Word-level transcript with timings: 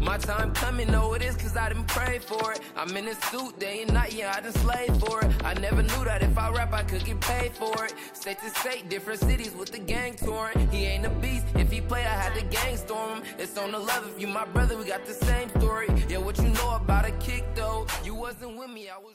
My 0.00 0.18
time 0.18 0.52
coming, 0.52 0.90
know 0.90 1.14
it 1.14 1.22
is 1.22 1.36
cause 1.36 1.56
I 1.56 1.68
didn't 1.68 1.88
pray 1.88 2.18
for 2.18 2.52
it. 2.52 2.60
I'm 2.76 2.96
in 2.96 3.08
a 3.08 3.14
suit 3.14 3.58
day 3.58 3.82
and 3.82 3.92
night, 3.92 4.14
yeah, 4.14 4.34
I 4.36 4.40
done 4.40 4.52
slave 4.52 4.96
for 4.98 5.22
it. 5.22 5.30
I 5.44 5.54
never 5.54 5.82
knew 5.82 6.04
that 6.04 6.22
if 6.22 6.36
I 6.36 6.50
rap, 6.50 6.72
I 6.72 6.82
could 6.82 7.04
get 7.04 7.20
paid 7.20 7.52
for 7.52 7.84
it. 7.84 7.94
State 8.12 8.38
to 8.40 8.50
state, 8.50 8.88
different 8.88 9.20
cities 9.20 9.54
with 9.54 9.70
the 9.72 9.78
gang 9.78 10.14
touring. 10.14 10.68
He 10.70 10.84
ain't 10.84 11.06
a 11.06 11.10
beast, 11.10 11.46
if 11.56 11.70
he 11.70 11.80
play, 11.80 12.02
I 12.02 12.08
had 12.08 12.34
the 12.34 12.42
gang 12.42 12.76
storm 12.76 13.22
him. 13.22 13.24
It's 13.38 13.56
on 13.56 13.72
the 13.72 13.78
love, 13.78 14.06
if 14.08 14.20
you 14.20 14.26
my 14.28 14.44
brother, 14.46 14.76
we 14.76 14.84
got 14.84 15.04
the 15.06 15.14
same 15.14 15.48
story. 15.50 15.88
Yeah, 16.08 16.18
what 16.18 16.38
you 16.38 16.48
know 16.48 16.76
about 16.76 17.06
a 17.06 17.12
kick 17.12 17.44
though? 17.54 17.86
You 18.04 18.14
wasn't 18.14 18.56
with 18.56 18.70
me, 18.70 18.88
I 18.88 18.98
was. 18.98 19.14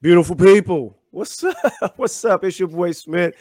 Beautiful 0.00 0.36
people. 0.36 0.96
What's 1.10 1.42
up? 1.44 1.94
What's 1.96 2.24
up? 2.24 2.44
It's 2.44 2.58
your 2.58 2.68
boy 2.68 2.92
Smith. 2.92 3.34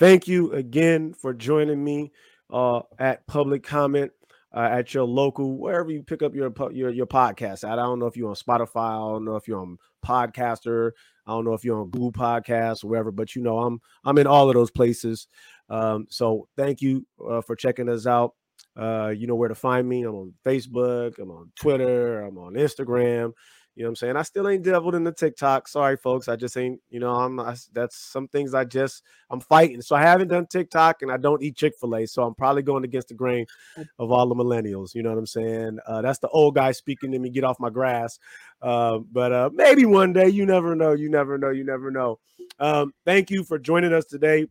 Thank 0.00 0.26
you 0.26 0.50
again 0.54 1.12
for 1.12 1.34
joining 1.34 1.84
me 1.84 2.10
uh, 2.50 2.80
at 2.98 3.26
Public 3.26 3.62
Comment 3.62 4.10
uh, 4.56 4.60
at 4.72 4.94
your 4.94 5.04
local 5.04 5.58
wherever 5.58 5.90
you 5.90 6.02
pick 6.02 6.22
up 6.22 6.34
your 6.34 6.50
your 6.72 6.88
your 6.88 7.06
podcast. 7.06 7.68
I 7.68 7.76
don't 7.76 7.98
know 7.98 8.06
if 8.06 8.16
you're 8.16 8.30
on 8.30 8.34
Spotify. 8.34 8.92
I 8.92 9.12
don't 9.12 9.26
know 9.26 9.36
if 9.36 9.46
you're 9.46 9.60
on 9.60 9.76
Podcaster. 10.02 10.92
I 11.26 11.32
don't 11.32 11.44
know 11.44 11.52
if 11.52 11.66
you're 11.66 11.78
on 11.78 11.90
Google 11.90 12.12
Podcasts 12.12 12.82
or 12.82 12.88
wherever. 12.88 13.12
But 13.12 13.36
you 13.36 13.42
know, 13.42 13.58
I'm 13.58 13.78
I'm 14.02 14.16
in 14.16 14.26
all 14.26 14.48
of 14.48 14.54
those 14.54 14.70
places. 14.70 15.28
Um, 15.68 16.06
so 16.08 16.48
thank 16.56 16.80
you 16.80 17.06
uh, 17.28 17.42
for 17.42 17.54
checking 17.54 17.90
us 17.90 18.06
out. 18.06 18.32
Uh, 18.74 19.12
you 19.14 19.26
know 19.26 19.34
where 19.34 19.50
to 19.50 19.54
find 19.54 19.86
me. 19.86 20.04
I'm 20.04 20.14
on 20.14 20.32
Facebook. 20.46 21.18
I'm 21.18 21.30
on 21.30 21.52
Twitter. 21.60 22.22
I'm 22.22 22.38
on 22.38 22.54
Instagram. 22.54 23.34
You 23.76 23.84
know 23.84 23.88
what 23.88 23.90
I'm 23.90 23.96
saying? 23.96 24.16
I 24.16 24.22
still 24.22 24.48
ain't 24.48 24.64
deviled 24.64 24.96
in 24.96 25.04
the 25.04 25.12
TikTok. 25.12 25.68
Sorry, 25.68 25.96
folks. 25.96 26.28
I 26.28 26.36
just 26.36 26.56
ain't, 26.56 26.80
you 26.90 26.98
know, 26.98 27.14
I'm 27.14 27.38
I, 27.38 27.56
that's 27.72 27.96
some 27.96 28.26
things 28.28 28.52
I 28.52 28.64
just 28.64 29.02
I'm 29.30 29.40
fighting. 29.40 29.80
So 29.80 29.94
I 29.94 30.02
haven't 30.02 30.28
done 30.28 30.46
TikTok 30.46 31.02
and 31.02 31.10
I 31.10 31.16
don't 31.16 31.42
eat 31.42 31.56
Chick-fil-A. 31.56 32.06
So 32.06 32.24
I'm 32.24 32.34
probably 32.34 32.62
going 32.62 32.84
against 32.84 33.08
the 33.08 33.14
grain 33.14 33.46
mm. 33.78 33.86
of 33.98 34.10
all 34.10 34.28
the 34.28 34.34
millennials. 34.34 34.94
You 34.94 35.02
know 35.02 35.10
what 35.10 35.18
I'm 35.18 35.26
saying? 35.26 35.78
Uh, 35.86 36.02
that's 36.02 36.18
the 36.18 36.28
old 36.28 36.56
guy 36.56 36.72
speaking 36.72 37.12
to 37.12 37.18
me, 37.18 37.30
get 37.30 37.44
off 37.44 37.60
my 37.60 37.70
grass. 37.70 38.18
Uh, 38.60 38.98
but 39.12 39.32
uh, 39.32 39.50
maybe 39.52 39.86
one 39.86 40.12
day, 40.12 40.28
you 40.28 40.44
never 40.46 40.74
know. 40.74 40.92
You 40.92 41.08
never 41.08 41.38
know. 41.38 41.50
You 41.50 41.64
never 41.64 41.90
know. 41.90 42.18
Um, 42.58 42.92
thank 43.06 43.30
you 43.30 43.44
for 43.44 43.58
joining 43.58 43.92
us 43.92 44.04
today. 44.04 44.46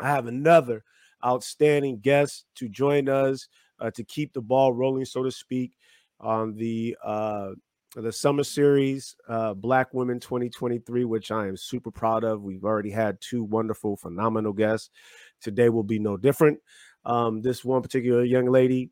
I 0.00 0.08
have 0.08 0.26
another 0.26 0.82
outstanding 1.24 2.00
guest 2.00 2.44
to 2.56 2.68
join 2.68 3.08
us 3.08 3.46
uh, 3.78 3.90
to 3.92 4.04
keep 4.04 4.32
the 4.32 4.40
ball 4.40 4.72
rolling, 4.72 5.04
so 5.04 5.22
to 5.22 5.30
speak, 5.30 5.72
on 6.20 6.54
the 6.56 6.96
uh, 7.02 7.50
the 7.94 8.12
summer 8.12 8.44
series, 8.44 9.16
uh, 9.28 9.52
Black 9.54 9.92
Women 9.92 10.18
2023, 10.18 11.04
which 11.04 11.30
I 11.30 11.46
am 11.46 11.56
super 11.56 11.90
proud 11.90 12.24
of. 12.24 12.42
We've 12.42 12.64
already 12.64 12.90
had 12.90 13.20
two 13.20 13.44
wonderful, 13.44 13.96
phenomenal 13.96 14.52
guests. 14.52 14.90
Today 15.42 15.68
will 15.68 15.82
be 15.82 15.98
no 15.98 16.16
different. 16.16 16.58
Um, 17.04 17.42
this 17.42 17.64
one 17.64 17.82
particular 17.82 18.24
young 18.24 18.46
lady, 18.46 18.90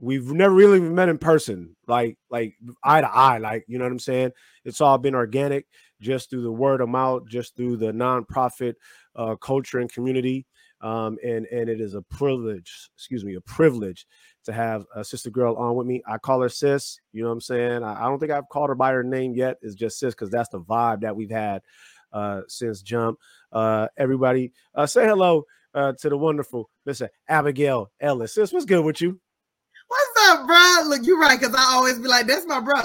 we've 0.00 0.32
never 0.32 0.54
really 0.54 0.80
met 0.80 1.08
in 1.08 1.18
person, 1.18 1.76
like 1.86 2.18
like 2.30 2.54
eye 2.82 3.02
to 3.02 3.08
eye, 3.08 3.38
like 3.38 3.64
you 3.68 3.78
know 3.78 3.84
what 3.84 3.92
I'm 3.92 3.98
saying. 3.98 4.32
It's 4.64 4.80
all 4.80 4.98
been 4.98 5.14
organic, 5.14 5.66
just 6.00 6.30
through 6.30 6.42
the 6.42 6.52
word 6.52 6.80
of 6.80 6.88
mouth, 6.88 7.28
just 7.28 7.54
through 7.56 7.76
the 7.76 7.92
nonprofit 7.92 8.74
uh, 9.14 9.36
culture 9.36 9.78
and 9.78 9.92
community. 9.92 10.46
Um, 10.80 11.18
and 11.22 11.46
and 11.46 11.68
it 11.68 11.80
is 11.80 11.94
a 11.94 12.02
privilege, 12.02 12.90
excuse 12.96 13.24
me, 13.24 13.34
a 13.34 13.40
privilege 13.42 14.06
to 14.44 14.52
have 14.52 14.84
a 14.94 15.04
sister 15.04 15.30
girl 15.30 15.56
on 15.56 15.76
with 15.76 15.86
me. 15.86 16.02
I 16.06 16.18
call 16.18 16.40
her 16.42 16.48
sis. 16.48 16.98
You 17.12 17.22
know 17.22 17.28
what 17.28 17.34
I'm 17.34 17.40
saying? 17.40 17.82
I, 17.82 18.04
I 18.04 18.08
don't 18.08 18.18
think 18.18 18.32
I've 18.32 18.48
called 18.48 18.70
her 18.70 18.74
by 18.74 18.92
her 18.92 19.02
name 19.02 19.34
yet. 19.34 19.58
It's 19.62 19.74
just 19.74 19.98
sis 19.98 20.14
because 20.14 20.30
that's 20.30 20.48
the 20.48 20.60
vibe 20.60 21.00
that 21.02 21.14
we've 21.14 21.30
had 21.30 21.62
uh, 22.12 22.42
since 22.48 22.82
jump. 22.82 23.18
Uh, 23.52 23.88
everybody, 23.96 24.52
uh, 24.74 24.86
say 24.86 25.06
hello 25.06 25.44
uh, 25.74 25.92
to 26.00 26.08
the 26.08 26.16
wonderful 26.16 26.70
Mr. 26.88 27.08
Abigail 27.28 27.90
Ellis. 28.00 28.34
Sis, 28.34 28.52
what's 28.52 28.64
good 28.64 28.84
with 28.84 29.00
you? 29.00 29.20
What's 29.88 30.30
up, 30.30 30.46
bro? 30.46 30.84
Look, 30.86 31.04
you're 31.04 31.18
right 31.18 31.38
because 31.38 31.54
I 31.54 31.64
always 31.74 31.98
be 31.98 32.06
like, 32.06 32.26
"That's 32.26 32.46
my 32.46 32.60
bro." 32.60 32.80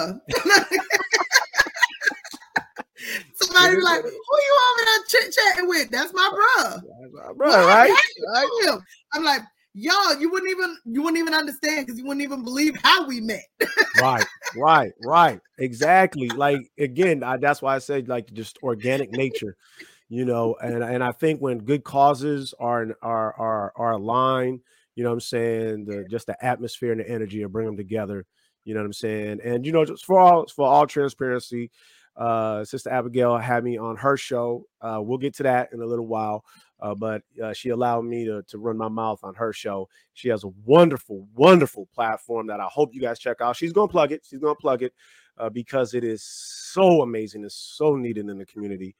Somebody 3.36 3.76
be 3.76 3.82
like, 3.82 4.02
"Who 4.02 4.10
you 4.10 4.60
over 4.72 4.86
there 4.86 5.04
chit 5.08 5.32
chatting 5.36 5.70
with?" 5.70 5.92
That's 5.92 6.12
my 6.14 6.30
bro. 6.34 6.64
That's 6.72 7.14
my 7.14 7.34
bro, 7.34 7.68
right? 7.68 7.92
right? 8.34 8.80
I'm 9.14 9.24
like, 9.24 9.42
y'all, 9.76 10.20
you 10.20 10.32
wouldn't 10.32 10.50
even 10.50 10.78
you 10.86 11.04
wouldn't 11.04 11.20
even 11.20 11.34
understand 11.34 11.86
because 11.86 12.00
you 12.00 12.06
wouldn't 12.06 12.24
even 12.24 12.44
believe 12.44 12.76
how 12.82 13.06
we 13.06 13.20
met. 13.20 13.46
right, 14.02 14.26
right, 14.56 14.94
right. 15.04 15.40
Exactly. 15.60 16.30
Like 16.30 16.72
again, 16.80 17.24
I, 17.24 17.38
that's 17.38 17.62
why 17.62 17.76
I 17.76 17.80
said 17.80 18.08
like 18.08 18.32
just 18.34 18.58
organic 18.64 19.12
nature, 19.12 19.58
you 20.10 20.26
know. 20.26 20.56
And 20.62 20.84
and 20.84 21.04
I 21.04 21.12
think 21.12 21.42
when 21.42 21.60
good 21.60 21.84
causes 21.84 22.54
are 22.58 22.88
are 23.02 23.34
are 23.34 23.74
are 23.76 23.92
aligned, 23.92 24.62
you 24.96 25.04
know, 25.04 25.10
what 25.10 25.16
I'm 25.16 25.20
saying 25.22 25.86
the 25.86 26.06
just 26.10 26.28
the 26.28 26.44
atmosphere 26.44 26.94
and 26.94 27.02
the 27.02 27.10
energy 27.10 27.44
and 27.44 27.52
bring 27.52 27.68
them 27.68 27.78
together. 27.78 28.26
You 28.64 28.74
know 28.74 28.80
what 28.80 28.88
I'm 28.88 28.94
saying? 28.94 29.42
And 29.44 29.66
you 29.66 29.72
know, 29.72 29.86
just 29.86 30.06
for 30.06 30.20
all 30.20 30.48
for 30.48 30.68
all 30.68 30.88
transparency, 30.88 31.70
uh, 32.18 32.64
Sister 32.64 32.90
Abigail 32.90 33.38
had 33.38 33.64
me 33.64 33.78
on 33.78 33.96
her 33.98 34.18
show. 34.18 34.66
Uh, 34.82 35.00
we'll 35.02 35.18
get 35.18 35.36
to 35.36 35.44
that 35.44 35.70
in 35.74 35.82
a 35.82 35.86
little 35.86 36.08
while. 36.08 36.44
Uh, 36.80 36.94
but 36.94 37.24
uh, 37.42 37.54
she 37.54 37.70
allowed 37.70 38.06
me 38.06 38.26
to, 38.26 38.44
to 38.44 38.58
run 38.58 38.78
my 38.78 38.90
mouth 38.90 39.20
on 39.24 39.34
her 39.36 39.54
show. 39.54 39.88
She 40.14 40.30
has 40.30 40.44
a 40.44 40.50
wonderful, 40.66 41.28
wonderful 41.34 41.88
platform 41.94 42.48
that 42.48 42.60
I 42.60 42.66
hope 42.66 42.94
you 42.94 43.02
guys 43.02 43.18
check 43.18 43.42
out. 43.42 43.56
She's 43.56 43.74
going 43.74 43.88
to 43.88 43.92
plug 43.92 44.12
it. 44.12 44.26
She's 44.30 44.40
going 44.40 44.56
to 44.56 44.62
plug 44.62 44.84
it 44.84 44.94
uh, 45.38 45.50
because 45.50 45.94
it 45.94 46.04
is 46.04 46.24
so 46.24 47.02
amazing. 47.02 47.44
It's 47.44 47.56
so 47.56 47.96
needed 47.96 48.30
in 48.30 48.38
the 48.38 48.46
community. 48.46 48.96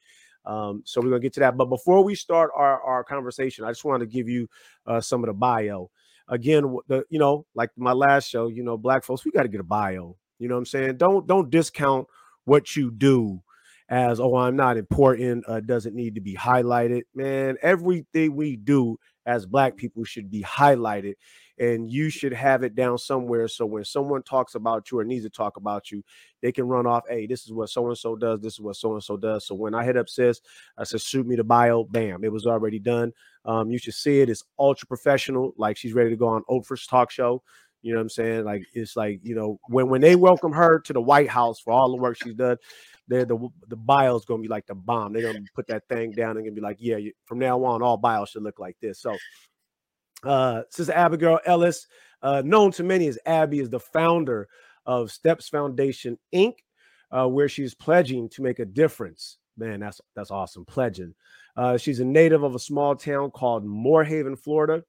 Um, 0.46 0.82
so 0.84 1.00
we're 1.00 1.10
going 1.10 1.20
to 1.20 1.26
get 1.26 1.34
to 1.34 1.40
that. 1.40 1.56
But 1.56 1.66
before 1.66 2.02
we 2.02 2.14
start 2.14 2.50
our, 2.54 2.80
our 2.80 3.04
conversation, 3.04 3.64
I 3.64 3.70
just 3.70 3.84
wanted 3.84 4.08
to 4.08 4.12
give 4.12 4.28
you 4.28 4.48
uh, 4.86 5.00
some 5.00 5.22
of 5.22 5.28
the 5.28 5.34
bio. 5.34 5.90
Again, 6.28 6.76
the 6.88 7.04
you 7.08 7.18
know, 7.18 7.46
like 7.54 7.70
my 7.76 7.92
last 7.92 8.28
show, 8.28 8.48
you 8.48 8.64
know, 8.64 8.76
black 8.76 9.04
folks, 9.04 9.24
we 9.24 9.30
got 9.30 9.42
to 9.42 9.48
get 9.48 9.60
a 9.60 9.64
bio. 9.64 10.16
You 10.38 10.48
know 10.48 10.54
what 10.54 10.60
I'm 10.60 10.66
saying? 10.66 10.96
Don't 10.96 11.26
don't 11.26 11.50
discount 11.50 12.08
what 12.46 12.74
you 12.74 12.90
do 12.90 13.42
as 13.88 14.18
oh 14.18 14.36
i'm 14.36 14.56
not 14.56 14.76
important 14.76 15.44
uh, 15.46 15.60
doesn't 15.60 15.94
need 15.94 16.14
to 16.14 16.20
be 16.20 16.34
highlighted. 16.34 17.02
Man 17.14 17.56
everything 17.62 18.34
we 18.34 18.56
do 18.56 18.98
as 19.26 19.46
black 19.46 19.76
people 19.76 20.04
should 20.04 20.30
be 20.30 20.42
highlighted 20.42 21.14
and 21.58 21.90
you 21.90 22.10
should 22.10 22.32
have 22.32 22.62
it 22.62 22.74
down 22.74 22.98
somewhere 22.98 23.48
so 23.48 23.64
when 23.64 23.84
someone 23.84 24.22
talks 24.22 24.54
about 24.54 24.90
you 24.90 24.98
or 24.98 25.04
needs 25.04 25.24
to 25.24 25.30
talk 25.30 25.56
about 25.56 25.90
you 25.90 26.02
they 26.42 26.52
can 26.52 26.66
run 26.66 26.86
off 26.86 27.04
hey 27.08 27.26
this 27.26 27.44
is 27.44 27.52
what 27.52 27.68
so 27.68 27.86
and 27.86 27.98
so 27.98 28.14
does 28.16 28.40
this 28.40 28.54
is 28.54 28.60
what 28.60 28.76
so 28.76 28.92
and 28.92 29.02
so 29.02 29.16
does. 29.16 29.46
So 29.46 29.54
when 29.54 29.74
i 29.74 29.84
hit 29.84 29.96
up 29.96 30.08
sis 30.08 30.40
i 30.76 30.84
said 30.84 31.00
shoot 31.00 31.26
me 31.26 31.36
the 31.36 31.44
bio 31.44 31.84
bam 31.84 32.24
it 32.24 32.32
was 32.32 32.46
already 32.46 32.78
done. 32.78 33.12
Um, 33.44 33.70
you 33.70 33.78
should 33.78 33.94
see 33.94 34.20
it 34.20 34.28
it's 34.28 34.42
ultra 34.58 34.86
professional 34.88 35.54
like 35.56 35.76
she's 35.76 35.94
ready 35.94 36.10
to 36.10 36.16
go 36.16 36.28
on 36.28 36.42
oprah's 36.50 36.86
talk 36.86 37.10
show 37.10 37.42
you 37.82 37.92
know 37.92 37.98
what 37.98 38.02
I'm 38.02 38.08
saying? 38.10 38.44
Like 38.44 38.64
it's 38.74 38.96
like 38.96 39.20
you 39.22 39.34
know 39.34 39.60
when 39.68 39.88
when 39.88 40.00
they 40.00 40.16
welcome 40.16 40.52
her 40.52 40.80
to 40.80 40.92
the 40.92 41.00
White 41.00 41.28
House 41.28 41.60
for 41.60 41.72
all 41.72 41.90
the 41.90 42.02
work 42.02 42.16
she's 42.22 42.34
done, 42.34 42.56
they're 43.08 43.24
the 43.24 43.48
the 43.68 43.76
bio 43.76 44.16
is 44.16 44.24
gonna 44.24 44.42
be 44.42 44.48
like 44.48 44.66
the 44.66 44.74
bomb. 44.74 45.12
They're 45.12 45.32
gonna 45.32 45.44
put 45.54 45.68
that 45.68 45.88
thing 45.88 46.12
down 46.12 46.36
and 46.36 46.44
gonna 46.44 46.52
be 46.54 46.60
like, 46.60 46.78
yeah, 46.80 46.98
from 47.24 47.38
now 47.38 47.62
on, 47.64 47.82
all 47.82 47.96
bios 47.96 48.30
should 48.30 48.42
look 48.42 48.58
like 48.58 48.76
this. 48.80 49.00
So, 49.00 49.16
uh, 50.24 50.62
Sister 50.70 50.92
Abigail 50.92 51.38
Ellis, 51.46 51.86
uh, 52.22 52.42
known 52.44 52.72
to 52.72 52.82
many 52.82 53.06
as 53.08 53.18
Abby, 53.26 53.60
is 53.60 53.70
the 53.70 53.80
founder 53.80 54.48
of 54.84 55.12
Steps 55.12 55.48
Foundation 55.48 56.18
Inc., 56.34 56.54
uh, 57.10 57.28
where 57.28 57.48
she's 57.48 57.74
pledging 57.74 58.28
to 58.30 58.42
make 58.42 58.58
a 58.58 58.64
difference. 58.64 59.38
Man, 59.56 59.80
that's 59.80 60.00
that's 60.14 60.30
awesome. 60.30 60.64
Pledging. 60.64 61.14
Uh, 61.56 61.76
she's 61.78 62.00
a 62.00 62.04
native 62.04 62.42
of 62.42 62.54
a 62.54 62.58
small 62.58 62.94
town 62.94 63.30
called 63.30 63.64
Moore 63.64 64.04
Haven, 64.04 64.36
Florida. 64.36 64.84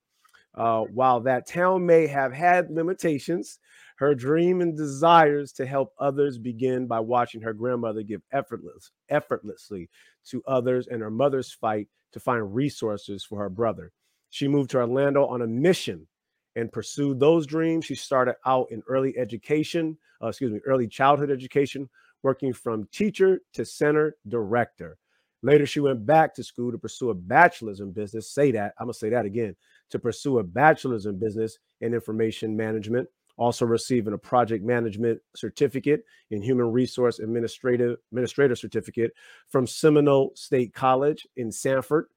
Uh, 0.58 0.82
while 0.86 1.20
that 1.20 1.48
town 1.48 1.86
may 1.86 2.08
have 2.08 2.34
had 2.34 2.72
limitations, 2.72 3.60
her 3.98 4.16
dream 4.16 4.62
and 4.62 4.76
desires 4.76 5.52
to 5.52 5.66
help 5.66 5.94
others 6.00 6.40
begin 6.40 6.88
by 6.88 7.00
watching 7.00 7.42
her 7.42 7.54
grandmother 7.54 8.02
give 8.02 8.22
effortless, 8.32 8.92
effortlessly 9.10 9.88
to 10.26 10.44
others 10.48 10.88
and 10.88 11.02
her 11.02 11.12
mother's 11.12 11.52
fight 11.52 11.88
to 12.12 12.20
find 12.20 12.56
resources 12.56 13.24
for 13.24 13.40
her 13.40 13.50
brother. 13.50 13.92
She 14.32 14.48
moved 14.48 14.72
to 14.72 14.78
Orlando 14.78 15.28
on 15.28 15.44
a 15.44 15.48
mission 15.48 16.08
and 16.56 16.72
pursued 16.72 17.20
those 17.20 17.46
dreams. 17.46 17.86
She 17.86 17.96
started 17.96 18.36
out 18.46 18.72
in 18.72 18.82
early 18.88 19.16
education, 19.18 19.98
uh, 20.24 20.28
excuse 20.28 20.52
me, 20.52 20.60
early 20.66 20.88
childhood 20.88 21.30
education, 21.30 21.88
working 22.24 22.52
from 22.52 22.88
teacher 22.92 23.42
to 23.54 23.64
center 23.64 24.16
director. 24.28 24.98
Later, 25.44 25.68
she 25.68 25.80
went 25.80 26.04
back 26.06 26.34
to 26.34 26.44
school 26.44 26.72
to 26.72 26.80
pursue 26.80 27.12
a 27.12 27.14
bachelor's 27.14 27.80
in 27.80 27.92
business. 27.92 28.32
Say 28.32 28.52
that, 28.52 28.74
I'm 28.80 28.88
gonna 28.88 28.96
say 28.96 29.10
that 29.10 29.26
again 29.26 29.56
to 29.90 30.00
pursue 30.00 30.40
a 30.40 30.44
bachelor's 30.44 31.06
in 31.06 31.18
business 31.18 31.58
and 31.82 31.94
information 31.94 32.56
management 32.56 33.08
also 33.38 33.66
receiving 33.66 34.14
a 34.14 34.18
project 34.18 34.66
management 34.66 35.20
certificate 35.36 36.04
and 36.32 36.44
human 36.44 36.72
resource 36.72 37.20
administrative 37.20 37.98
administrator 38.12 38.56
certificate 38.56 39.12
from 39.48 39.68
Seminole 39.68 40.32
State 40.36 40.74
College 40.74 41.26
in 41.38 41.52
Sanford 41.52 42.08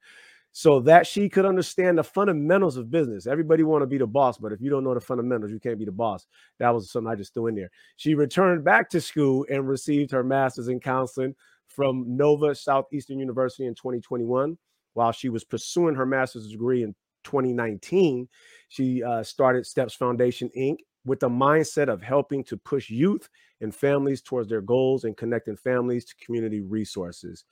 so 0.51 0.81
that 0.81 1.07
she 1.07 1.29
could 1.29 1.45
understand 1.45 1.97
the 1.97 2.03
fundamentals 2.03 2.75
of 2.75 2.91
business. 2.91 3.25
Everybody 3.25 3.63
want 3.63 3.83
to 3.83 3.87
be 3.87 3.97
the 3.97 4.07
boss, 4.07 4.37
but 4.37 4.51
if 4.51 4.59
you 4.59 4.69
don't 4.69 4.83
know 4.83 4.93
the 4.93 4.99
fundamentals, 4.99 5.51
you 5.51 5.59
can't 5.59 5.79
be 5.79 5.85
the 5.85 5.91
boss. 5.93 6.25
That 6.59 6.73
was 6.73 6.91
something 6.91 7.09
I 7.09 7.15
just 7.15 7.33
threw 7.33 7.47
in 7.47 7.55
there. 7.55 7.71
She 7.95 8.15
returned 8.15 8.65
back 8.65 8.89
to 8.89 8.99
school 8.99 9.45
and 9.49 9.67
received 9.67 10.11
her 10.11 10.23
master's 10.23 10.67
in 10.67 10.81
counseling 10.81 11.35
from 11.67 12.03
Nova 12.17 12.53
Southeastern 12.53 13.19
University 13.19 13.65
in 13.65 13.75
2021 13.75 14.57
while 14.93 15.13
she 15.13 15.29
was 15.29 15.45
pursuing 15.45 15.95
her 15.95 16.05
master's 16.05 16.49
degree 16.49 16.83
in 16.83 16.93
2019, 17.23 18.27
she 18.69 19.03
uh, 19.03 19.23
started 19.23 19.65
Steps 19.65 19.93
Foundation 19.95 20.49
Inc. 20.57 20.77
with 21.05 21.19
the 21.19 21.29
mindset 21.29 21.87
of 21.87 22.01
helping 22.01 22.43
to 22.45 22.57
push 22.57 22.89
youth 22.89 23.27
and 23.61 23.73
families 23.73 24.21
towards 24.21 24.49
their 24.49 24.61
goals 24.61 25.03
and 25.03 25.17
connecting 25.17 25.55
families 25.55 26.05
to 26.05 26.15
community 26.23 26.61
resources. 26.61 27.45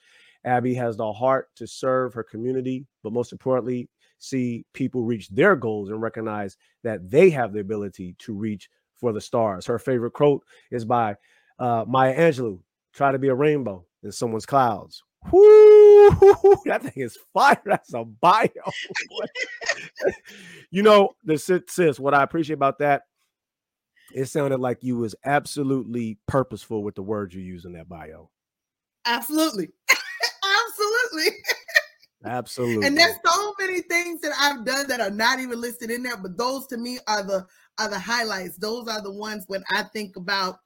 Abby 0.46 0.74
has 0.74 0.98
the 0.98 1.12
heart 1.12 1.50
to 1.56 1.68
serve 1.68 2.14
her 2.14 2.24
community, 2.24 2.86
but 3.04 3.14
most 3.14 3.32
importantly, 3.32 3.90
see 4.20 4.66
people 4.74 5.04
reach 5.04 5.30
their 5.30 5.56
goals 5.56 5.90
and 5.90 6.02
recognize 6.02 6.58
that 6.84 7.10
they 7.10 7.30
have 7.30 7.54
the 7.54 7.60
ability 7.60 8.16
to 8.20 8.34
reach 8.34 8.70
for 8.96 9.14
the 9.14 9.22
stars. 9.22 9.66
Her 9.66 9.80
favorite 9.80 10.12
quote 10.12 10.44
is 10.72 10.86
by 10.86 11.16
uh, 11.58 11.86
Maya 11.88 12.16
Angelou 12.16 12.62
try 12.94 13.12
to 13.12 13.20
be 13.20 13.28
a 13.30 13.36
rainbow 13.36 13.86
in 14.04 14.12
someone's 14.12 14.46
clouds. 14.46 15.04
Whoo, 15.32 16.10
that 16.66 16.82
thing 16.84 17.04
is 17.04 17.18
fire. 17.34 17.62
That's 17.66 17.94
a 17.94 18.06
bio. 18.06 18.48
you 20.72 20.82
know, 20.82 21.10
the 21.24 21.38
sis, 21.38 22.00
what 22.00 22.14
I 22.14 22.24
appreciate 22.24 22.56
about 22.56 22.80
that, 22.80 23.04
it 24.14 24.26
sounded 24.26 24.60
like 24.60 24.80
you 24.82 24.98
was 24.98 25.16
absolutely 25.26 26.18
purposeful 26.28 26.84
with 26.84 26.96
the 26.96 27.04
words 27.04 27.36
you 27.36 27.42
use 27.42 27.66
in 27.66 27.74
that 27.74 27.90
bio. 27.90 28.30
Absolutely. 29.06 29.70
Absolutely. 29.90 31.38
Absolutely. 32.26 32.88
And 32.88 32.98
there's 32.98 33.16
so 33.26 33.54
many 33.60 33.82
things 33.82 34.20
that 34.22 34.34
I've 34.38 34.66
done 34.66 34.88
that 34.88 35.00
are 35.00 35.10
not 35.10 35.40
even 35.40 35.62
listed 35.62 35.90
in 35.90 36.04
there, 36.04 36.18
but 36.18 36.38
those 36.38 36.68
to 36.68 36.78
me 36.78 37.00
are 37.08 37.24
the 37.24 37.46
are 37.78 37.90
the 37.90 38.00
highlights. 38.00 38.58
Those 38.58 38.88
are 38.90 39.02
the 39.02 39.12
ones 39.12 39.46
when 39.48 39.64
I 39.72 39.84
think 39.84 40.18
about 40.18 40.60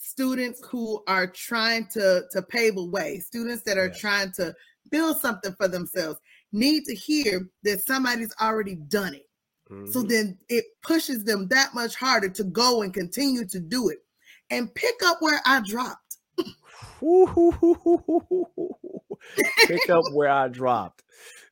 students 0.00 0.62
who 0.70 1.02
are 1.06 1.26
trying 1.26 1.86
to 1.92 2.24
to 2.30 2.42
pave 2.42 2.76
a 2.76 2.84
way, 2.84 3.18
students 3.18 3.62
that 3.64 3.78
are 3.78 3.88
yeah. 3.88 3.98
trying 3.98 4.32
to 4.32 4.54
build 4.90 5.18
something 5.20 5.54
for 5.56 5.68
themselves 5.68 6.18
need 6.52 6.84
to 6.84 6.94
hear 6.94 7.48
that 7.62 7.84
somebody's 7.84 8.34
already 8.40 8.74
done 8.74 9.14
it. 9.14 9.26
Mm-hmm. 9.70 9.90
So 9.90 10.02
then 10.02 10.38
it 10.48 10.64
pushes 10.82 11.24
them 11.24 11.48
that 11.48 11.74
much 11.74 11.94
harder 11.94 12.28
to 12.30 12.44
go 12.44 12.82
and 12.82 12.94
continue 12.94 13.44
to 13.46 13.60
do 13.60 13.90
it 13.90 13.98
and 14.50 14.74
pick 14.74 14.94
up 15.04 15.18
where 15.20 15.40
I 15.44 15.60
dropped. 15.60 16.16
pick 19.66 19.90
up 19.90 20.04
where 20.12 20.30
I 20.30 20.48
dropped. 20.48 21.02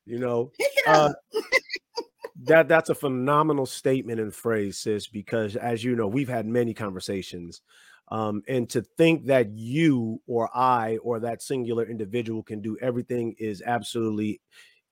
You 0.07 0.19
know, 0.19 0.53
uh, 0.87 1.13
that 2.45 2.69
that's 2.69 2.91
a 2.91 2.95
phenomenal 2.95 3.67
statement 3.67 4.21
and 4.21 4.35
phrase, 4.35 4.79
sis. 4.79 5.07
Because 5.07 5.57
as 5.57 5.85
you 5.85 5.95
know, 5.97 6.07
we've 6.07 6.29
had 6.29 6.47
many 6.47 6.73
conversations, 6.73 7.61
um, 8.09 8.43
and 8.47 8.69
to 8.71 8.83
think 8.83 9.27
that 9.27 9.51
you 9.51 10.21
or 10.27 10.51
I 10.57 10.99
or 10.99 11.21
that 11.21 11.43
singular 11.43 11.85
individual 11.85 12.43
can 12.43 12.61
do 12.61 12.77
everything 12.81 13.35
is 13.39 13.63
absolutely 13.65 14.41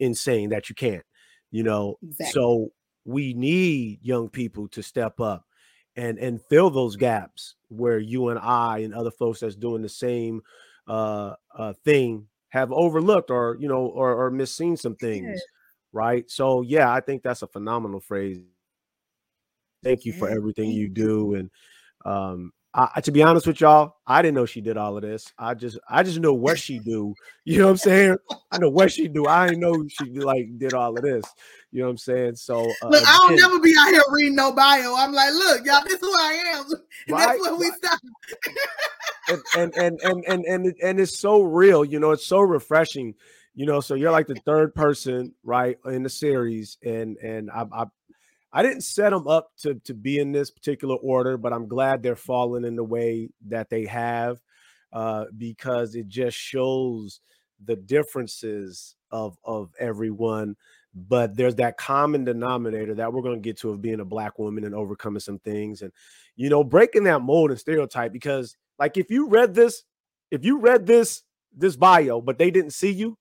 insane. 0.01 0.51
That 0.51 0.69
you 0.69 0.75
can't. 0.75 1.05
You 1.51 1.63
know, 1.63 1.99
exactly. 2.03 2.33
so 2.33 2.73
we 3.05 3.35
need 3.35 4.01
young 4.03 4.29
people 4.29 4.69
to 4.69 4.83
step 4.83 5.21
up 5.21 5.45
and 5.97 6.19
and 6.19 6.41
fill 6.43 6.71
those 6.71 6.97
gaps 6.97 7.55
where 7.69 7.99
you 7.99 8.29
and 8.29 8.39
I 8.39 8.79
and 8.79 8.95
other 8.95 9.11
folks 9.11 9.41
that's 9.41 9.55
doing 9.55 9.83
the 9.83 9.89
same 9.89 10.43
uh, 10.89 11.35
uh, 11.57 11.73
thing 11.85 12.27
have 12.55 12.73
overlooked 12.73 13.31
or 13.31 13.57
you 13.59 13.69
know 13.69 13.87
or, 13.87 14.27
or 14.27 14.31
misseen 14.31 14.79
some 14.79 14.95
things 14.95 15.27
yeah. 15.27 15.41
right 15.93 16.31
so 16.31 16.63
yeah 16.63 16.93
i 16.93 17.01
think 17.01 17.21
that's 17.21 17.43
a 17.43 17.49
phenomenal 17.49 17.99
phrase 17.99 18.39
thank 19.83 20.05
you 20.05 20.13
for 20.13 20.29
everything 20.29 20.71
you 20.71 20.89
do 20.89 21.35
and 21.35 21.51
um 22.05 22.53
I, 22.77 23.01
to 23.03 23.13
be 23.13 23.23
honest 23.23 23.47
with 23.47 23.61
y'all, 23.61 23.97
I 24.05 24.21
didn't 24.21 24.35
know 24.35 24.47
she 24.47 24.61
did 24.61 24.77
all 24.77 24.97
of 24.97 25.03
this. 25.03 25.33
I 25.39 25.55
just, 25.55 25.79
I 25.89 26.03
just 26.03 26.19
know 26.19 26.35
what 26.35 26.59
she 26.59 26.79
do. 26.81 27.15
You 27.47 27.59
know 27.59 27.67
what 27.67 27.73
I'm 27.73 27.77
saying? 27.77 28.17
I 28.53 28.57
know 28.57 28.71
what 28.71 28.91
she 28.91 29.07
do. 29.07 29.27
I 29.27 29.49
didn't 29.49 29.61
know 29.61 29.85
she 29.87 30.07
like 30.07 30.49
did 30.57 30.73
all 30.73 30.97
of 30.97 31.03
this. 31.03 31.23
You 31.73 31.81
know 31.81 31.89
what 31.89 31.91
I'm 31.91 31.99
saying? 31.99 32.37
So 32.37 32.63
uh, 32.83 32.89
look, 32.89 33.05
I 33.07 33.19
don't 33.19 33.37
never 33.37 33.61
be 33.61 33.75
out 33.79 33.89
here 33.89 34.03
reading 34.11 34.35
no 34.35 34.51
bio. 34.51 34.95
I'm 34.97 35.13
like, 35.13 35.31
look, 35.35 35.67
y'all, 35.67 35.83
this 35.85 35.93
is 35.93 36.01
who 36.01 36.11
I 36.11 36.55
am. 36.55 36.65
Right? 37.11 37.27
That's 37.27 37.41
where 37.43 37.57
we 37.57 37.71
stop 37.77 38.01
and, 39.29 39.43
and, 39.57 39.75
and 39.75 40.01
and 40.03 40.25
and 40.27 40.45
and 40.45 40.75
and 40.83 41.01
it's 41.01 41.19
so 41.19 41.43
real, 41.43 41.85
you 41.85 41.99
know, 41.99 42.13
it's 42.13 42.27
so 42.27 42.41
refreshing, 42.41 43.15
you 43.55 43.67
know. 43.67 43.81
So 43.81 43.95
you're 43.95 44.11
like 44.11 44.27
the 44.27 44.41
third 44.47 44.75
person, 44.75 45.35
right, 45.43 45.79
in 45.87 46.03
the 46.03 46.11
series, 46.11 46.79
and 46.85 47.17
and 47.19 47.51
I 47.51 47.67
I, 47.73 47.85
I 48.55 48.63
didn't 48.63 48.83
set 48.83 49.11
them 49.11 49.29
up 49.29 49.51
to 49.59 49.75
to 49.85 49.93
be 49.93 50.19
in 50.19 50.33
this 50.33 50.51
particular 50.51 50.97
order, 50.97 51.37
but 51.37 51.53
I'm 51.53 51.69
glad 51.69 52.03
they're 52.03 52.17
falling 52.17 52.65
in 52.65 52.77
the 52.77 52.85
way 52.85 53.29
that 53.49 53.69
they 53.69 53.85
have, 53.87 54.41
uh, 54.93 55.27
because 55.37 55.95
it 55.95 56.09
just 56.09 56.39
shows 56.39 57.21
the 57.63 57.77
differences 57.77 58.97
of 59.11 59.37
of 59.45 59.73
everyone 59.79 60.57
but 60.95 61.37
there's 61.37 61.57
that 61.57 61.77
common 61.77 62.25
denominator 62.25 62.95
that 62.95 63.13
we're 63.13 63.23
going 63.23 63.35
to 63.35 63.41
get 63.41 63.59
to 63.59 63.71
of 63.71 63.83
being 63.83 64.01
a 64.01 64.05
black 64.05 64.39
woman 64.39 64.65
and 64.65 64.75
overcoming 64.75 65.21
some 65.21 65.39
things 65.41 65.83
and 65.83 65.93
you 66.37 66.49
know 66.49 66.63
breaking 66.63 67.05
that 67.05 67.21
mold 67.21 67.51
and 67.51 67.59
stereotype 67.59 68.13
because 68.13 68.57
like 68.79 68.97
if 68.97 69.11
you 69.11 69.29
read 69.29 69.55
this, 69.55 69.85
if 70.31 70.45
you 70.45 70.59
read 70.59 70.87
this 70.87 71.23
this 71.57 71.77
bio, 71.77 72.21
but 72.21 72.39
they 72.39 72.51
didn't 72.51 72.73
see 72.73 72.91
you, 72.91 73.17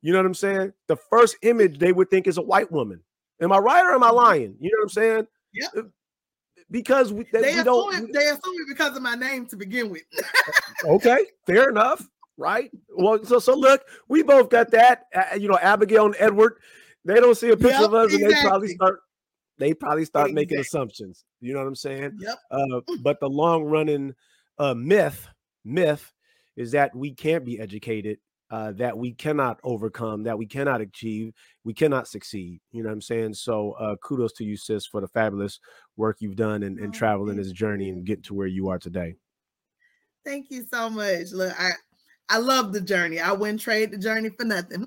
you 0.00 0.12
know 0.12 0.18
what 0.18 0.26
I'm 0.26 0.34
saying? 0.34 0.72
The 0.86 0.96
first 0.96 1.36
image 1.42 1.78
they 1.78 1.92
would 1.92 2.10
think 2.10 2.26
is 2.26 2.38
a 2.38 2.42
white 2.42 2.70
woman. 2.70 3.02
Am 3.40 3.52
I 3.52 3.58
right 3.58 3.84
or 3.84 3.94
am 3.94 4.02
I 4.02 4.08
mm-hmm. 4.08 4.16
lying? 4.16 4.56
You 4.60 4.70
know 4.70 4.78
what 4.78 4.82
I'm 4.84 4.88
saying? 4.88 5.26
Yeah. 5.52 5.68
Uh, 5.76 5.82
because 6.70 7.12
we, 7.12 7.24
they, 7.32 7.40
they 7.40 7.56
we 7.56 7.62
don't. 7.62 7.94
It, 7.94 8.12
they 8.12 8.26
assume 8.26 8.40
it 8.44 8.68
because 8.68 8.96
of 8.96 9.02
my 9.02 9.14
name 9.14 9.46
to 9.46 9.56
begin 9.56 9.90
with. 9.90 10.02
okay, 10.84 11.26
fair 11.46 11.68
enough. 11.68 12.06
Right. 12.36 12.70
Well, 12.88 13.24
so 13.24 13.38
so 13.38 13.54
look, 13.54 13.82
we 14.08 14.22
both 14.22 14.50
got 14.50 14.70
that. 14.72 15.04
Uh, 15.14 15.36
you 15.36 15.48
know, 15.48 15.58
Abigail 15.60 16.06
and 16.06 16.16
Edward. 16.18 16.54
They 17.04 17.14
don't 17.14 17.36
see 17.36 17.50
a 17.50 17.56
picture 17.56 17.80
yep, 17.80 17.82
of 17.82 17.94
us, 17.94 18.06
exactly. 18.06 18.24
and 18.24 18.34
they 18.34 18.48
probably 18.48 18.68
start. 18.68 19.00
They 19.58 19.74
probably 19.74 20.04
start 20.04 20.30
exactly. 20.30 20.42
making 20.42 20.58
assumptions. 20.58 21.24
You 21.40 21.52
know 21.52 21.60
what 21.60 21.68
I'm 21.68 21.76
saying? 21.76 22.18
Yep. 22.18 22.38
Uh, 22.50 22.80
but 23.02 23.20
the 23.20 23.28
long 23.28 23.64
running 23.64 24.14
a 24.58 24.74
myth 24.74 25.28
myth 25.64 26.12
is 26.56 26.72
that 26.72 26.94
we 26.94 27.12
can't 27.12 27.44
be 27.44 27.58
educated 27.58 28.18
uh, 28.54 28.70
that 28.70 28.96
we 28.96 29.12
cannot 29.12 29.58
overcome 29.64 30.22
that 30.22 30.38
we 30.38 30.46
cannot 30.46 30.80
achieve 30.80 31.32
we 31.64 31.74
cannot 31.74 32.06
succeed 32.06 32.60
you 32.70 32.84
know 32.84 32.88
what 32.88 32.94
i'm 32.94 33.00
saying 33.00 33.34
so 33.34 33.72
uh, 33.72 33.96
kudos 33.96 34.32
to 34.32 34.44
you 34.44 34.56
sis 34.56 34.86
for 34.86 35.00
the 35.00 35.08
fabulous 35.08 35.58
work 35.96 36.18
you've 36.20 36.36
done 36.36 36.62
and, 36.62 36.78
and 36.78 36.94
oh, 36.94 36.96
traveling 36.96 37.36
this 37.36 37.50
journey 37.50 37.90
and 37.90 38.04
getting 38.04 38.22
to 38.22 38.32
where 38.32 38.46
you 38.46 38.68
are 38.68 38.78
today 38.78 39.12
thank 40.24 40.52
you 40.52 40.64
so 40.72 40.88
much 40.88 41.32
look 41.32 41.52
i 41.60 41.70
I 42.30 42.38
love 42.38 42.72
the 42.72 42.80
journey. 42.80 43.20
I 43.20 43.32
wouldn't 43.32 43.60
trade 43.60 43.90
the 43.90 43.98
journey 43.98 44.30
for 44.30 44.46
nothing. 44.46 44.86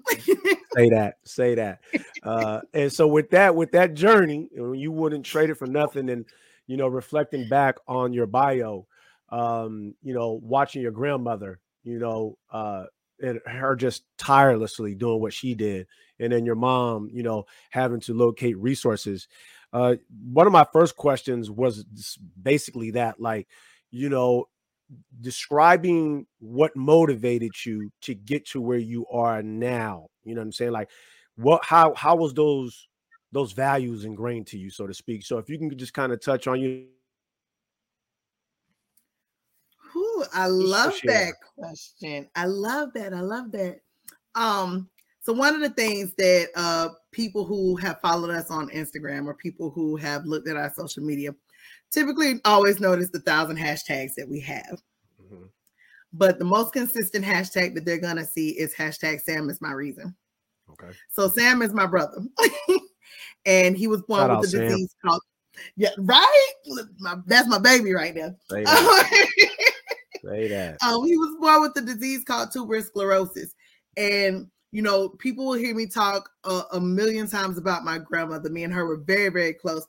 say 0.75 0.89
that. 0.89 1.17
Say 1.23 1.53
that. 1.53 1.81
Uh, 2.23 2.61
and 2.73 2.91
so 2.91 3.07
with 3.07 3.29
that, 3.29 3.55
with 3.55 3.71
that 3.73 3.93
journey, 3.93 4.49
you 4.51 4.91
wouldn't 4.91 5.23
trade 5.23 5.51
it 5.51 5.53
for 5.53 5.67
nothing. 5.67 6.09
And 6.09 6.25
you 6.65 6.77
know, 6.77 6.87
reflecting 6.87 7.47
back 7.47 7.75
on 7.87 8.11
your 8.11 8.25
bio, 8.25 8.87
um, 9.29 9.93
you 10.01 10.15
know, 10.15 10.39
watching 10.41 10.81
your 10.81 10.91
grandmother, 10.91 11.59
you 11.83 11.99
know, 11.99 12.39
uh, 12.51 12.85
and 13.21 13.39
her 13.45 13.75
just 13.75 14.03
tirelessly 14.17 14.95
doing 14.95 15.19
what 15.19 15.33
she 15.33 15.55
did, 15.55 15.87
and 16.19 16.31
then 16.31 16.45
your 16.45 16.55
mom, 16.55 17.09
you 17.11 17.23
know, 17.23 17.45
having 17.69 17.99
to 18.01 18.13
locate 18.13 18.57
resources. 18.57 19.27
Uh, 19.73 19.95
one 20.31 20.47
of 20.47 20.53
my 20.53 20.65
first 20.71 20.95
questions 20.95 21.51
was 21.51 21.85
basically 22.41 22.91
that, 22.91 23.19
like, 23.19 23.47
you 23.91 24.09
know, 24.09 24.47
describing 25.19 26.25
what 26.39 26.75
motivated 26.75 27.51
you 27.65 27.91
to 28.01 28.13
get 28.13 28.45
to 28.47 28.61
where 28.61 28.77
you 28.77 29.05
are 29.07 29.43
now. 29.43 30.07
You 30.23 30.35
know 30.35 30.41
what 30.41 30.45
I'm 30.45 30.51
saying? 30.53 30.71
Like, 30.71 30.89
what, 31.35 31.63
how, 31.65 31.93
how 31.93 32.15
was 32.15 32.33
those 32.33 32.87
those 33.33 33.51
values 33.51 34.05
ingrained 34.05 34.47
to 34.47 34.57
you, 34.57 34.69
so 34.69 34.87
to 34.87 34.93
speak? 34.93 35.25
So 35.25 35.37
if 35.37 35.49
you 35.49 35.57
can 35.59 35.77
just 35.77 35.93
kind 35.93 36.13
of 36.13 36.21
touch 36.21 36.47
on 36.47 36.61
you 36.61 36.85
Ooh, 39.95 40.23
I 40.33 40.47
love 40.47 40.93
that 41.05 41.33
question. 41.57 42.27
I 42.35 42.45
love 42.45 42.89
that. 42.93 43.13
I 43.13 43.21
love 43.21 43.51
that. 43.51 43.79
Um, 44.35 44.89
so 45.21 45.33
one 45.33 45.55
of 45.55 45.61
the 45.61 45.69
things 45.69 46.13
that 46.15 46.49
uh 46.55 46.89
people 47.11 47.43
who 47.43 47.75
have 47.77 47.99
followed 48.01 48.29
us 48.29 48.49
on 48.49 48.69
Instagram 48.69 49.25
or 49.25 49.33
people 49.33 49.69
who 49.69 49.95
have 49.97 50.25
looked 50.25 50.47
at 50.47 50.55
our 50.55 50.71
social 50.73 51.03
media 51.03 51.35
typically 51.91 52.39
always 52.45 52.79
notice 52.79 53.09
the 53.09 53.19
thousand 53.19 53.57
hashtags 53.57 54.13
that 54.15 54.27
we 54.29 54.39
have. 54.39 54.81
Mm-hmm. 55.21 55.45
But 56.13 56.39
the 56.39 56.45
most 56.45 56.73
consistent 56.73 57.25
hashtag 57.25 57.75
that 57.75 57.85
they're 57.85 57.99
gonna 57.99 58.25
see 58.25 58.49
is 58.51 58.73
hashtag 58.73 59.21
Sam 59.21 59.49
is 59.49 59.61
my 59.61 59.71
reason. 59.71 60.15
Okay. 60.71 60.95
So 61.09 61.27
Sam 61.27 61.61
is 61.61 61.73
my 61.73 61.87
brother. 61.87 62.21
and 63.45 63.75
he 63.75 63.87
was 63.87 64.03
born 64.03 64.27
Shout 64.27 64.39
with 64.39 64.53
a 64.53 64.59
disease 64.59 64.95
called 65.03 65.21
yeah, 65.75 65.89
right. 65.97 66.53
My, 66.99 67.15
that's 67.25 67.47
my 67.47 67.59
baby 67.59 67.93
right 67.93 68.15
now. 68.15 68.35
Say 70.27 70.47
that. 70.49 70.77
Um, 70.83 71.05
he 71.05 71.17
was 71.17 71.35
born 71.39 71.61
with 71.61 71.77
a 71.77 71.81
disease 71.81 72.23
called 72.23 72.51
tuberous 72.51 72.87
sclerosis. 72.87 73.53
And, 73.95 74.47
you 74.71 74.81
know, 74.81 75.09
people 75.09 75.45
will 75.45 75.53
hear 75.53 75.73
me 75.73 75.87
talk 75.87 76.29
a, 76.43 76.61
a 76.73 76.79
million 76.79 77.27
times 77.27 77.57
about 77.57 77.85
my 77.85 77.97
grandmother. 77.97 78.49
Me 78.49 78.63
and 78.63 78.73
her 78.73 78.85
were 78.85 78.97
very, 78.97 79.29
very 79.29 79.53
close. 79.53 79.85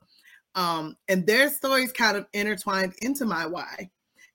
Um, 0.55 0.97
and 1.09 1.27
their 1.27 1.51
stories 1.51 1.93
kind 1.93 2.17
of 2.17 2.27
intertwined 2.33 2.95
into 3.03 3.25
my 3.25 3.47
why 3.47 3.91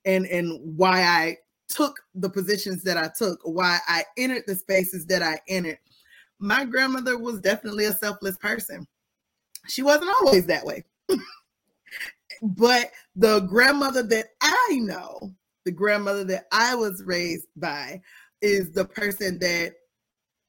and, 0.05 0.25
and 0.27 0.60
why 0.77 1.03
I 1.03 1.38
took 1.69 2.00
the 2.15 2.29
positions 2.29 2.83
that 2.83 2.98
I 2.98 3.10
took, 3.17 3.39
why 3.43 3.79
I 3.88 4.03
entered 4.17 4.43
the 4.45 4.55
spaces 4.55 5.05
that 5.07 5.24
I 5.24 5.39
entered. 5.48 5.79
My 6.39 6.65
grandmother 6.65 7.17
was 7.17 7.39
definitely 7.39 7.86
a 7.86 7.93
selfless 7.93 8.38
person. 8.38 8.88
She 9.67 9.81
wasn't 9.81 10.12
always 10.22 10.45
that 10.48 10.65
way. 10.65 10.83
but 12.41 12.91
the 13.15 13.41
grandmother 13.41 14.03
that 14.03 14.27
I 14.41 14.79
know, 14.81 15.33
the 15.65 15.72
grandmother 15.72 16.24
that 16.25 16.46
I 16.51 16.75
was 16.75 17.03
raised 17.05 17.48
by, 17.55 18.01
is 18.41 18.72
the 18.72 18.86
person 18.86 19.39
that 19.39 19.74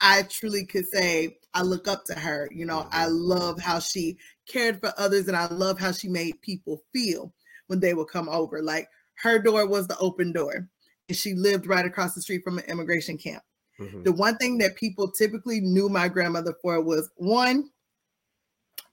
I 0.00 0.22
truly 0.22 0.66
could 0.66 0.86
say 0.86 1.38
I 1.54 1.62
look 1.62 1.88
up 1.88 2.04
to 2.06 2.14
her. 2.14 2.48
You 2.52 2.66
know, 2.66 2.88
I 2.90 3.06
mm-hmm. 3.06 3.14
love 3.14 3.60
how 3.60 3.78
she 3.78 4.18
cared 4.48 4.80
for 4.80 4.92
others 4.98 5.28
and 5.28 5.36
I 5.36 5.46
love 5.46 5.78
how 5.78 5.92
she 5.92 6.08
made 6.08 6.40
people 6.42 6.82
feel 6.92 7.32
when 7.68 7.80
they 7.80 7.94
would 7.94 8.08
come 8.08 8.28
over. 8.28 8.62
Like 8.62 8.88
her 9.22 9.38
door 9.38 9.66
was 9.66 9.86
the 9.86 9.96
open 9.98 10.32
door, 10.32 10.68
and 11.08 11.16
she 11.16 11.34
lived 11.34 11.66
right 11.66 11.86
across 11.86 12.14
the 12.14 12.20
street 12.20 12.42
from 12.44 12.58
an 12.58 12.64
immigration 12.64 13.16
camp. 13.16 13.42
Mm-hmm. 13.80 14.02
The 14.02 14.12
one 14.12 14.36
thing 14.36 14.58
that 14.58 14.76
people 14.76 15.10
typically 15.10 15.60
knew 15.60 15.88
my 15.88 16.08
grandmother 16.08 16.54
for 16.60 16.80
was 16.80 17.10
one, 17.16 17.70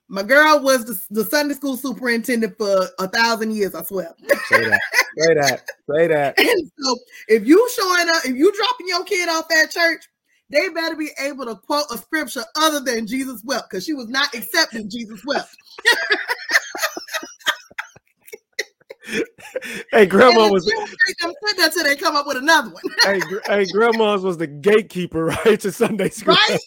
my 0.08 0.22
girl 0.22 0.60
was 0.62 0.84
the, 0.84 1.22
the 1.22 1.24
Sunday 1.24 1.54
school 1.54 1.76
superintendent 1.76 2.56
for 2.58 2.86
a 2.98 3.08
thousand 3.08 3.54
years, 3.54 3.74
I 3.74 3.82
swear. 3.82 4.14
Say 4.48 4.64
that. 4.64 4.80
Say 5.18 5.34
that. 5.34 5.66
Say 5.90 6.06
that. 6.08 6.38
And 6.38 6.70
so 6.78 6.96
if 7.28 7.46
you 7.46 7.68
showing 7.74 8.08
up, 8.08 8.24
if 8.24 8.36
you 8.36 8.52
dropping 8.54 8.88
your 8.88 9.04
kid 9.04 9.28
off 9.28 9.50
at 9.50 9.70
church, 9.70 10.04
they 10.50 10.68
better 10.68 10.96
be 10.96 11.10
able 11.18 11.46
to 11.46 11.56
quote 11.56 11.86
a 11.90 11.98
scripture 11.98 12.44
other 12.56 12.80
than 12.80 13.06
Jesus 13.06 13.42
wept, 13.44 13.70
because 13.70 13.84
she 13.84 13.94
was 13.94 14.08
not 14.08 14.34
accepting 14.34 14.90
Jesus 14.90 15.22
wept. 15.24 15.48
hey, 19.92 20.06
grandma 20.06 20.50
was 20.50 20.64
take 20.66 21.56
that 21.56 21.72
till 21.72 21.84
they 21.84 21.96
come 21.96 22.16
up 22.16 22.26
with 22.26 22.36
another 22.36 22.70
one. 22.70 22.82
hey, 23.02 23.20
hey, 23.46 23.64
grandma's 23.66 24.22
was 24.22 24.36
the 24.36 24.46
gatekeeper, 24.46 25.24
right, 25.46 25.60
to 25.60 25.72
Sunday 25.72 26.10
school. 26.10 26.34
Right? 26.34 26.58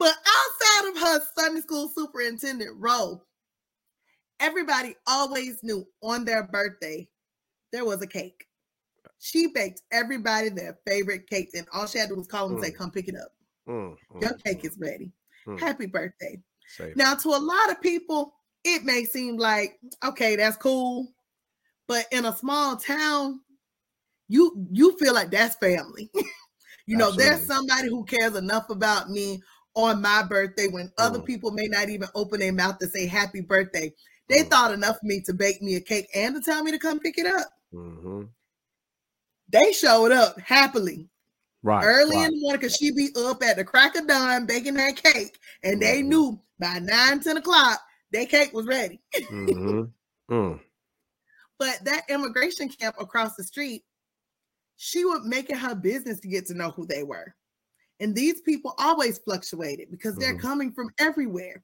But 0.00 0.14
outside 0.26 0.88
of 0.88 0.98
her 0.98 1.20
Sunday 1.36 1.60
school 1.60 1.92
superintendent 1.94 2.74
role, 2.78 3.22
everybody 4.40 4.96
always 5.06 5.62
knew 5.62 5.86
on 6.02 6.24
their 6.24 6.44
birthday 6.44 7.06
there 7.70 7.84
was 7.84 8.00
a 8.00 8.06
cake. 8.06 8.46
She 9.18 9.48
baked 9.48 9.82
everybody 9.92 10.48
their 10.48 10.78
favorite 10.86 11.28
cake, 11.28 11.50
and 11.54 11.66
all 11.74 11.86
she 11.86 11.98
had 11.98 12.08
to 12.08 12.14
do 12.14 12.18
was 12.18 12.26
call 12.26 12.48
them 12.48 12.56
and 12.56 12.64
mm. 12.64 12.66
say, 12.66 12.72
"Come 12.72 12.90
pick 12.90 13.08
it 13.08 13.14
up. 13.14 13.32
Mm, 13.68 13.94
mm, 14.14 14.22
Your 14.22 14.32
cake 14.44 14.62
mm. 14.62 14.64
is 14.64 14.78
ready. 14.80 15.12
Mm. 15.46 15.60
Happy 15.60 15.84
birthday." 15.84 16.40
Now, 16.96 17.14
to 17.14 17.28
a 17.28 17.38
lot 17.38 17.70
of 17.70 17.80
people, 17.82 18.32
it 18.64 18.84
may 18.84 19.04
seem 19.04 19.36
like, 19.36 19.78
okay, 20.04 20.36
that's 20.36 20.56
cool. 20.56 21.08
But 21.88 22.06
in 22.12 22.24
a 22.24 22.36
small 22.36 22.76
town, 22.76 23.40
you 24.28 24.66
you 24.70 24.96
feel 24.96 25.12
like 25.12 25.30
that's 25.30 25.56
family. 25.56 26.10
you 26.86 26.96
know, 26.96 27.10
there's 27.10 27.44
somebody 27.46 27.88
who 27.88 28.04
cares 28.04 28.36
enough 28.36 28.70
about 28.70 29.10
me 29.10 29.42
on 29.74 30.02
my 30.02 30.22
birthday 30.22 30.66
when 30.68 30.88
mm. 30.88 30.92
other 30.98 31.20
people 31.20 31.50
may 31.50 31.66
not 31.66 31.88
even 31.88 32.08
open 32.14 32.40
their 32.40 32.52
mouth 32.52 32.78
to 32.78 32.88
say 32.88 33.06
happy 33.06 33.40
birthday. 33.40 33.92
They 34.28 34.44
mm. 34.44 34.50
thought 34.50 34.72
enough 34.72 34.96
of 34.96 35.02
me 35.02 35.20
to 35.22 35.34
bake 35.34 35.62
me 35.62 35.76
a 35.76 35.80
cake 35.80 36.08
and 36.14 36.34
to 36.34 36.40
tell 36.40 36.62
me 36.62 36.70
to 36.70 36.78
come 36.78 37.00
pick 37.00 37.18
it 37.18 37.26
up. 37.26 37.48
Mm-hmm. 37.72 38.22
They 39.48 39.72
showed 39.72 40.12
up 40.12 40.38
happily. 40.40 41.08
Right. 41.62 41.84
Early 41.84 42.16
right. 42.16 42.26
in 42.26 42.34
the 42.34 42.40
morning, 42.40 42.60
because 42.60 42.76
she 42.76 42.90
be 42.92 43.10
up 43.16 43.42
at 43.42 43.56
the 43.56 43.64
crack 43.64 43.94
of 43.96 44.06
dawn 44.06 44.46
baking 44.46 44.74
that 44.74 44.96
cake. 44.96 45.38
And 45.62 45.80
they 45.80 45.98
mm-hmm. 45.98 46.08
knew 46.08 46.40
by 46.58 46.78
9, 46.78 47.20
10 47.20 47.36
o'clock, 47.36 47.80
their 48.12 48.26
cake 48.26 48.52
was 48.52 48.66
ready. 48.66 49.00
mm-hmm. 49.14 49.82
mm. 50.32 50.60
But 51.58 51.84
that 51.84 52.08
immigration 52.08 52.70
camp 52.70 52.96
across 52.98 53.36
the 53.36 53.44
street, 53.44 53.82
she 54.76 55.04
would 55.04 55.24
make 55.24 55.50
it 55.50 55.58
her 55.58 55.74
business 55.74 56.18
to 56.20 56.28
get 56.28 56.46
to 56.46 56.54
know 56.54 56.70
who 56.70 56.86
they 56.86 57.02
were. 57.02 57.34
And 58.00 58.14
these 58.14 58.40
people 58.40 58.74
always 58.78 59.18
fluctuated 59.18 59.90
because 59.90 60.16
they're 60.16 60.32
mm-hmm. 60.32 60.46
coming 60.46 60.72
from 60.72 60.90
everywhere. 60.98 61.62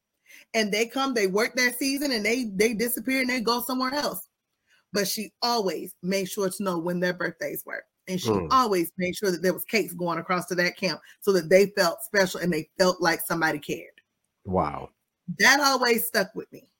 And 0.55 0.71
they 0.71 0.87
come, 0.87 1.15
they 1.15 1.27
work 1.27 1.55
their 1.55 1.73
season 1.73 2.13
and 2.13 2.25
they 2.25 2.45
they 2.55 2.75
disappear 2.75 3.21
and 3.21 3.31
they 3.31 3.41
go 3.41 3.63
somewhere 3.63 3.95
else. 3.95 4.29
But 4.93 5.09
she 5.09 5.33
always 5.43 5.95
made 6.03 6.29
sure 6.29 6.51
to 6.51 6.63
know 6.63 6.79
when 6.79 7.01
their 7.01 7.15
birthdays 7.15 7.63
were. 7.65 7.85
And 8.09 8.21
she 8.21 8.29
mm. 8.29 8.49
always 8.51 8.93
made 8.99 9.17
sure 9.17 9.31
that 9.31 9.43
there 9.43 9.53
was 9.53 9.65
cakes 9.65 9.95
going 9.95 10.19
across 10.19 10.47
to 10.47 10.55
that 10.57 10.77
camp 10.77 11.01
so 11.21 11.33
that 11.33 11.49
they 11.49 11.67
felt 11.77 12.03
special 12.03 12.41
and 12.41 12.53
they 12.53 12.69
felt 12.79 13.01
like 13.01 13.21
somebody 13.21 13.59
cared. 13.59 13.91
Wow. 14.45 14.91
That 15.39 15.61
always 15.61 16.07
stuck 16.07 16.35
with 16.35 16.51
me. 16.53 16.71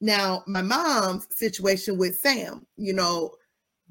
Now, 0.00 0.42
my 0.46 0.62
mom's 0.62 1.26
situation 1.30 1.98
with 1.98 2.18
Sam, 2.18 2.66
you 2.76 2.92
know, 2.92 3.34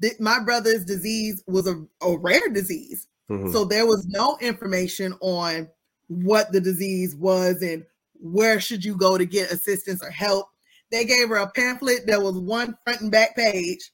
th- 0.00 0.18
my 0.20 0.40
brother's 0.40 0.84
disease 0.84 1.42
was 1.46 1.66
a, 1.66 1.84
a 2.02 2.16
rare 2.18 2.48
disease. 2.52 3.08
Mm-hmm. 3.30 3.52
So 3.52 3.64
there 3.64 3.86
was 3.86 4.06
no 4.06 4.38
information 4.40 5.14
on 5.20 5.68
what 6.08 6.52
the 6.52 6.60
disease 6.60 7.16
was 7.16 7.62
and 7.62 7.84
where 8.14 8.60
should 8.60 8.84
you 8.84 8.96
go 8.96 9.16
to 9.18 9.24
get 9.24 9.50
assistance 9.50 10.02
or 10.02 10.10
help. 10.10 10.48
They 10.90 11.04
gave 11.04 11.28
her 11.28 11.36
a 11.36 11.50
pamphlet 11.50 12.06
that 12.06 12.22
was 12.22 12.38
one 12.38 12.76
front 12.84 13.00
and 13.00 13.10
back 13.10 13.34
page 13.34 13.90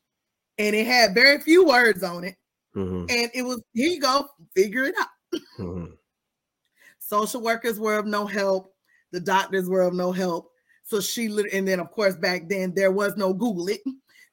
and 0.58 0.74
it 0.76 0.86
had 0.86 1.14
very 1.14 1.40
few 1.40 1.64
words 1.64 2.02
on 2.02 2.24
it. 2.24 2.36
Mm-hmm. 2.76 3.06
And 3.08 3.30
it 3.32 3.42
was, 3.42 3.62
here 3.72 3.88
you 3.88 4.00
go, 4.00 4.28
figure 4.54 4.84
it 4.84 4.94
out. 5.00 5.40
Mm-hmm. 5.58 5.92
Social 6.98 7.40
workers 7.40 7.80
were 7.80 7.98
of 7.98 8.06
no 8.06 8.26
help. 8.26 8.74
The 9.12 9.20
doctors 9.20 9.68
were 9.68 9.82
of 9.82 9.94
no 9.94 10.12
help. 10.12 10.50
So 10.82 11.00
she, 11.00 11.26
and 11.52 11.66
then 11.66 11.80
of 11.80 11.90
course 11.90 12.16
back 12.16 12.48
then 12.48 12.74
there 12.74 12.90
was 12.92 13.16
no 13.16 13.32
Google 13.32 13.68
it. 13.68 13.80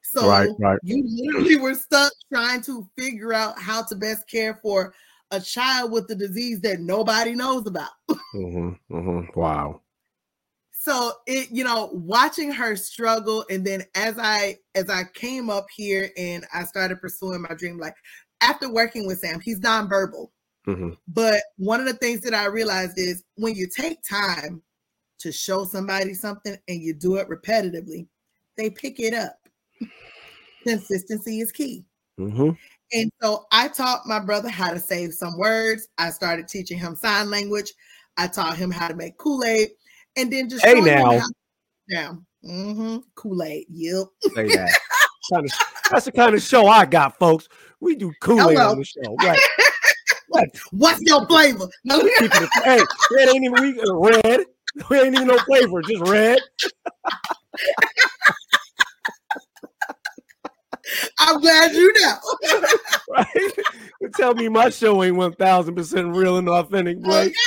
So 0.02 0.28
right, 0.28 0.48
right. 0.58 0.78
you 0.82 1.04
literally 1.06 1.56
were 1.56 1.74
stuck 1.74 2.12
trying 2.32 2.62
to 2.62 2.88
figure 2.96 3.34
out 3.34 3.58
how 3.58 3.82
to 3.82 3.94
best 3.94 4.28
care 4.28 4.58
for 4.62 4.94
a 5.30 5.40
child 5.40 5.92
with 5.92 6.08
the 6.08 6.14
disease 6.14 6.60
that 6.60 6.80
nobody 6.80 7.34
knows 7.34 7.66
about. 7.66 7.90
mm-hmm, 8.10 8.70
mm-hmm. 8.90 9.38
Wow. 9.38 9.82
So 10.72 11.12
it, 11.26 11.50
you 11.50 11.64
know, 11.64 11.90
watching 11.92 12.50
her 12.52 12.74
struggle, 12.76 13.44
and 13.50 13.66
then 13.66 13.82
as 13.94 14.16
I 14.18 14.58
as 14.74 14.88
I 14.88 15.02
came 15.12 15.50
up 15.50 15.66
here 15.74 16.10
and 16.16 16.46
I 16.54 16.64
started 16.64 17.00
pursuing 17.00 17.42
my 17.42 17.54
dream, 17.54 17.78
like 17.78 17.94
after 18.40 18.72
working 18.72 19.06
with 19.06 19.18
Sam, 19.18 19.40
he's 19.40 19.60
nonverbal. 19.60 20.28
Mm-hmm. 20.66 20.90
But 21.08 21.42
one 21.56 21.80
of 21.80 21.86
the 21.86 21.94
things 21.94 22.20
that 22.20 22.34
I 22.34 22.46
realized 22.46 22.98
is 22.98 23.24
when 23.36 23.54
you 23.54 23.66
take 23.66 23.98
time 24.02 24.62
to 25.18 25.32
show 25.32 25.64
somebody 25.64 26.14
something 26.14 26.56
and 26.68 26.80
you 26.80 26.94
do 26.94 27.16
it 27.16 27.28
repetitively, 27.28 28.06
they 28.56 28.70
pick 28.70 29.00
it 29.00 29.14
up. 29.14 29.37
Consistency 30.68 31.40
is 31.40 31.50
key. 31.50 31.84
Mm-hmm. 32.20 32.50
And 32.92 33.12
so 33.22 33.46
I 33.52 33.68
taught 33.68 34.06
my 34.06 34.18
brother 34.18 34.48
how 34.48 34.72
to 34.72 34.78
save 34.78 35.14
some 35.14 35.38
words. 35.38 35.88
I 35.98 36.10
started 36.10 36.48
teaching 36.48 36.78
him 36.78 36.94
sign 36.94 37.30
language. 37.30 37.72
I 38.18 38.26
taught 38.26 38.56
him 38.56 38.70
how 38.70 38.88
to 38.88 38.94
make 38.94 39.16
Kool 39.16 39.44
Aid, 39.44 39.70
and 40.16 40.32
then 40.32 40.48
just 40.48 40.64
hey 40.64 40.80
now, 40.80 41.20
yeah, 41.88 42.12
mm-hmm. 42.44 42.98
Kool 43.14 43.42
Aid. 43.42 43.66
Yep. 43.70 44.06
Say 44.34 44.48
that. 44.48 44.78
that's 45.90 46.04
the 46.06 46.12
kind 46.12 46.34
of 46.34 46.42
show 46.42 46.66
I 46.66 46.84
got, 46.84 47.18
folks. 47.18 47.48
We 47.80 47.94
do 47.94 48.12
Kool 48.20 48.50
Aid 48.50 48.58
on 48.58 48.78
the 48.78 48.84
show, 48.84 49.14
right? 49.22 49.38
What? 50.28 50.48
What's 50.72 51.00
your 51.02 51.26
flavor? 51.26 51.68
No, 51.84 52.00
hey, 52.00 52.80
red 53.12 53.28
ain't 53.28 53.44
even 53.44 53.54
we, 53.54 53.80
uh, 53.80 53.94
red. 53.94 54.40
We 54.90 54.98
ain't 54.98 55.14
even 55.14 55.28
no 55.28 55.38
flavor, 55.38 55.80
just 55.82 56.02
red. 56.02 56.38
I'm 61.18 61.40
glad 61.40 61.72
you 61.74 61.92
know. 62.00 62.16
right? 63.10 63.26
You 64.00 64.10
Tell 64.16 64.34
me 64.34 64.48
my 64.48 64.70
show 64.70 65.02
ain't 65.02 65.16
one 65.16 65.32
thousand 65.32 65.74
percent 65.74 66.14
real 66.14 66.38
and 66.38 66.48
authentic, 66.48 67.00
boy. 67.00 67.32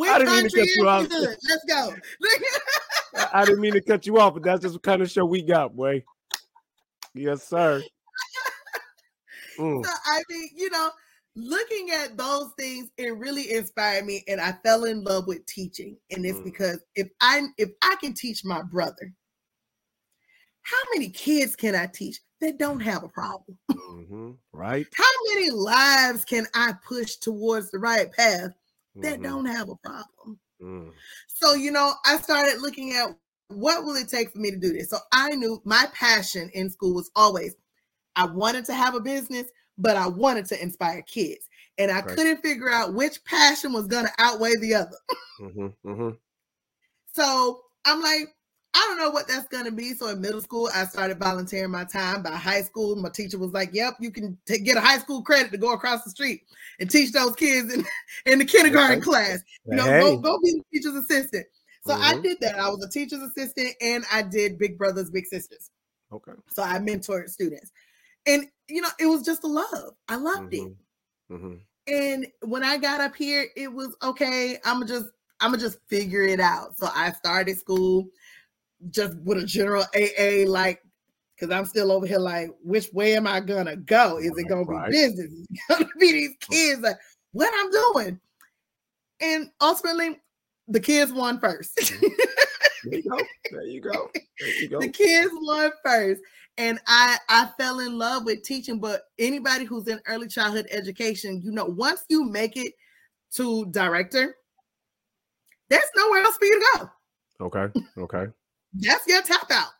I 0.00 0.18
didn't 0.18 0.34
mean 0.34 0.48
to 0.48 0.56
cut 0.56 0.68
you 0.76 0.88
off. 0.88 1.06
Let's 1.10 1.64
go. 1.68 1.94
I 3.32 3.44
didn't 3.44 3.60
mean 3.60 3.72
to 3.72 3.80
cut 3.80 4.06
you 4.06 4.18
off, 4.18 4.34
but 4.34 4.42
that's 4.42 4.62
just 4.62 4.74
the 4.74 4.80
kind 4.80 5.02
of 5.02 5.10
show 5.10 5.24
we 5.24 5.42
got, 5.42 5.74
boy. 5.74 6.04
Yes, 7.14 7.42
sir. 7.48 7.82
Mm. 9.58 9.84
So 9.84 9.90
I 10.06 10.22
mean, 10.28 10.50
you 10.54 10.70
know, 10.70 10.90
looking 11.34 11.90
at 11.90 12.16
those 12.16 12.52
things, 12.58 12.90
it 12.96 13.16
really 13.16 13.52
inspired 13.52 14.04
me, 14.04 14.24
and 14.28 14.40
I 14.40 14.52
fell 14.64 14.84
in 14.84 15.02
love 15.02 15.26
with 15.26 15.44
teaching. 15.46 15.96
And 16.10 16.24
it's 16.24 16.38
mm. 16.38 16.44
because 16.44 16.84
if 16.94 17.08
I 17.20 17.42
if 17.56 17.70
I 17.82 17.96
can 18.00 18.14
teach 18.14 18.44
my 18.44 18.62
brother, 18.62 19.12
how 20.70 20.82
many 20.94 21.08
kids 21.08 21.56
can 21.56 21.74
I 21.74 21.86
teach 21.86 22.20
that 22.40 22.58
don't 22.58 22.80
have 22.80 23.04
a 23.04 23.08
problem? 23.08 23.58
Mm-hmm. 23.88 24.30
Right. 24.52 24.86
How 24.94 25.10
many 25.32 25.50
lives 25.50 26.24
can 26.24 26.46
I 26.54 26.72
push 26.86 27.16
towards 27.16 27.70
the 27.70 27.78
right 27.78 28.12
path 28.12 28.50
that 28.96 29.14
mm-hmm. 29.14 29.22
don't 29.22 29.46
have 29.46 29.68
a 29.70 29.76
problem? 29.76 30.38
Mm. 30.62 30.90
So, 31.26 31.54
you 31.54 31.72
know, 31.72 31.94
I 32.04 32.18
started 32.18 32.60
looking 32.60 32.92
at 32.92 33.08
what 33.48 33.84
will 33.84 33.96
it 33.96 34.08
take 34.08 34.30
for 34.30 34.38
me 34.38 34.50
to 34.50 34.56
do 34.56 34.72
this? 34.72 34.90
So 34.90 34.98
I 35.12 35.30
knew 35.30 35.60
my 35.64 35.86
passion 35.94 36.50
in 36.54 36.70
school 36.70 36.94
was 36.94 37.10
always 37.16 37.56
I 38.16 38.26
wanted 38.26 38.64
to 38.66 38.74
have 38.74 38.94
a 38.94 39.00
business, 39.00 39.46
but 39.78 39.96
I 39.96 40.06
wanted 40.06 40.46
to 40.46 40.62
inspire 40.62 41.02
kids. 41.02 41.48
And 41.78 41.90
I 41.90 42.00
right. 42.00 42.08
couldn't 42.08 42.42
figure 42.42 42.70
out 42.70 42.94
which 42.94 43.22
passion 43.24 43.72
was 43.72 43.86
going 43.86 44.06
to 44.06 44.12
outweigh 44.18 44.56
the 44.56 44.74
other. 44.74 44.96
mm-hmm, 45.40 45.88
mm-hmm. 45.88 46.10
So 47.14 47.60
I'm 47.84 48.02
like, 48.02 48.34
I 48.78 48.86
don't 48.86 48.98
know 48.98 49.10
what 49.10 49.26
that's 49.26 49.48
going 49.48 49.64
to 49.64 49.72
be. 49.72 49.92
So 49.92 50.08
in 50.08 50.20
middle 50.20 50.40
school, 50.40 50.70
I 50.72 50.84
started 50.84 51.18
volunteering 51.18 51.72
my 51.72 51.84
time. 51.84 52.22
By 52.22 52.30
high 52.30 52.62
school, 52.62 52.94
my 52.94 53.08
teacher 53.08 53.36
was 53.36 53.50
like, 53.50 53.70
"Yep, 53.72 53.94
you 53.98 54.12
can 54.12 54.38
t- 54.46 54.60
get 54.60 54.76
a 54.76 54.80
high 54.80 54.98
school 54.98 55.20
credit 55.20 55.50
to 55.50 55.58
go 55.58 55.72
across 55.72 56.04
the 56.04 56.10
street 56.10 56.42
and 56.78 56.88
teach 56.88 57.10
those 57.10 57.34
kids 57.34 57.74
in, 57.74 57.84
in 58.32 58.38
the 58.38 58.44
kindergarten 58.44 59.00
class. 59.00 59.40
You 59.66 59.74
know, 59.74 59.84
hey. 59.84 60.00
go, 60.00 60.18
go 60.18 60.38
be 60.40 60.60
a 60.60 60.74
teacher's 60.74 60.94
assistant." 60.94 61.46
So 61.84 61.92
mm-hmm. 61.92 62.02
I 62.04 62.20
did 62.20 62.38
that. 62.40 62.56
I 62.60 62.68
was 62.68 62.84
a 62.84 62.88
teacher's 62.88 63.22
assistant 63.22 63.74
and 63.80 64.04
I 64.12 64.22
did 64.22 64.58
Big 64.58 64.78
Brothers 64.78 65.10
Big 65.10 65.26
Sisters. 65.26 65.70
Okay. 66.12 66.32
So 66.50 66.62
I 66.62 66.78
mentored 66.78 67.30
students, 67.30 67.72
and 68.26 68.46
you 68.68 68.80
know, 68.80 68.90
it 69.00 69.06
was 69.06 69.22
just 69.22 69.42
a 69.42 69.48
love. 69.48 69.94
I 70.08 70.16
loved 70.16 70.52
mm-hmm. 70.52 70.66
it. 71.32 71.34
Mm-hmm. 71.34 71.54
And 71.88 72.26
when 72.42 72.62
I 72.62 72.76
got 72.76 73.00
up 73.00 73.16
here, 73.16 73.48
it 73.56 73.72
was 73.72 73.96
okay. 74.04 74.58
I'm 74.64 74.86
just 74.86 75.06
I'm 75.40 75.50
gonna 75.50 75.62
just 75.62 75.78
figure 75.88 76.22
it 76.22 76.38
out. 76.38 76.76
So 76.78 76.88
I 76.94 77.10
started 77.12 77.58
school 77.58 78.08
just 78.90 79.16
with 79.18 79.38
a 79.38 79.46
general 79.46 79.84
AA, 79.94 80.48
like 80.48 80.82
because 81.38 81.54
I'm 81.54 81.66
still 81.66 81.92
over 81.92 82.06
here, 82.06 82.18
like, 82.18 82.50
which 82.62 82.92
way 82.92 83.14
am 83.14 83.26
I 83.26 83.40
gonna 83.40 83.76
go? 83.76 84.18
Is 84.18 84.32
it 84.36 84.48
gonna 84.48 84.64
right. 84.64 84.90
be 84.90 84.96
business? 84.96 85.30
Is 85.30 85.46
it 85.50 85.58
gonna 85.68 85.88
be 85.98 86.12
these 86.12 86.36
kids? 86.40 86.80
Like, 86.80 86.96
what 87.32 87.52
I'm 87.56 87.70
doing? 87.70 88.20
And 89.20 89.50
ultimately, 89.60 90.20
the 90.66 90.80
kids 90.80 91.12
won 91.12 91.38
first. 91.38 91.76
Mm-hmm. 91.76 92.06
there 92.90 92.98
you 92.98 93.10
go. 93.10 93.18
There 93.50 93.62
you 93.66 93.80
go. 93.80 94.10
There 94.40 94.62
you 94.62 94.68
go. 94.68 94.80
The 94.80 94.88
kids 94.88 95.30
won 95.32 95.70
first. 95.84 96.22
And 96.56 96.80
I 96.88 97.18
I 97.28 97.50
fell 97.56 97.78
in 97.78 97.96
love 97.96 98.24
with 98.24 98.42
teaching, 98.42 98.80
but 98.80 99.02
anybody 99.18 99.64
who's 99.64 99.86
in 99.86 100.00
early 100.08 100.26
childhood 100.26 100.66
education, 100.72 101.40
you 101.44 101.52
know, 101.52 101.66
once 101.66 102.04
you 102.08 102.24
make 102.24 102.56
it 102.56 102.72
to 103.34 103.66
director, 103.66 104.34
there's 105.68 105.84
nowhere 105.94 106.22
else 106.22 106.36
for 106.36 106.46
you 106.46 106.58
to 106.58 106.78
go. 106.78 106.90
Okay. 107.40 107.80
Okay. 107.96 108.26
That's 108.78 109.06
your 109.06 109.22
tap 109.22 109.50
out. 109.50 109.72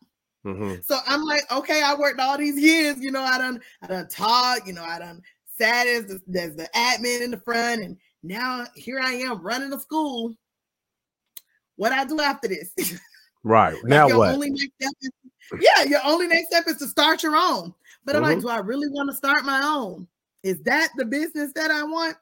Mm-hmm. 0.44 0.80
So 0.84 0.98
I'm 1.06 1.24
like, 1.24 1.50
okay, 1.50 1.82
I 1.84 1.94
worked 1.94 2.20
all 2.20 2.38
these 2.38 2.58
years, 2.58 2.98
you 3.00 3.10
know, 3.10 3.22
I 3.22 3.38
done 3.38 3.60
I 3.82 3.86
done 3.86 4.08
taught, 4.08 4.66
you 4.66 4.72
know, 4.72 4.84
I 4.84 4.98
done 4.98 5.22
sat 5.58 5.86
as 5.86 6.06
the, 6.06 6.40
as 6.40 6.56
the 6.56 6.68
admin 6.74 7.22
in 7.22 7.30
the 7.32 7.38
front, 7.38 7.82
and 7.82 7.96
now 8.22 8.64
here 8.74 9.00
I 9.00 9.14
am 9.14 9.42
running 9.42 9.72
a 9.72 9.80
school. 9.80 10.34
What 11.76 11.92
I 11.92 12.04
do 12.04 12.20
after 12.20 12.48
this? 12.48 12.72
Right. 13.44 13.74
like 13.74 13.84
now 13.84 14.08
what? 14.18 14.34
Only 14.34 14.50
next 14.50 14.72
step 14.80 14.92
is, 15.00 15.10
yeah, 15.60 15.84
your 15.84 16.00
only 16.04 16.26
next 16.26 16.48
step 16.48 16.64
is 16.66 16.76
to 16.78 16.88
start 16.88 17.22
your 17.22 17.36
own. 17.36 17.72
But 18.04 18.14
mm-hmm. 18.14 18.24
I'm 18.24 18.30
like, 18.30 18.38
mm-hmm. 18.38 18.48
do 18.48 18.52
I 18.52 18.58
really 18.58 18.88
want 18.88 19.08
to 19.10 19.16
start 19.16 19.44
my 19.44 19.62
own? 19.62 20.08
Is 20.42 20.60
that 20.62 20.90
the 20.96 21.04
business 21.04 21.52
that 21.54 21.70
I 21.70 21.84
want? 21.84 22.16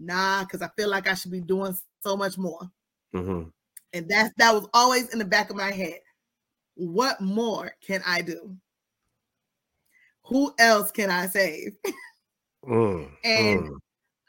Nah, 0.00 0.44
because 0.44 0.62
I 0.62 0.68
feel 0.76 0.88
like 0.88 1.08
I 1.08 1.14
should 1.14 1.30
be 1.30 1.40
doing 1.40 1.76
so 2.02 2.16
much 2.16 2.38
more. 2.38 2.70
Mm-hmm. 3.14 3.48
And 3.92 4.08
that 4.08 4.32
that 4.38 4.54
was 4.54 4.66
always 4.74 5.10
in 5.10 5.18
the 5.18 5.24
back 5.24 5.50
of 5.50 5.56
my 5.56 5.70
head. 5.70 5.98
What 6.76 7.20
more 7.20 7.72
can 7.84 8.02
I 8.06 8.22
do? 8.22 8.54
Who 10.26 10.54
else 10.58 10.90
can 10.90 11.10
I 11.10 11.26
save? 11.26 11.76
mm, 12.68 13.08
and 13.24 13.60
mm. 13.60 13.76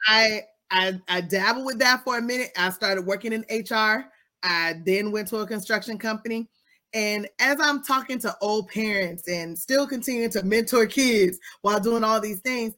I 0.06 0.42
I 0.70 1.00
I 1.08 1.20
dabbled 1.20 1.66
with 1.66 1.78
that 1.80 2.04
for 2.04 2.18
a 2.18 2.22
minute. 2.22 2.50
I 2.56 2.70
started 2.70 3.06
working 3.06 3.32
in 3.32 3.44
HR. 3.50 4.10
I 4.42 4.80
then 4.84 5.12
went 5.12 5.28
to 5.28 5.38
a 5.38 5.46
construction 5.46 5.98
company. 5.98 6.48
And 6.94 7.28
as 7.38 7.58
I'm 7.60 7.82
talking 7.82 8.18
to 8.20 8.34
old 8.40 8.68
parents 8.68 9.28
and 9.28 9.58
still 9.58 9.86
continuing 9.86 10.30
to 10.30 10.42
mentor 10.42 10.86
kids 10.86 11.38
while 11.60 11.80
doing 11.80 12.02
all 12.02 12.20
these 12.20 12.40
things, 12.40 12.74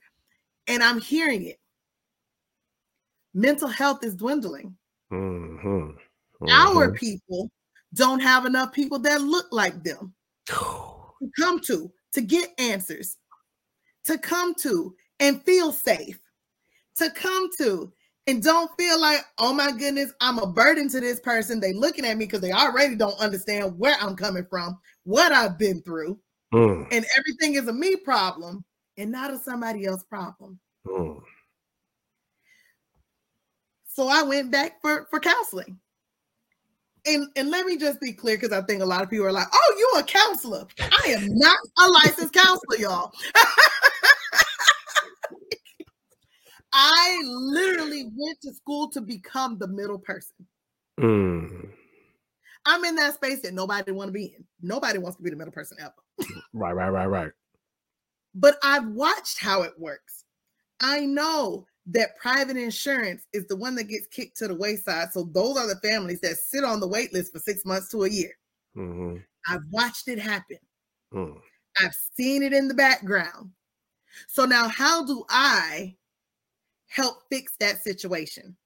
and 0.67 0.83
I'm 0.83 1.01
hearing 1.01 1.45
it, 1.45 1.61
mental 3.35 3.69
health 3.69 4.03
is 4.03 4.17
dwindling. 4.17 4.77
Mm-hmm. 5.13 5.69
Mm-hmm. 5.69 6.49
Our 6.49 6.93
people 6.93 7.51
don't 7.95 8.21
have 8.21 8.47
enough 8.47 8.73
people 8.73 8.99
that 9.01 9.21
look 9.21 9.47
like 9.51 9.83
them 9.83 10.15
to 10.47 11.31
come 11.39 11.61
to, 11.61 11.91
to 12.13 12.21
get 12.21 12.51
answers, 12.59 13.17
to 14.05 14.19
come 14.19 14.55
to 14.55 14.95
and 15.19 15.43
feel 15.45 15.73
safe, 15.73 16.19
to 16.97 17.11
come 17.11 17.49
to 17.59 17.93
and 18.27 18.43
don't 18.43 18.71
feel 18.79 19.01
like, 19.01 19.21
oh 19.39 19.53
my 19.53 19.73
goodness, 19.73 20.13
I'm 20.21 20.39
a 20.39 20.47
burden 20.47 20.89
to 20.91 21.01
this 21.01 21.21
person. 21.21 21.59
They 21.61 21.73
looking 21.73 22.05
at 22.05 22.17
me 22.17 22.27
because 22.27 22.41
they 22.41 22.53
already 22.53 22.95
don't 22.95 23.19
understand 23.19 23.79
where 23.79 23.97
I'm 24.01 24.15
coming 24.15 24.47
from, 24.49 24.79
what 25.05 25.33
I've 25.33 25.59
been 25.59 25.83
through, 25.83 26.19
mm. 26.55 26.87
and 26.91 27.07
everything 27.19 27.55
is 27.55 27.69
a 27.69 27.73
me 27.73 27.97
problem 27.97 28.65
and 28.97 29.11
not 29.11 29.33
a 29.33 29.39
somebody 29.39 29.87
else 29.87 30.05
problem. 30.05 30.61
Mm. 30.87 31.21
So 33.87 34.09
I 34.09 34.23
went 34.23 34.51
back 34.51 34.81
for 34.81 35.07
for 35.11 35.19
counseling. 35.19 35.79
And, 37.07 37.29
and 37.37 37.51
let 37.51 37.67
me 37.67 37.77
just 37.77 38.01
be 38.01 38.13
clear 38.13 38.37
because 38.37 38.53
I 38.53 38.63
think 38.63 38.83
a 38.83 38.87
lot 38.87 39.03
of 39.03 39.11
people 39.11 39.27
are 39.27 39.33
like, 39.33 39.49
oh, 39.53 39.75
you're 39.79 40.01
a 40.01 40.05
counselor. 40.05 40.67
I 40.81 41.09
am 41.09 41.27
not 41.29 41.57
a 41.79 41.89
licensed 41.89 42.35
counselor, 42.35 42.77
y'all. 42.79 43.13
I 46.73 47.21
literally 47.25 48.05
went 48.05 48.41
to 48.43 48.55
school 48.55 48.91
to 48.91 49.01
become 49.01 49.59
the 49.59 49.67
middle 49.67 49.99
person. 49.99 50.47
Mm. 51.01 51.71
I'm 52.67 52.85
in 52.85 52.97
that 52.97 53.15
space 53.15 53.41
that 53.43 53.55
nobody 53.55 53.91
want 53.93 54.09
to 54.09 54.13
be 54.13 54.35
in. 54.37 54.45
Nobody 54.63 54.99
wants 54.99 55.17
to 55.17 55.23
be 55.23 55.31
the 55.31 55.37
middle 55.37 55.53
person 55.53 55.79
ever. 55.81 55.95
right, 56.53 56.73
right, 56.73 56.91
right, 56.91 57.07
right. 57.07 57.31
But 58.35 58.59
I've 58.63 58.87
watched 58.87 59.41
how 59.41 59.63
it 59.63 59.73
works. 59.79 60.25
I 60.81 61.01
know 61.01 61.67
that 61.91 62.17
private 62.19 62.57
insurance 62.57 63.27
is 63.33 63.47
the 63.47 63.57
one 63.57 63.75
that 63.77 63.89
gets 63.89 64.07
kicked 64.07 64.37
to 64.39 64.49
the 64.49 64.55
wayside. 64.55 65.13
So 65.13 65.25
those 65.33 65.57
are 65.57 65.67
the 65.67 65.81
families 65.81 66.21
that 66.21 66.37
sit 66.37 66.65
on 66.65 66.81
the 66.81 66.89
wait 66.89 67.13
list 67.13 67.33
for 67.33 67.39
six 67.39 67.65
months 67.65 67.89
to 67.91 68.05
a 68.05 68.11
year. 68.11 68.33
Mm-hmm. 68.77 69.17
I've 69.49 69.65
watched 69.71 70.09
it 70.09 70.19
happen. 70.19 70.59
Mm. 71.13 71.39
I've 71.79 71.95
seen 72.17 72.43
it 72.43 72.53
in 72.53 72.69
the 72.69 72.75
background. 72.75 73.51
So 74.27 74.45
now, 74.45 74.69
how 74.69 75.05
do 75.05 75.25
I 75.29 75.97
help 76.91 77.23
fix 77.31 77.55
that 77.61 77.83
situation. 77.83 78.57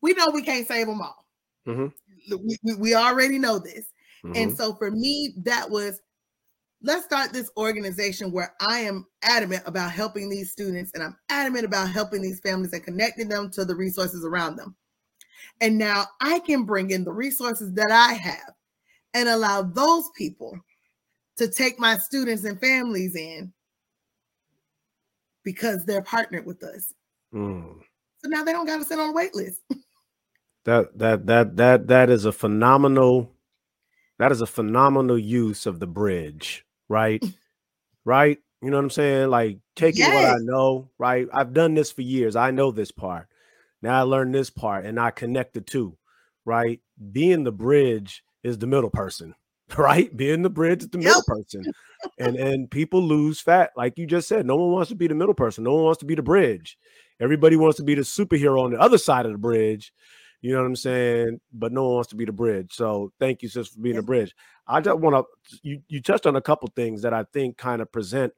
We 0.00 0.14
know 0.14 0.30
we 0.32 0.42
can't 0.42 0.66
save 0.66 0.86
them 0.86 1.02
all. 1.02 1.26
Mm-hmm. 1.66 2.36
We, 2.46 2.56
we, 2.62 2.74
we, 2.74 2.94
already 2.94 3.38
know 3.38 3.58
this. 3.58 3.92
Mm-hmm. 4.24 4.36
And 4.36 4.56
so 4.56 4.74
for 4.74 4.90
me, 4.90 5.34
that 5.38 5.68
was 5.68 6.00
let's 6.82 7.04
start 7.04 7.32
this 7.32 7.50
organization 7.56 8.32
where 8.32 8.54
I 8.60 8.80
am 8.80 9.06
adamant 9.22 9.62
about 9.66 9.92
helping 9.92 10.28
these 10.28 10.52
students 10.52 10.92
and 10.94 11.02
I'm 11.02 11.16
adamant 11.28 11.64
about 11.64 11.90
helping 11.90 12.22
these 12.22 12.40
families 12.40 12.72
and 12.72 12.84
connecting 12.84 13.28
them 13.28 13.50
to 13.52 13.64
the 13.64 13.74
resources 13.74 14.24
around 14.24 14.56
them. 14.56 14.76
And 15.60 15.78
now 15.78 16.04
I 16.20 16.40
can 16.40 16.64
bring 16.64 16.90
in 16.90 17.04
the 17.04 17.12
resources 17.12 17.72
that 17.74 17.90
I 17.90 18.14
have 18.14 18.52
and 19.14 19.28
allow 19.28 19.62
those 19.62 20.10
people 20.16 20.58
to 21.38 21.48
take 21.48 21.78
my 21.78 21.96
students 21.96 22.44
and 22.44 22.60
families 22.60 23.16
in 23.16 23.52
because 25.44 25.84
they're 25.86 26.02
partnered 26.02 26.44
with 26.44 26.62
us. 26.62 26.92
Mm. 27.32 27.80
So 28.18 28.28
now 28.28 28.44
they 28.44 28.52
don't 28.52 28.66
got 28.66 28.78
to 28.78 28.84
sit 28.84 28.98
on 28.98 29.10
a 29.10 29.12
wait 29.12 29.34
list. 29.34 29.62
that 30.64 30.98
that 30.98 31.26
that 31.26 31.56
that 31.56 31.86
that 31.86 32.10
is 32.10 32.24
a 32.24 32.32
phenomenal 32.32 33.32
that 34.18 34.32
is 34.32 34.40
a 34.40 34.46
phenomenal 34.46 35.18
use 35.18 35.64
of 35.64 35.78
the 35.78 35.86
bridge, 35.86 36.65
right? 36.88 37.24
right? 38.04 38.38
You 38.62 38.70
know 38.70 38.78
what 38.78 38.84
I'm 38.84 38.90
saying? 38.90 39.30
Like 39.30 39.58
taking 39.74 40.00
yes. 40.00 40.14
what 40.14 40.24
I 40.24 40.38
know, 40.40 40.90
right? 40.98 41.28
I've 41.32 41.52
done 41.52 41.74
this 41.74 41.92
for 41.92 42.02
years. 42.02 42.36
I 42.36 42.50
know 42.50 42.70
this 42.70 42.90
part. 42.90 43.28
Now 43.82 43.98
I 43.98 44.02
learned 44.02 44.34
this 44.34 44.50
part 44.50 44.86
and 44.86 44.98
I 44.98 45.10
connect 45.10 45.54
the 45.54 45.60
two, 45.60 45.96
right? 46.44 46.80
Being 47.12 47.44
the 47.44 47.52
bridge 47.52 48.22
is 48.42 48.58
the 48.58 48.66
middle 48.66 48.90
person, 48.90 49.34
right? 49.76 50.14
Being 50.16 50.42
the 50.42 50.50
bridge 50.50 50.82
is 50.82 50.88
the 50.88 50.98
middle 50.98 51.16
yep. 51.16 51.26
person 51.26 51.72
and 52.18 52.36
and 52.36 52.70
people 52.70 53.02
lose 53.02 53.40
fat 53.40 53.70
like 53.76 53.98
you 53.98 54.06
just 54.06 54.28
said 54.28 54.46
no 54.46 54.56
one 54.56 54.70
wants 54.70 54.88
to 54.88 54.94
be 54.94 55.06
the 55.06 55.14
middle 55.14 55.34
person 55.34 55.64
no 55.64 55.74
one 55.74 55.84
wants 55.84 55.98
to 55.98 56.06
be 56.06 56.14
the 56.14 56.22
bridge 56.22 56.78
everybody 57.20 57.56
wants 57.56 57.76
to 57.76 57.82
be 57.82 57.94
the 57.94 58.02
superhero 58.02 58.62
on 58.64 58.72
the 58.72 58.80
other 58.80 58.98
side 58.98 59.26
of 59.26 59.32
the 59.32 59.38
bridge 59.38 59.92
you 60.46 60.52
know 60.52 60.60
what 60.60 60.66
i'm 60.66 60.76
saying? 60.76 61.40
But 61.52 61.72
no 61.72 61.84
one 61.84 61.94
wants 61.94 62.10
to 62.10 62.16
be 62.16 62.24
the 62.24 62.32
bridge 62.32 62.72
so 62.72 63.12
thank 63.18 63.42
you 63.42 63.48
sis 63.48 63.68
for 63.68 63.80
being 63.80 63.96
the 63.96 64.02
bridge. 64.02 64.34
I 64.68 64.80
just 64.80 64.98
want 64.98 65.16
to 65.16 65.58
you 65.62 65.82
you 65.88 66.00
touched 66.00 66.26
on 66.26 66.36
a 66.36 66.40
couple 66.40 66.68
things 66.74 67.02
that 67.02 67.12
i 67.12 67.24
think 67.32 67.56
kind 67.56 67.82
of 67.82 67.90
present 67.90 68.32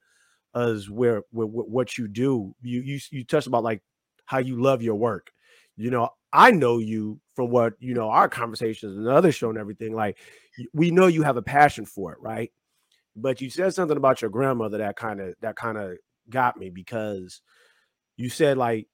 us 0.55 0.89
where, 0.89 1.23
where, 1.31 1.47
where 1.47 1.67
what 1.67 1.99
you 1.99 2.09
do. 2.09 2.55
You 2.63 2.81
you 2.81 2.99
you 3.11 3.25
touched 3.25 3.47
about 3.47 3.63
like 3.63 3.83
how 4.25 4.39
you 4.39 4.61
love 4.61 4.83
your 4.83 4.95
work. 4.95 5.31
You 5.77 5.91
know 5.91 6.09
i 6.33 6.51
know 6.51 6.79
you 6.79 7.21
from 7.35 7.51
what 7.51 7.75
you 7.79 7.95
know 7.95 8.09
our 8.11 8.29
conversations 8.29 8.97
and 8.97 9.07
the 9.07 9.11
other 9.11 9.33
show 9.33 9.49
and 9.49 9.57
everything 9.59 9.95
like 9.95 10.19
we 10.75 10.91
know 10.91 11.07
you 11.07 11.23
have 11.23 11.37
a 11.37 11.43
passion 11.43 11.85
for 11.85 12.13
it 12.13 12.19
right? 12.21 12.51
But 13.17 13.41
you 13.41 13.51
said 13.51 13.75
something 13.75 13.97
about 13.97 14.23
your 14.23 14.31
grandmother 14.31 14.79
that 14.79 14.97
kind 14.97 15.21
of 15.21 15.35
that 15.41 15.57
kind 15.57 15.77
of 15.79 15.99
got 16.31 16.57
me 16.57 16.71
because 16.71 17.43
you 18.19 18.29
said 18.29 18.59
like, 18.59 18.87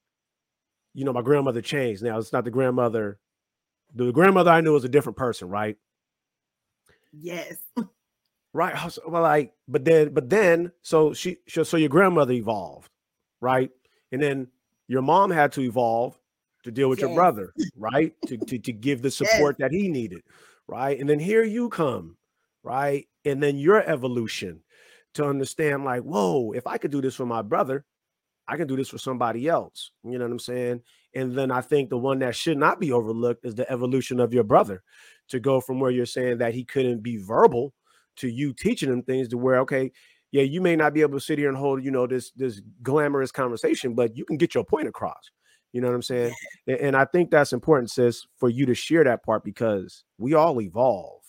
you 0.95 1.05
know, 1.05 1.13
my 1.13 1.23
grandmother 1.23 1.61
changed. 1.61 2.03
Now 2.03 2.19
it's 2.19 2.33
not 2.33 2.45
the 2.45 2.51
grandmother. 2.51 3.19
The 3.95 4.13
grandmother 4.13 4.51
I 4.51 4.61
knew 4.61 4.73
was 4.73 4.85
a 4.85 4.89
different 4.89 5.19
person, 5.19 5.49
right? 5.49 5.77
Yes. 7.13 7.57
Right. 8.53 8.75
Well, 9.07 9.23
like, 9.23 9.53
but 9.67 9.85
then, 9.85 10.15
but 10.15 10.31
then, 10.31 10.71
so 10.83 11.13
she, 11.13 11.39
so 11.49 11.77
your 11.77 11.89
grandmother 11.89 12.33
evolved, 12.33 12.89
right? 13.41 13.71
And 14.13 14.23
then 14.23 14.47
your 14.87 15.03
mom 15.03 15.31
had 15.31 15.53
to 15.53 15.61
evolve 15.61 16.17
to 16.63 16.71
deal 16.71 16.89
with 16.89 17.01
yes. 17.01 17.09
your 17.09 17.17
brother, 17.17 17.53
right? 17.77 18.15
to, 18.27 18.37
to 18.47 18.59
to 18.59 18.73
give 18.73 19.03
the 19.03 19.11
support 19.11 19.57
yes. 19.59 19.71
that 19.71 19.77
he 19.77 19.89
needed, 19.89 20.23
right? 20.69 20.99
And 20.99 21.09
then 21.09 21.19
here 21.19 21.43
you 21.43 21.69
come, 21.69 22.17
right? 22.63 23.07
And 23.25 23.43
then 23.43 23.59
your 23.59 23.83
evolution 23.89 24.61
to 25.15 25.27
understand, 25.27 25.85
like, 25.85 26.03
whoa, 26.03 26.53
if 26.53 26.67
I 26.67 26.79
could 26.79 26.91
do 26.91 27.01
this 27.01 27.15
for 27.17 27.27
my 27.27 27.43
brother, 27.43 27.85
I 28.47 28.57
can 28.57 28.67
do 28.67 28.77
this 28.77 28.89
for 28.89 28.99
somebody 28.99 29.49
else. 29.49 29.91
You 30.05 30.19
know 30.19 30.25
what 30.25 30.33
I'm 30.33 30.39
saying? 30.39 30.83
And 31.15 31.35
then 31.35 31.51
I 31.51 31.61
think 31.61 31.91
the 31.91 31.99
one 31.99 32.19
that 32.19 32.37
should 32.37 32.59
not 32.59 32.81
be 32.81 32.93
overlooked 32.93 33.45
is 33.45 33.55
the 33.55 33.71
evolution 33.71 34.21
of 34.21 34.35
your 34.35 34.45
brother 34.45 34.83
to 35.29 35.41
go 35.41 35.61
from 35.61 35.81
where 35.81 35.91
you're 35.91 36.07
saying 36.07 36.39
that 36.39 36.55
he 36.55 36.65
couldn't 36.65 37.03
be 37.03 37.17
verbal 37.17 37.73
to 38.17 38.29
you 38.29 38.53
teaching 38.53 38.93
him 38.93 39.03
things 39.03 39.29
to 39.29 39.39
where, 39.39 39.59
okay, 39.61 39.91
yeah, 40.33 40.43
you 40.43 40.61
may 40.61 40.77
not 40.77 40.95
be 40.95 41.01
able 41.01 41.19
to 41.19 41.25
sit 41.25 41.39
here 41.39 41.49
and 41.49 41.57
hold, 41.57 41.85
you 41.85 41.91
know, 41.91 42.07
this 42.07 42.33
this 42.33 42.61
glamorous 42.83 43.31
conversation, 43.31 43.95
but 43.95 44.17
you 44.17 44.25
can 44.25 44.37
get 44.37 44.55
your 44.55 44.65
point 44.65 44.89
across. 44.89 45.31
You 45.73 45.81
know 45.81 45.89
what 45.89 45.95
I'm 45.95 46.03
saying? 46.03 46.35
And, 46.67 46.79
and 46.79 46.97
I 46.97 47.05
think 47.05 47.31
that's 47.31 47.53
important, 47.53 47.91
sis, 47.91 48.27
for 48.39 48.49
you 48.49 48.67
to 48.67 48.75
share 48.75 49.05
that 49.05 49.25
part 49.25 49.45
because 49.45 50.05
we 50.19 50.35
all 50.35 50.61
evolve. 50.61 51.24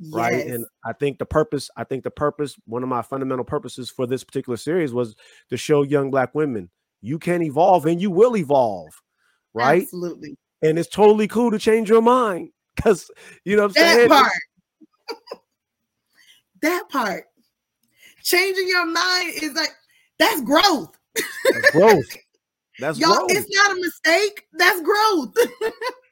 Yes. 0.00 0.12
Right. 0.12 0.46
And 0.46 0.66
I 0.84 0.92
think 0.92 1.18
the 1.18 1.26
purpose, 1.26 1.70
I 1.76 1.84
think 1.84 2.04
the 2.04 2.10
purpose, 2.10 2.56
one 2.66 2.82
of 2.82 2.88
my 2.88 3.02
fundamental 3.02 3.44
purposes 3.44 3.90
for 3.90 4.06
this 4.06 4.24
particular 4.24 4.56
series 4.56 4.92
was 4.92 5.14
to 5.50 5.56
show 5.56 5.82
young 5.82 6.10
black 6.10 6.34
women 6.34 6.70
you 7.04 7.18
can 7.18 7.42
evolve 7.42 7.84
and 7.84 8.00
you 8.00 8.10
will 8.10 8.34
evolve. 8.34 9.00
Right. 9.52 9.82
Absolutely. 9.82 10.36
And 10.62 10.78
it's 10.78 10.88
totally 10.88 11.28
cool 11.28 11.50
to 11.50 11.58
change 11.58 11.90
your 11.90 12.00
mind 12.00 12.48
because 12.74 13.10
you 13.44 13.56
know 13.56 13.66
what 13.66 13.76
I'm 13.76 13.82
that 13.82 13.94
saying? 13.94 14.08
Part. 14.08 14.32
that 16.62 16.88
part. 16.88 17.24
Changing 18.22 18.66
your 18.66 18.86
mind 18.86 19.32
is 19.42 19.52
like 19.52 19.74
that's 20.18 20.40
growth. 20.40 20.96
That's 21.14 21.70
growth. 21.70 22.04
That's 22.80 22.98
y'all. 22.98 23.14
Growth. 23.14 23.30
It's 23.30 23.54
not 23.54 23.70
a 23.70 23.80
mistake. 23.80 24.48
That's 24.54 24.80
growth. 24.80 25.32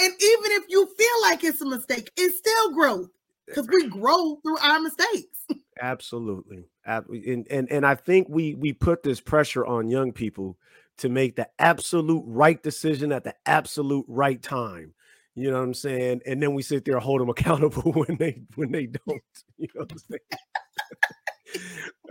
and 0.00 0.12
even 0.12 0.52
if 0.52 0.64
you 0.68 0.86
feel 0.86 1.22
like 1.22 1.44
it's 1.44 1.60
a 1.60 1.66
mistake, 1.66 2.10
it's 2.16 2.38
still 2.38 2.72
growth 2.72 3.10
because 3.46 3.66
we 3.68 3.88
grow 3.88 4.36
through 4.42 4.58
our 4.58 4.80
mistakes. 4.80 5.46
Absolutely. 5.80 6.64
And, 6.84 7.46
and 7.50 7.70
and 7.70 7.86
I 7.86 7.94
think 7.94 8.28
we 8.28 8.54
we 8.54 8.72
put 8.72 9.02
this 9.02 9.20
pressure 9.20 9.66
on 9.66 9.88
young 9.88 10.12
people 10.12 10.56
to 10.98 11.08
make 11.08 11.36
the 11.36 11.48
absolute 11.58 12.24
right 12.26 12.62
decision 12.62 13.12
at 13.12 13.24
the 13.24 13.34
absolute 13.46 14.04
right 14.08 14.42
time. 14.42 14.94
You 15.34 15.50
know 15.50 15.58
what 15.58 15.64
I'm 15.64 15.74
saying? 15.74 16.22
And 16.26 16.42
then 16.42 16.54
we 16.54 16.62
sit 16.62 16.84
there 16.84 16.94
and 16.94 17.02
hold 17.02 17.20
them 17.20 17.28
accountable 17.30 17.92
when 17.92 18.16
they 18.16 18.42
when 18.56 18.72
they 18.72 18.86
don't. 18.86 19.22
You 19.56 19.68
know 19.74 19.82
what 19.82 19.92
I'm 19.92 19.98
saying? 19.98 20.20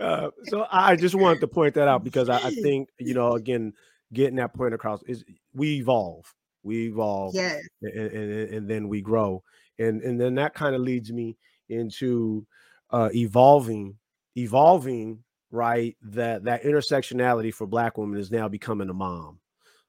uh, 0.00 0.30
so 0.44 0.66
I 0.70 0.96
just 0.96 1.14
wanted 1.14 1.40
to 1.40 1.48
point 1.48 1.74
that 1.74 1.88
out 1.88 2.04
because 2.04 2.28
I, 2.28 2.36
I, 2.38 2.50
think 2.50 2.88
you 2.98 3.14
know 3.14 3.32
again 3.32 3.72
getting 4.12 4.36
that 4.36 4.54
point 4.54 4.74
across 4.74 5.02
is 5.04 5.24
we 5.54 5.76
evolve, 5.76 6.34
we 6.68 6.86
evolve, 6.86 7.34
yes, 7.34 7.60
and, 7.82 8.12
and, 8.12 8.54
and 8.54 8.70
then 8.70 8.88
we 8.88 9.00
grow, 9.00 9.42
and 9.78 10.02
and 10.02 10.20
then 10.20 10.34
that 10.36 10.54
kind 10.54 10.74
of 10.74 10.80
leads 10.80 11.12
me 11.12 11.36
into 11.68 12.46
uh, 12.90 13.08
evolving, 13.14 13.96
evolving 14.36 15.24
right 15.50 15.96
that 16.02 16.44
that 16.44 16.62
intersectionality 16.62 17.52
for 17.52 17.66
black 17.66 17.96
women 17.98 18.20
is 18.20 18.30
now 18.30 18.46
becoming 18.48 18.90
a 18.90 18.94
mom 18.94 19.38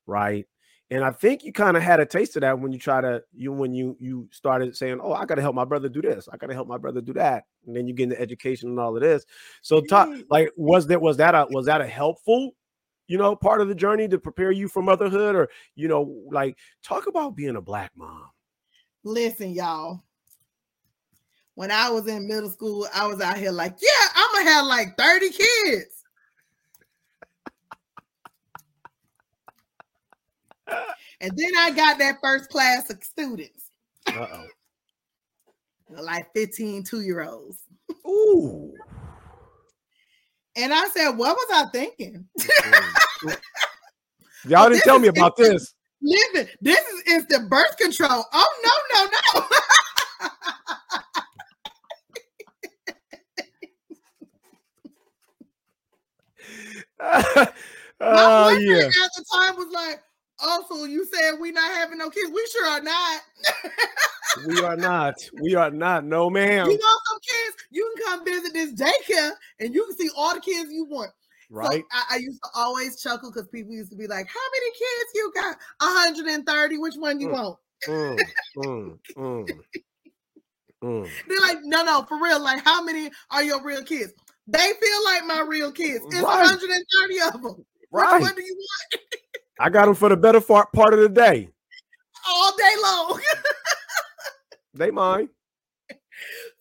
right 0.06 0.48
and 0.92 1.04
I 1.04 1.12
think 1.12 1.44
you 1.44 1.54
kind 1.54 1.78
of 1.78 1.84
had 1.84 2.00
a 2.00 2.06
taste 2.06 2.36
of 2.36 2.42
that 2.42 2.60
when 2.60 2.72
you 2.72 2.80
try 2.80 3.00
to 3.00 3.22
you 3.34 3.52
when 3.52 3.74
you 3.74 3.96
you 4.00 4.28
started 4.32 4.76
saying, 4.76 5.00
"Oh, 5.02 5.14
I 5.14 5.26
got 5.26 5.36
to 5.36 5.42
help 5.42 5.54
my 5.54 5.66
brother 5.66 5.88
do 5.88 6.02
this. 6.02 6.28
I 6.32 6.38
got 6.38 6.48
to 6.48 6.56
help 6.56 6.68
my 6.68 6.78
brother 6.78 7.00
do 7.00 7.14
that." 7.14 7.44
And 7.68 7.76
then 7.76 7.88
you 7.88 7.94
get 7.94 8.06
into 8.06 8.20
education 8.20 8.70
and 8.70 8.80
all 8.80 8.96
of 8.96 9.02
this. 9.02 9.24
So, 9.62 9.82
talk 9.82 10.10
like 10.32 10.52
was 10.56 10.88
that 10.88 11.00
was 11.00 11.18
that 11.18 11.36
a 11.36 11.46
was 11.52 11.68
that 11.68 11.82
a 11.82 11.88
helpful, 11.88 12.56
you 13.10 13.18
know, 13.18 13.36
part 13.36 13.60
of 13.60 13.68
the 13.68 13.76
journey 13.76 14.08
to 14.08 14.20
prepare 14.20 14.52
you 14.52 14.68
for 14.70 14.84
motherhood, 14.84 15.36
or 15.36 15.50
you 15.76 15.88
know, 15.88 16.16
like 16.32 16.56
talk 16.84 17.08
about 17.08 17.36
being 17.36 17.56
a 17.56 17.62
black 17.62 17.92
mom. 17.98 18.30
Listen, 19.04 19.52
y'all. 19.52 20.00
When 21.56 21.72
I 21.72 21.90
was 21.90 22.08
in 22.08 22.28
middle 22.28 22.50
school, 22.50 22.88
I 22.94 23.08
was 23.08 23.20
out 23.20 23.38
here 23.38 23.52
like, 23.52 23.76
yeah, 23.82 24.08
I'm 24.16 24.32
gonna 24.34 24.50
have 24.52 24.66
like 24.68 24.96
30 24.98 25.30
kids. 25.32 26.06
and 31.20 31.32
then 31.36 31.52
I 31.58 31.72
got 31.72 31.98
that 31.98 32.20
first 32.22 32.50
class 32.50 32.90
of 32.92 33.04
students. 33.04 33.72
Uh-oh. 34.08 34.46
like 36.04 36.28
15 36.36 36.84
two 36.84 37.02
year 37.02 37.24
olds. 37.24 37.64
Ooh. 38.08 38.72
And 40.60 40.74
I 40.74 40.88
said, 40.90 41.12
What 41.12 41.36
was 41.38 41.48
I 41.54 41.66
thinking? 41.72 42.26
Y'all 44.46 44.70
didn't 44.70 44.84
tell 44.84 45.00
me 45.00 45.08
about 45.08 45.38
this. 45.38 45.74
Listen, 46.02 46.48
this 46.62 46.80
is 46.80 47.04
instant 47.08 47.50
birth 47.50 47.78
control. 47.78 48.26
Oh, 48.34 48.48
no, 48.64 48.72
no, 48.94 49.10
no. 49.12 49.46
uh, 58.02 58.56
yeah. 58.60 58.78
at 58.78 58.92
the 59.16 59.26
time 59.34 59.56
was 59.56 59.72
like, 59.74 60.02
also, 60.42 60.86
you 60.86 61.06
said 61.06 61.34
we 61.40 61.52
not 61.52 61.72
having 61.72 61.98
no 61.98 62.10
kids. 62.10 62.32
We 62.34 62.48
sure 62.52 62.68
are 62.68 62.82
not. 62.82 63.22
we 64.48 64.62
are 64.62 64.78
not. 64.78 65.16
We 65.42 65.56
are 65.56 65.72
not. 65.72 66.06
No, 66.06 66.30
ma'am. 66.30 66.70
You 66.70 66.78
want 66.78 67.02
come 68.06 68.26
visit 68.26 68.54
this 68.54 68.74
daycare 68.74 69.32
and 69.60 69.74
you 69.74 69.86
can 69.86 69.98
see 69.98 70.10
all 70.16 70.34
the 70.34 70.42
kids 70.42 70.72
you 70.72 70.86
want. 70.86 71.12
Right. 71.50 71.82
So 71.82 71.84
I, 71.92 72.16
I, 72.16 72.18
used 72.18 72.40
to 72.44 72.50
always 72.56 73.02
chuckle 73.02 73.32
because 73.32 73.48
people 73.48 73.74
used 73.74 73.90
to 73.92 73.98
be 73.98 74.06
like, 74.06 74.28
How 74.28 74.40
many 74.54 74.72
kids 74.72 75.12
you 75.16 75.32
got? 75.34 75.58
130. 75.80 76.78
Which 76.78 76.96
one 76.96 77.20
you 77.20 77.30
mm, 77.30 77.32
want? 77.32 77.58
Mm, 77.88 78.20
mm, 78.58 79.00
mm, 79.18 79.60
mm, 80.84 81.10
They're 81.28 81.42
like, 81.42 81.58
No, 81.64 81.84
no, 81.84 82.04
for 82.08 82.22
real. 82.22 82.40
Like, 82.40 82.64
how 82.64 82.84
many 82.84 83.10
are 83.32 83.44
your 83.44 83.64
real 83.64 83.84
kids? 83.84 84.14
They 84.46 84.58
feel 84.58 85.06
like 85.06 85.26
my 85.26 85.44
real 85.48 85.72
kids. 85.72 86.06
It's 86.06 86.22
right. 86.22 86.46
130 86.46 87.22
of 87.22 87.42
them. 87.42 87.66
Right. 87.92 88.14
Which 88.14 88.22
one 88.22 88.36
do 88.36 88.44
you 88.44 88.56
want? 88.56 89.04
I 89.60 89.70
got 89.70 89.86
them 89.86 89.96
for 89.96 90.10
the 90.10 90.18
better 90.18 90.42
part 90.42 90.72
part 90.72 90.94
of 90.94 91.00
the 91.00 91.10
day. 91.10 91.50
All 92.28 92.56
day 92.56 92.74
long. 92.84 93.22
they 94.76 94.92
mine. 94.92 95.30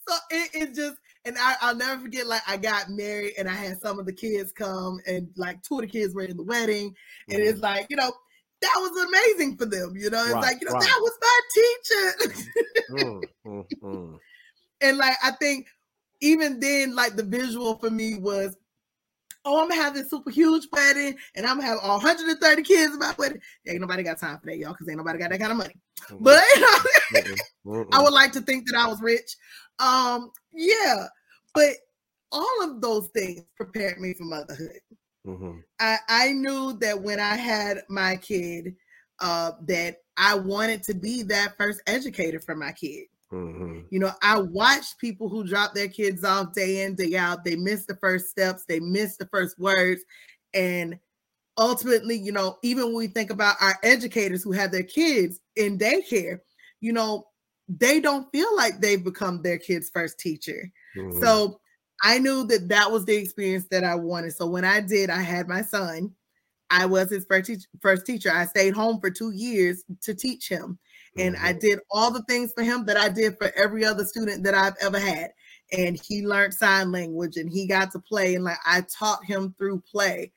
So 0.09 0.17
it, 0.31 0.51
it 0.55 0.75
just 0.75 0.97
and 1.29 1.37
I, 1.39 1.71
will 1.71 1.79
never 1.79 2.01
forget, 2.01 2.27
like 2.27 2.43
I 2.49 2.57
got 2.57 2.89
married 2.89 3.35
and 3.39 3.49
I 3.49 3.53
had 3.53 3.79
some 3.81 3.99
of 3.99 4.07
the 4.07 4.13
kids 4.13 4.51
come 4.51 4.99
and 5.07 5.29
like 5.37 5.63
two 5.63 5.75
of 5.75 5.83
the 5.83 5.87
kids 5.87 6.15
were 6.15 6.23
in 6.23 6.37
the 6.37 6.43
wedding. 6.43 6.95
And 7.29 7.39
mm-hmm. 7.39 7.51
it's 7.51 7.61
like, 7.61 7.87
you 7.91 7.97
know, 7.97 8.11
that 8.63 8.75
was 8.77 9.07
amazing 9.07 9.59
for 9.59 9.67
them. 9.67 9.95
You 9.95 10.09
know, 10.09 10.23
it's 10.25 10.33
right, 10.33 10.43
like, 10.43 10.61
you 10.61 10.67
know, 10.67 10.73
right. 10.73 10.83
that 10.83 11.01
was 11.01 11.19
my 11.21 11.41
teacher. 11.55 13.05
mm, 13.05 13.23
mm, 13.47 13.67
mm. 13.83 14.19
And 14.81 14.97
like 14.97 15.17
I 15.23 15.33
think 15.33 15.67
even 16.23 16.61
then, 16.61 16.95
like 16.95 17.15
the 17.15 17.25
visual 17.25 17.77
for 17.77 17.91
me 17.91 18.19
was 18.19 18.57
oh, 19.45 19.63
I'm 19.63 19.69
gonna 19.69 19.81
have 19.81 19.95
this 19.95 20.11
super 20.11 20.31
huge 20.31 20.67
wedding 20.73 21.17
and 21.35 21.47
I'm 21.47 21.57
gonna 21.59 21.69
have 21.69 21.79
all 21.83 21.97
130 21.99 22.63
kids 22.63 22.95
at 22.95 22.99
my 22.99 23.15
wedding. 23.19 23.41
Ain't 23.67 23.81
nobody 23.81 24.03
got 24.03 24.19
time 24.19 24.39
for 24.39 24.47
that, 24.47 24.57
y'all, 24.57 24.73
because 24.73 24.89
ain't 24.89 24.99
nobody 24.99 25.19
got 25.19 25.31
that 25.31 25.41
kind 25.41 25.53
of 25.53 25.59
money. 25.59 25.75
Mm-hmm. 26.11 26.25
But 26.25 26.43
you 27.65 27.73
know, 27.73 27.87
I 27.93 28.03
would 28.03 28.13
like 28.13 28.33
to 28.33 28.41
think 28.41 28.67
that 28.67 28.79
I 28.79 28.89
was 28.89 29.01
rich. 29.01 29.37
Um, 29.79 30.31
yeah, 30.53 31.07
but 31.59 31.75
all 32.31 32.63
of 32.63 32.81
those 32.81 33.09
things 33.09 33.43
prepared 33.57 33.99
me 33.99 34.15
for 34.15 34.25
motherhood. 34.25 34.81
Mm-hmm. 35.27 35.59
I, 35.81 35.97
I 36.09 36.33
knew 36.33 36.79
that 36.81 37.01
when 37.03 37.19
I 37.19 37.37
had 37.37 37.83
my 37.89 38.17
kid, 38.17 38.77
uh, 39.21 39.53
that 39.63 39.97
I 40.17 40.37
wanted 40.37 40.85
to 40.85 40.95
be 40.95 41.23
that 41.25 41.57
first 41.59 41.81
educator 41.89 42.41
for 42.41 42.55
my 42.55 42.71
kid. 42.71 43.07
Mm-hmm. 43.33 43.81
You 43.91 43.99
know, 43.99 44.13
I 44.23 44.39
watched 44.39 44.99
people 44.99 45.29
who 45.29 45.47
drop 45.47 45.75
their 45.75 45.89
kids 45.89 46.23
off 46.23 46.55
day 46.55 46.85
in, 46.85 46.95
day 46.95 47.17
out. 47.17 47.45
They 47.45 47.57
miss 47.57 47.87
the 47.87 47.97
first 47.97 48.29
steps, 48.29 48.65
they 48.69 48.79
miss 48.79 49.17
the 49.17 49.27
first 49.27 49.59
words. 49.59 50.03
And 50.55 50.99
ultimately, 51.59 52.17
you 52.17 52.31
know, 52.31 52.59
even 52.63 52.87
when 52.87 52.95
we 52.95 53.09
think 53.09 53.31
about 53.31 53.57
our 53.61 53.75
educators 53.83 54.45
who 54.45 54.53
have 54.53 54.71
their 54.71 54.85
kids 54.85 55.41
in 55.57 55.77
daycare, 55.77 56.39
you 56.81 56.93
know, 56.93 57.27
they 57.69 58.01
don't 58.01 58.31
feel 58.33 58.55
like 58.57 58.81
they've 58.81 59.03
become 59.03 59.43
their 59.43 59.59
kid's 59.59 59.91
first 59.91 60.19
teacher. 60.19 60.71
Mm-hmm. 60.97 61.23
So 61.23 61.61
I 62.03 62.19
knew 62.19 62.45
that 62.47 62.69
that 62.69 62.91
was 62.91 63.05
the 63.05 63.17
experience 63.17 63.67
that 63.71 63.85
I 63.85 63.95
wanted. 63.95 64.35
So 64.35 64.47
when 64.47 64.65
I 64.65 64.81
did, 64.81 65.11
I 65.11 65.23
had 65.23 65.49
my 65.49 65.63
son. 65.63 66.13
I 66.71 66.87
was 66.87 67.11
his 67.11 67.25
first, 67.25 67.47
te- 67.47 67.67
first 67.81 68.05
teacher. 68.05 68.31
I 68.31 68.45
stayed 68.45 68.75
home 68.75 69.01
for 69.01 69.11
two 69.11 69.31
years 69.31 69.85
to 70.03 70.15
teach 70.15 70.49
him 70.49 70.79
and 71.17 71.37
I 71.37 71.51
mm-hmm. 71.51 71.59
did 71.59 71.79
all 71.91 72.11
the 72.11 72.23
things 72.25 72.53
for 72.53 72.63
him 72.63 72.85
that 72.87 72.97
I 72.97 73.09
did 73.09 73.37
for 73.39 73.51
every 73.57 73.85
other 73.85 74.05
student 74.05 74.45
that 74.45 74.55
I've 74.55 74.77
ever 74.81 74.99
had. 74.99 75.33
And 75.73 76.01
he 76.03 76.27
learned 76.27 76.55
sign 76.55 76.93
language 76.93 77.37
and 77.37 77.51
he 77.51 77.67
got 77.67 77.93
to 77.93 77.99
play 77.99 78.35
and 78.35 78.45
like 78.45 78.59
I 78.67 78.83
taught 78.83 79.25
him 79.25 79.55
through 79.59 79.83
play. 79.91 80.33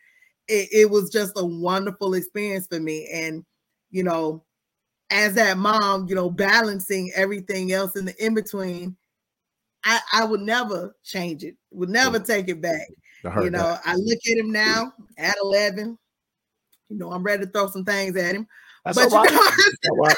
It, 0.47 0.69
it 0.71 0.89
was 0.89 1.09
just 1.09 1.33
a 1.37 1.45
wonderful 1.45 2.13
experience 2.15 2.67
for 2.67 2.79
me. 2.79 3.07
And 3.13 3.45
you 3.91 4.03
know, 4.03 4.43
as 5.09 5.35
that 5.35 5.57
mom, 5.57 6.07
you 6.07 6.15
know, 6.15 6.29
balancing 6.29 7.11
everything 7.15 7.71
else 7.71 7.95
in 7.95 8.05
the 8.05 8.25
in 8.25 8.33
between, 8.33 8.95
I, 9.83 9.99
I 10.13 10.25
would 10.25 10.41
never 10.41 10.95
change 11.03 11.43
it, 11.43 11.55
would 11.71 11.89
never 11.89 12.19
take 12.19 12.49
it 12.49 12.61
back. 12.61 12.87
You 13.23 13.49
know, 13.49 13.59
that. 13.59 13.81
I 13.85 13.95
look 13.95 14.19
at 14.29 14.37
him 14.37 14.51
now 14.51 14.93
at 15.17 15.35
11. 15.43 15.97
You 16.89 16.97
know, 16.97 17.11
I'm 17.11 17.23
ready 17.23 17.45
to 17.45 17.51
throw 17.51 17.67
some 17.67 17.85
things 17.85 18.15
at 18.15 18.35
him. 18.35 18.47
That's 18.83 18.97
but 18.97 19.13
all 19.13 19.23
right. 19.23 19.31
That's 19.31 19.89
all 19.89 19.97
right. 19.97 20.17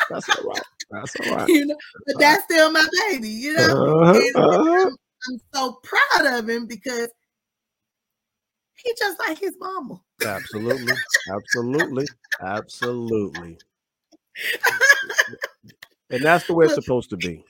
That's 0.10 0.28
all 0.28 0.44
right. 0.50 0.62
That's 0.90 1.16
all 1.26 1.36
right. 1.36 1.48
you 1.48 1.66
know, 1.66 1.76
but 2.06 2.18
that's 2.18 2.44
still 2.44 2.70
my 2.72 2.84
baby, 3.08 3.28
you 3.28 3.54
know. 3.54 4.02
Uh-huh, 4.02 4.20
uh-huh. 4.34 4.86
I'm, 4.86 4.88
I'm 4.88 5.40
so 5.54 5.80
proud 5.84 6.38
of 6.38 6.48
him 6.48 6.66
because 6.66 7.08
he 8.76 8.92
just 8.98 9.18
like 9.20 9.38
his 9.38 9.54
mama. 9.60 10.00
Absolutely. 10.24 10.94
Absolutely. 11.32 12.06
Absolutely. 12.42 13.58
and 16.10 16.22
that's 16.22 16.46
the 16.46 16.54
way 16.54 16.66
it's 16.66 16.74
supposed 16.74 17.10
to 17.10 17.16
be. 17.16 17.44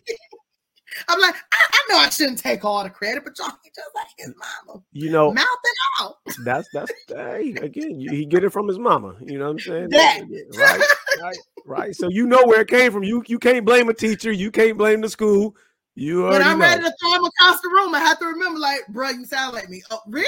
I'm 1.09 1.21
like, 1.21 1.35
I, 1.35 1.57
I, 1.73 1.79
know 1.89 1.99
I 1.99 2.09
shouldn't 2.09 2.39
take 2.39 2.65
all 2.65 2.83
the 2.83 2.91
credit, 2.91 3.25
but 3.25 3.39
y'all 3.39 3.51
he 3.63 3.71
just 3.71 3.91
like 3.95 4.07
his 4.19 4.35
mama. 4.37 4.83
You 4.93 5.11
know, 5.11 5.33
mouth 5.33 5.47
it 5.65 5.79
out. 6.01 6.17
That's 6.45 6.69
that's 6.73 6.93
hey, 7.09 7.55
again, 7.61 8.01
you, 8.01 8.11
he 8.11 8.27
get 8.27 8.45
it 8.45 8.51
from 8.51 8.69
his 8.69 8.79
mama. 8.79 9.17
You 9.21 9.39
know 9.39 9.47
what 9.47 9.53
I'm 9.53 9.59
saying? 9.61 9.89
That. 9.91 10.23
Right, 10.57 10.83
right, 11.21 11.39
right. 11.67 11.97
So 11.97 12.09
you 12.09 12.27
know 12.27 12.45
where 12.45 12.63
it 12.63 12.69
came 12.69 12.93
from. 12.93 13.03
You 13.03 13.23
you 13.27 13.39
can't 13.39 13.65
blame 13.65 13.89
a 13.89 13.95
teacher. 13.95 14.33
You 14.33 14.51
can't 14.51 14.77
blame 14.77 15.01
the 15.01 15.09
school. 15.09 15.57
You 15.97 16.23
when 16.23 16.41
I'm 16.41 16.59
know. 16.59 16.67
ready 16.67 16.83
to 16.83 16.95
throw 17.01 17.15
him 17.15 17.25
across 17.25 17.61
the 17.61 17.69
room, 17.69 17.95
I 17.95 17.99
have 17.99 18.19
to 18.21 18.27
remember, 18.27 18.59
like, 18.61 18.87
bro, 18.89 19.11
you 19.11 19.25
sound 19.27 19.55
like 19.55 19.69
me. 19.69 19.83
Oh, 19.91 20.01
really? 20.07 20.27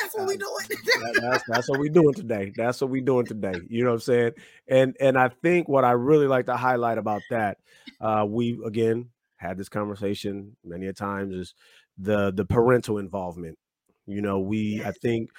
That's 0.00 0.14
what 0.14 0.28
we 0.28 0.36
doing. 0.36 0.66
that, 0.68 1.18
that's 1.20 1.44
that's 1.48 1.68
what 1.68 1.80
we 1.80 1.88
doing 1.88 2.14
today. 2.14 2.52
That's 2.54 2.80
what 2.80 2.90
we 2.90 3.00
doing 3.00 3.26
today. 3.26 3.60
You 3.68 3.84
know 3.84 3.90
what 3.90 3.94
I'm 3.94 4.00
saying? 4.00 4.32
And 4.68 4.96
and 5.00 5.18
I 5.18 5.30
think 5.30 5.68
what 5.68 5.84
I 5.84 5.92
really 5.92 6.26
like 6.26 6.46
to 6.46 6.56
highlight 6.56 6.98
about 6.98 7.22
that, 7.30 7.58
uh, 8.00 8.26
we 8.28 8.60
again 8.64 9.08
had 9.38 9.58
this 9.58 9.68
conversation 9.68 10.56
many 10.64 10.86
a 10.86 10.92
times 10.92 11.34
is 11.34 11.54
the 11.98 12.32
the 12.32 12.44
parental 12.44 12.98
involvement. 12.98 13.58
You 14.06 14.22
know, 14.22 14.40
we 14.40 14.82
I 14.84 14.92
think 14.92 15.30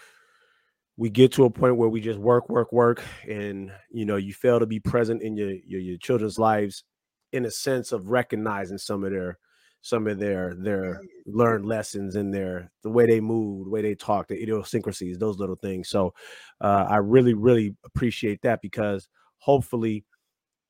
we 0.97 1.09
get 1.09 1.31
to 1.33 1.45
a 1.45 1.49
point 1.49 1.77
where 1.77 1.89
we 1.89 2.01
just 2.01 2.19
work, 2.19 2.49
work, 2.49 2.73
work, 2.73 3.01
and 3.27 3.71
you 3.89 4.05
know, 4.05 4.17
you 4.17 4.33
fail 4.33 4.59
to 4.59 4.65
be 4.65 4.79
present 4.79 5.21
in 5.21 5.37
your 5.37 5.51
your, 5.65 5.79
your 5.81 5.97
children's 5.97 6.37
lives 6.37 6.83
in 7.31 7.45
a 7.45 7.51
sense 7.51 7.91
of 7.91 8.09
recognizing 8.09 8.77
some 8.77 9.03
of 9.03 9.11
their 9.11 9.37
some 9.81 10.07
of 10.07 10.19
their 10.19 10.53
their 10.55 10.99
learned 11.25 11.65
lessons 11.65 12.15
and 12.15 12.33
their 12.33 12.71
the 12.83 12.89
way 12.89 13.05
they 13.05 13.21
move, 13.21 13.65
the 13.65 13.71
way 13.71 13.81
they 13.81 13.95
talk, 13.95 14.27
the 14.27 14.41
idiosyncrasies, 14.41 15.17
those 15.17 15.37
little 15.39 15.55
things. 15.55 15.87
So 15.89 16.13
uh, 16.59 16.85
I 16.89 16.97
really, 16.97 17.33
really 17.33 17.75
appreciate 17.85 18.41
that 18.41 18.61
because 18.61 19.07
hopefully 19.37 20.05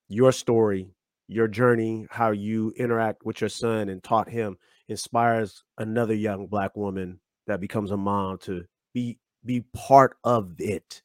your 0.10 0.32
story, 0.32 0.90
your 1.30 1.48
journey, 1.48 2.08
how 2.10 2.32
you 2.32 2.74
interact 2.76 3.24
with 3.24 3.40
your 3.40 3.50
son 3.50 3.90
and 3.90 4.04
taught 4.04 4.28
him 4.28 4.58
inspires 4.88 5.64
another 5.78 6.16
young 6.16 6.48
black 6.48 6.76
woman 6.76 7.20
that 7.46 7.62
becomes 7.62 7.92
a 7.92 7.98
mom 7.98 8.40
to 8.40 8.64
be 8.94 9.20
be 9.46 9.64
part 9.74 10.18
of 10.24 10.56
it, 10.58 11.02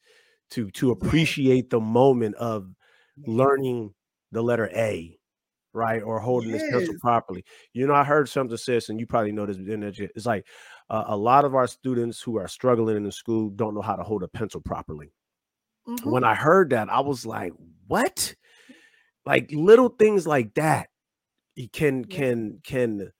to 0.49 0.71
to 0.71 0.91
appreciate 0.91 1.69
the 1.69 1.79
moment 1.79 2.35
of 2.35 2.67
learning 3.25 3.93
the 4.31 4.41
letter 4.41 4.69
A 4.75 5.17
right? 5.75 6.01
Or 6.01 6.19
holding 6.19 6.51
yes. 6.51 6.61
this 6.61 6.71
pencil 6.71 6.95
properly. 7.01 7.43
You 7.73 7.85
know, 7.85 7.93
I 7.93 8.05
heard 8.05 8.29
something 8.29 8.55
says, 8.55 8.87
and 8.89 8.97
you 8.97 9.05
probably 9.05 9.33
know 9.33 9.45
this. 9.45 9.57
It's 9.59 10.25
like 10.25 10.47
uh, 10.89 11.03
a 11.07 11.17
lot 11.17 11.43
of 11.43 11.53
our 11.53 11.67
students 11.67 12.21
who 12.21 12.37
are 12.37 12.47
struggling 12.47 12.95
in 12.95 13.03
the 13.03 13.11
school 13.11 13.49
don't 13.49 13.75
know 13.75 13.81
how 13.81 13.97
to 13.97 14.03
hold 14.03 14.23
a 14.23 14.27
pencil 14.29 14.61
properly. 14.61 15.11
Mm-hmm. 15.87 16.09
When 16.09 16.23
I 16.23 16.33
heard 16.33 16.69
that, 16.69 16.89
I 16.89 17.01
was 17.01 17.25
like, 17.25 17.51
"What?" 17.87 18.35
Like 19.25 19.49
little 19.51 19.89
things 19.89 20.27
like 20.27 20.53
that 20.55 20.89
can 21.71 22.05
can 22.05 22.59
can 22.63 23.11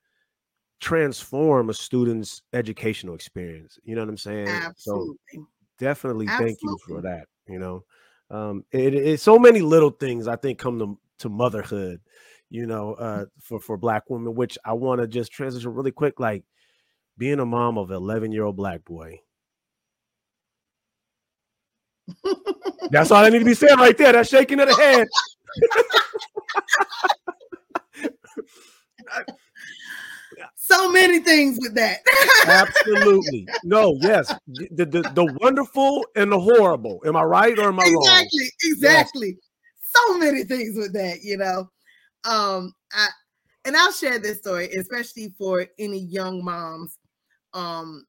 transform 0.79 1.69
a 1.69 1.73
student's 1.73 2.41
educational 2.53 3.15
experience. 3.15 3.79
You 3.83 3.95
know 3.95 4.01
what 4.01 4.09
I'm 4.09 4.17
saying? 4.17 4.47
Absolutely. 4.47 5.15
So 5.33 5.47
definitely 5.79 6.27
Absolutely. 6.27 6.53
thank 6.53 6.59
you 6.61 6.77
for 6.87 7.01
that. 7.01 7.25
You 7.47 7.59
know, 7.59 7.83
um, 8.29 8.65
it, 8.71 8.93
it's 8.93 9.23
so 9.23 9.39
many 9.39 9.61
little 9.61 9.91
things 9.91 10.27
I 10.27 10.35
think 10.35 10.59
come 10.59 10.79
to 10.79 10.99
to 11.19 11.29
motherhood 11.29 12.01
you 12.49 12.65
know, 12.65 12.93
uh, 12.93 13.25
for 13.41 13.59
for 13.59 13.77
black 13.77 14.09
women. 14.09 14.35
Which 14.35 14.57
I 14.63 14.73
want 14.73 15.01
to 15.01 15.07
just 15.07 15.31
transition 15.31 15.73
really 15.73 15.91
quick, 15.91 16.19
like 16.19 16.43
being 17.17 17.39
a 17.39 17.45
mom 17.45 17.77
of 17.77 17.91
an 17.91 17.97
11 17.97 18.31
year 18.31 18.43
old 18.43 18.55
black 18.55 18.85
boy. 18.85 19.19
That's 22.91 23.09
all 23.11 23.25
I 23.25 23.29
need 23.29 23.39
to 23.39 23.45
be 23.45 23.55
saying 23.55 23.77
right 23.77 23.97
there. 23.97 24.13
that's 24.13 24.29
shaking 24.29 24.59
of 24.59 24.69
the 24.69 24.75
head. 24.75 25.07
so 30.55 30.91
many 30.91 31.19
things 31.19 31.59
with 31.61 31.75
that. 31.75 31.99
Absolutely. 32.45 33.47
No, 33.63 33.97
yes. 34.01 34.33
The, 34.47 34.85
the, 34.85 35.01
the 35.13 35.37
wonderful 35.41 36.05
and 36.15 36.31
the 36.31 36.39
horrible. 36.39 37.01
Am 37.05 37.15
I 37.15 37.23
right 37.23 37.57
or 37.57 37.69
am 37.69 37.79
I 37.79 37.83
exactly, 37.83 37.95
wrong? 37.95 38.05
Exactly. 38.05 38.51
Exactly. 38.63 39.27
Yes. 39.27 39.37
So 39.95 40.17
many 40.17 40.43
things 40.43 40.77
with 40.77 40.91
that, 40.93 41.23
you 41.23 41.37
know 41.37 41.69
um 42.25 42.73
I 42.91 43.07
and 43.63 43.75
I'll 43.75 43.91
share 43.91 44.19
this 44.19 44.39
story, 44.39 44.69
especially 44.73 45.33
for 45.39 45.65
any 45.79 45.97
young 45.97 46.43
moms. 46.43 46.99
Um, 47.53 48.05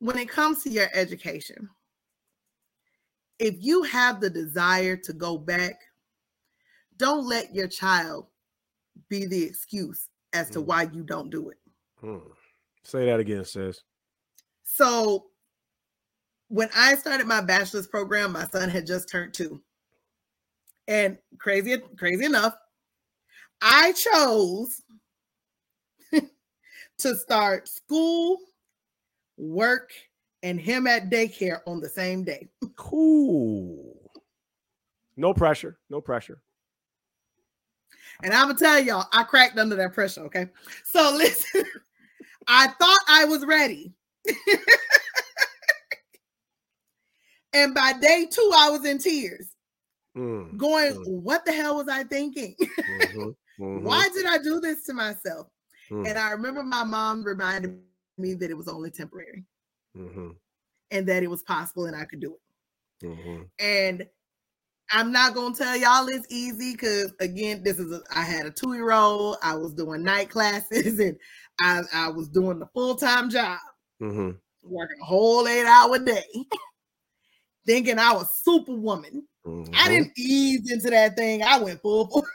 when 0.00 0.18
it 0.18 0.28
comes 0.28 0.62
to 0.64 0.70
your 0.70 0.88
education, 0.92 1.70
if 3.38 3.54
you 3.58 3.84
have 3.84 4.20
the 4.20 4.28
desire 4.28 4.96
to 4.96 5.12
go 5.14 5.38
back, 5.38 5.76
don't 6.98 7.26
let 7.26 7.54
your 7.54 7.68
child 7.68 8.26
be 9.08 9.26
the 9.26 9.42
excuse 9.42 10.08
as 10.32 10.50
to 10.50 10.60
mm. 10.60 10.66
why 10.66 10.82
you 10.92 11.02
don't 11.02 11.30
do 11.30 11.50
it. 11.50 11.58
Hmm. 12.00 12.18
Say 12.82 13.06
that 13.06 13.20
again, 13.20 13.44
sis. 13.44 13.82
So, 14.64 15.26
when 16.48 16.68
I 16.74 16.94
started 16.94 17.26
my 17.26 17.40
bachelor's 17.40 17.86
program, 17.86 18.32
my 18.32 18.46
son 18.46 18.68
had 18.68 18.86
just 18.86 19.08
turned 19.08 19.34
two. 19.34 19.60
And 20.86 21.18
crazy, 21.38 21.76
crazy 21.98 22.24
enough, 22.24 22.56
I 23.60 23.92
chose 23.92 24.80
to 26.98 27.16
start 27.16 27.68
school, 27.68 28.38
work, 29.36 29.90
and 30.42 30.60
him 30.60 30.86
at 30.86 31.10
daycare 31.10 31.60
on 31.66 31.80
the 31.80 31.88
same 31.88 32.24
day. 32.24 32.48
Cool. 32.76 34.10
No 35.16 35.34
pressure. 35.34 35.78
No 35.90 36.00
pressure. 36.00 36.40
And 38.22 38.34
I'm 38.34 38.48
gonna 38.48 38.58
tell 38.58 38.80
y'all, 38.80 39.06
I 39.12 39.22
cracked 39.22 39.58
under 39.58 39.76
that 39.76 39.94
pressure. 39.94 40.22
Okay. 40.22 40.48
So 40.84 41.12
listen, 41.16 41.64
I 42.46 42.68
thought 42.68 43.00
I 43.08 43.24
was 43.24 43.44
ready. 43.44 43.92
and 47.52 47.74
by 47.74 47.92
day 48.00 48.26
two, 48.30 48.52
I 48.56 48.70
was 48.70 48.84
in 48.84 48.98
tears. 48.98 49.54
Mm, 50.16 50.56
going, 50.56 50.94
mm. 50.94 51.22
what 51.22 51.44
the 51.44 51.52
hell 51.52 51.76
was 51.76 51.88
I 51.88 52.04
thinking? 52.04 52.54
Mm-hmm. 52.88 53.28
Mm-hmm. 53.62 53.84
Why 53.84 54.08
did 54.14 54.24
I 54.26 54.38
do 54.38 54.60
this 54.60 54.84
to 54.84 54.94
myself? 54.94 55.48
Mm-hmm. 55.90 56.06
And 56.06 56.18
I 56.18 56.30
remember 56.30 56.62
my 56.62 56.84
mom 56.84 57.24
reminded 57.24 57.78
me 58.16 58.34
that 58.34 58.50
it 58.50 58.56
was 58.56 58.68
only 58.68 58.90
temporary 58.90 59.44
mm-hmm. 59.96 60.30
and 60.90 61.06
that 61.06 61.22
it 61.22 61.30
was 61.30 61.42
possible 61.42 61.86
and 61.86 61.96
I 61.96 62.04
could 62.04 62.20
do 62.20 62.34
it. 62.34 63.06
Mm-hmm. 63.06 63.42
And 63.58 64.06
I'm 64.90 65.12
not 65.12 65.34
gonna 65.34 65.54
tell 65.54 65.76
y'all 65.76 66.08
it's 66.08 66.26
easy 66.30 66.72
because 66.72 67.12
again, 67.20 67.62
this 67.62 67.78
is 67.78 67.92
a, 67.92 68.00
I 68.14 68.22
had 68.22 68.46
a 68.46 68.50
two 68.50 68.74
year 68.74 68.92
old. 68.92 69.36
I 69.42 69.54
was 69.54 69.74
doing 69.74 70.02
night 70.02 70.30
classes 70.30 70.98
and 70.98 71.16
I, 71.60 71.82
I 71.92 72.08
was 72.08 72.28
doing 72.28 72.58
the 72.58 72.66
full 72.66 72.94
time 72.94 73.30
job, 73.30 73.58
mm-hmm. 74.00 74.30
working 74.62 74.96
a 75.00 75.04
whole 75.04 75.46
eight 75.46 75.66
hour 75.66 75.98
day, 75.98 76.24
thinking 77.66 77.98
I 77.98 78.12
was 78.12 78.40
superwoman. 78.42 79.26
Mm-hmm. 79.46 79.74
I 79.76 79.88
didn't 79.88 80.12
ease 80.16 80.70
into 80.70 80.90
that 80.90 81.16
thing. 81.16 81.42
I 81.42 81.58
went 81.58 81.80
full. 81.80 82.26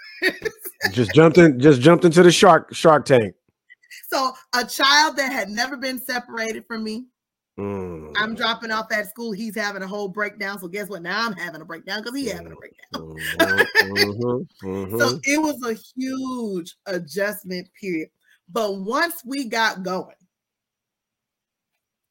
just 0.92 1.14
jumped 1.14 1.38
in. 1.38 1.60
Just 1.60 1.82
jumped 1.82 2.06
into 2.06 2.24
the 2.24 2.32
shark 2.32 2.74
shark 2.74 3.06
tank. 3.06 3.36
So 4.10 4.32
a 4.56 4.64
child 4.64 5.18
that 5.18 5.32
had 5.32 5.50
never 5.50 5.76
been 5.76 6.00
separated 6.00 6.66
from 6.68 6.84
me. 6.84 7.08
Mm. 7.60 8.14
I'm 8.18 8.34
dropping 8.34 8.72
off 8.72 8.92
at 8.92 9.10
school. 9.10 9.32
He's 9.32 9.56
having 9.56 9.84
a 9.84 9.88
whole 9.88 10.08
breakdown. 10.08 10.60
So 10.60 10.68
guess 10.68 10.90
what? 10.90 11.04
Now 11.04 11.28
I'm 11.28 11.34
having 11.34 11.62
a 11.62 11.66
breakdown 11.66 12.02
because 12.02 12.18
he's 12.18 12.32
having 12.32 12.52
a 12.52 12.56
breakdown. 12.56 12.94
Mm-hmm, 12.94 13.42
mm-hmm, 13.94 14.68
mm-hmm. 14.68 15.00
So 15.00 15.20
it 15.24 15.40
was 15.40 15.62
a 15.64 15.80
huge 15.96 16.76
adjustment 16.88 17.70
period. 17.80 18.10
But 18.52 18.80
once 18.80 19.22
we 19.26 19.46
got 19.46 19.84
going, 19.84 20.16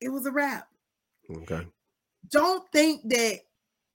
it 0.01 0.11
was 0.11 0.27
a 0.27 0.33
wrap. 0.33 0.69
Okay. 1.31 1.67
Don't 2.31 2.65
think 2.73 3.09
that 3.11 3.41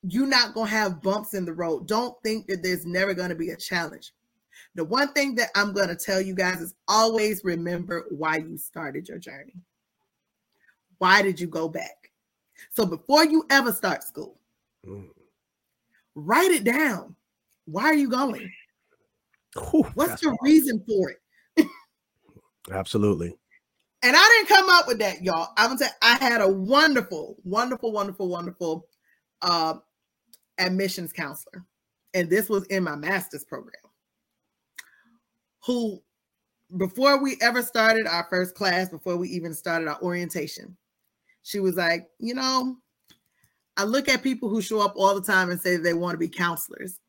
you're 0.03 0.27
not 0.27 0.53
going 0.53 0.67
to 0.67 0.75
have 0.75 1.01
bumps 1.01 1.33
in 1.33 1.45
the 1.45 1.53
road. 1.53 1.87
Don't 1.87 2.15
think 2.23 2.47
that 2.47 2.61
there's 2.61 2.85
never 2.85 3.13
going 3.13 3.29
to 3.29 3.35
be 3.35 3.49
a 3.49 3.57
challenge. 3.57 4.11
The 4.75 4.83
one 4.83 5.11
thing 5.13 5.35
that 5.35 5.49
I'm 5.55 5.73
going 5.73 5.89
to 5.89 5.95
tell 5.95 6.21
you 6.21 6.35
guys 6.35 6.61
is 6.61 6.75
always 6.87 7.43
remember 7.43 8.05
why 8.09 8.37
you 8.37 8.57
started 8.57 9.07
your 9.07 9.17
journey. 9.17 9.55
Why 10.97 11.21
did 11.21 11.39
you 11.39 11.47
go 11.47 11.69
back? 11.69 12.11
So 12.71 12.85
before 12.85 13.25
you 13.25 13.45
ever 13.49 13.71
start 13.71 14.03
school, 14.03 14.39
mm. 14.85 15.07
write 16.15 16.51
it 16.51 16.63
down. 16.63 17.15
Why 17.65 17.83
are 17.83 17.93
you 17.95 18.09
going? 18.09 18.51
Ooh, 19.57 19.83
What's 19.93 20.21
the 20.21 20.37
reason 20.41 20.83
for 20.87 21.11
it? 21.11 21.67
Absolutely. 22.71 23.35
And 24.03 24.15
I 24.15 24.43
didn't 24.47 24.57
come 24.57 24.69
up 24.69 24.87
with 24.87 24.99
that, 24.99 25.23
y'all. 25.23 25.49
I'm 25.57 25.69
gonna 25.69 25.79
say 25.79 25.89
I 26.01 26.15
had 26.17 26.41
a 26.41 26.47
wonderful, 26.47 27.37
wonderful, 27.43 27.91
wonderful, 27.91 28.27
wonderful 28.29 28.87
uh, 29.41 29.75
admissions 30.57 31.11
counselor. 31.13 31.65
And 32.13 32.29
this 32.29 32.49
was 32.49 32.65
in 32.65 32.83
my 32.83 32.95
master's 32.95 33.43
program. 33.43 33.73
who 35.65 36.01
before 36.77 37.21
we 37.21 37.37
ever 37.41 37.61
started 37.61 38.07
our 38.07 38.27
first 38.29 38.55
class, 38.55 38.89
before 38.89 39.15
we 39.17 39.29
even 39.29 39.53
started 39.53 39.87
our 39.87 40.01
orientation, 40.01 40.75
she 41.47 41.61
was 41.61 41.75
like, 41.75 42.09
you 42.19 42.33
know, 42.33 42.75
I 43.77 43.85
look 43.85 44.09
at 44.09 44.21
people 44.21 44.49
who 44.49 44.61
show 44.61 44.81
up 44.81 44.95
all 44.97 45.15
the 45.15 45.25
time 45.25 45.49
and 45.49 45.61
say 45.61 45.77
they 45.77 45.93
want 45.93 46.13
to 46.13 46.17
be 46.17 46.27
counselors. 46.27 46.99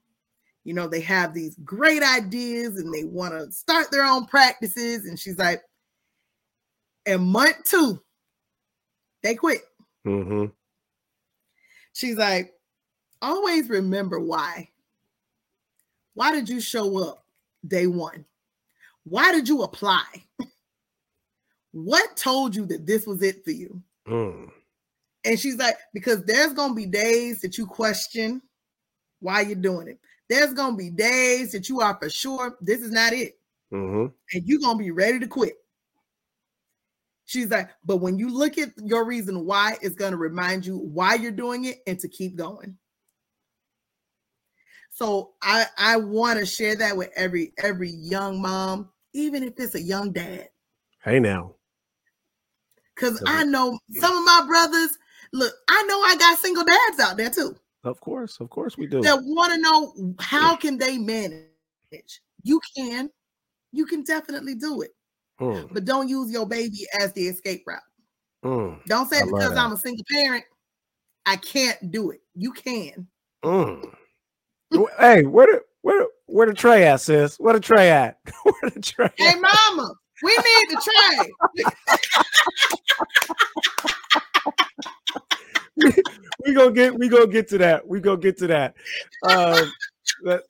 You 0.62 0.74
know, 0.74 0.86
they 0.86 1.00
have 1.00 1.34
these 1.34 1.56
great 1.64 2.04
ideas 2.04 2.76
and 2.76 2.94
they 2.94 3.02
want 3.02 3.32
to 3.32 3.50
start 3.50 3.90
their 3.90 4.04
own 4.04 4.26
practices. 4.26 5.06
And 5.06 5.18
she's 5.18 5.38
like, 5.38 5.60
in 7.04 7.20
month 7.20 7.64
two, 7.64 8.00
they 9.24 9.34
quit. 9.34 9.62
Mm-hmm. 10.06 10.52
She's 11.92 12.16
like, 12.16 12.54
always 13.20 13.68
remember 13.68 14.20
why. 14.20 14.68
Why 16.14 16.30
did 16.30 16.48
you 16.48 16.60
show 16.60 17.02
up 17.02 17.24
day 17.66 17.88
one? 17.88 18.24
Why 19.02 19.32
did 19.32 19.48
you 19.48 19.62
apply? 19.62 20.04
what 21.72 22.16
told 22.16 22.54
you 22.54 22.66
that 22.66 22.86
this 22.86 23.04
was 23.04 23.20
it 23.22 23.44
for 23.44 23.50
you? 23.50 23.82
Mm. 24.08 24.50
And 25.24 25.38
she's 25.38 25.56
like, 25.56 25.76
because 25.92 26.24
there's 26.24 26.52
gonna 26.52 26.74
be 26.74 26.86
days 26.86 27.40
that 27.40 27.58
you 27.58 27.66
question 27.66 28.40
why 29.20 29.42
you're 29.42 29.56
doing 29.56 29.88
it. 29.88 29.98
There's 30.28 30.54
gonna 30.54 30.76
be 30.76 30.90
days 30.90 31.52
that 31.52 31.68
you 31.68 31.80
are 31.80 31.96
for 32.00 32.08
sure 32.08 32.56
this 32.60 32.80
is 32.80 32.90
not 32.90 33.12
it, 33.12 33.38
mm-hmm. 33.72 34.06
and 34.32 34.42
you're 34.46 34.60
gonna 34.60 34.78
be 34.78 34.90
ready 34.90 35.18
to 35.20 35.26
quit. 35.26 35.54
She's 37.26 37.50
like, 37.50 37.68
but 37.84 37.98
when 37.98 38.18
you 38.18 38.30
look 38.30 38.56
at 38.56 38.70
your 38.82 39.04
reason 39.04 39.44
why, 39.44 39.76
it's 39.82 39.96
gonna 39.96 40.16
remind 40.16 40.64
you 40.64 40.78
why 40.78 41.14
you're 41.14 41.30
doing 41.30 41.66
it 41.66 41.78
and 41.86 41.98
to 42.00 42.08
keep 42.08 42.36
going. 42.36 42.78
So 44.90 45.34
I 45.42 45.66
I 45.76 45.96
want 45.96 46.38
to 46.38 46.46
share 46.46 46.76
that 46.76 46.96
with 46.96 47.10
every 47.14 47.52
every 47.58 47.90
young 47.90 48.40
mom, 48.40 48.88
even 49.12 49.42
if 49.42 49.54
it's 49.58 49.74
a 49.74 49.80
young 49.80 50.12
dad. 50.12 50.48
Hey 51.04 51.20
now. 51.20 51.57
Cause 52.98 53.22
I 53.26 53.44
know 53.44 53.78
some 53.92 54.16
of 54.16 54.24
my 54.24 54.44
brothers, 54.46 54.98
look, 55.32 55.52
I 55.68 55.82
know 55.84 56.00
I 56.00 56.16
got 56.18 56.38
single 56.38 56.64
dads 56.64 57.00
out 57.00 57.16
there 57.16 57.30
too. 57.30 57.56
Of 57.84 58.00
course, 58.00 58.40
of 58.40 58.50
course 58.50 58.76
we 58.76 58.86
do. 58.86 59.00
That 59.02 59.22
want 59.22 59.52
to 59.52 59.60
know 59.60 60.14
how 60.20 60.56
can 60.56 60.78
they 60.78 60.98
manage. 60.98 61.44
You 62.42 62.60
can, 62.76 63.10
you 63.72 63.86
can 63.86 64.02
definitely 64.02 64.54
do 64.56 64.82
it. 64.82 64.90
Mm. 65.40 65.72
But 65.72 65.84
don't 65.84 66.08
use 66.08 66.32
your 66.32 66.46
baby 66.46 66.86
as 67.00 67.12
the 67.12 67.28
escape 67.28 67.64
route. 67.66 67.80
Mm. 68.44 68.84
Don't 68.86 69.08
say 69.08 69.22
because 69.24 69.56
I'm 69.56 69.72
a 69.72 69.76
single 69.76 70.04
parent, 70.10 70.44
I 71.24 71.36
can't 71.36 71.92
do 71.92 72.10
it. 72.10 72.20
You 72.34 72.52
can. 72.52 73.06
Mm 73.44 73.94
hey, 74.98 75.24
where 75.24 75.46
the 75.46 75.62
where 75.82 76.06
where 76.26 76.46
the 76.46 76.54
tray 76.54 76.86
at, 76.86 77.00
sis? 77.00 77.38
Where 77.38 77.54
the 77.54 77.60
tray 77.60 77.90
at? 77.90 78.18
where 78.42 78.70
the 78.70 78.80
tray? 78.80 79.10
Hey, 79.16 79.32
at? 79.32 79.40
mama, 79.40 79.94
we 80.22 80.36
need 80.36 80.68
to 80.70 80.76
tray. 80.84 81.32
we, 86.44 86.54
gonna 86.54 86.72
get 86.72 86.94
we 86.98 87.08
gonna 87.08 87.26
get 87.26 87.48
to 87.48 87.58
that. 87.58 87.86
We 87.86 88.00
gonna 88.00 88.18
get 88.18 88.38
to 88.38 88.46
that. 88.48 88.74
Um, 89.28 89.72
but, 90.24 90.42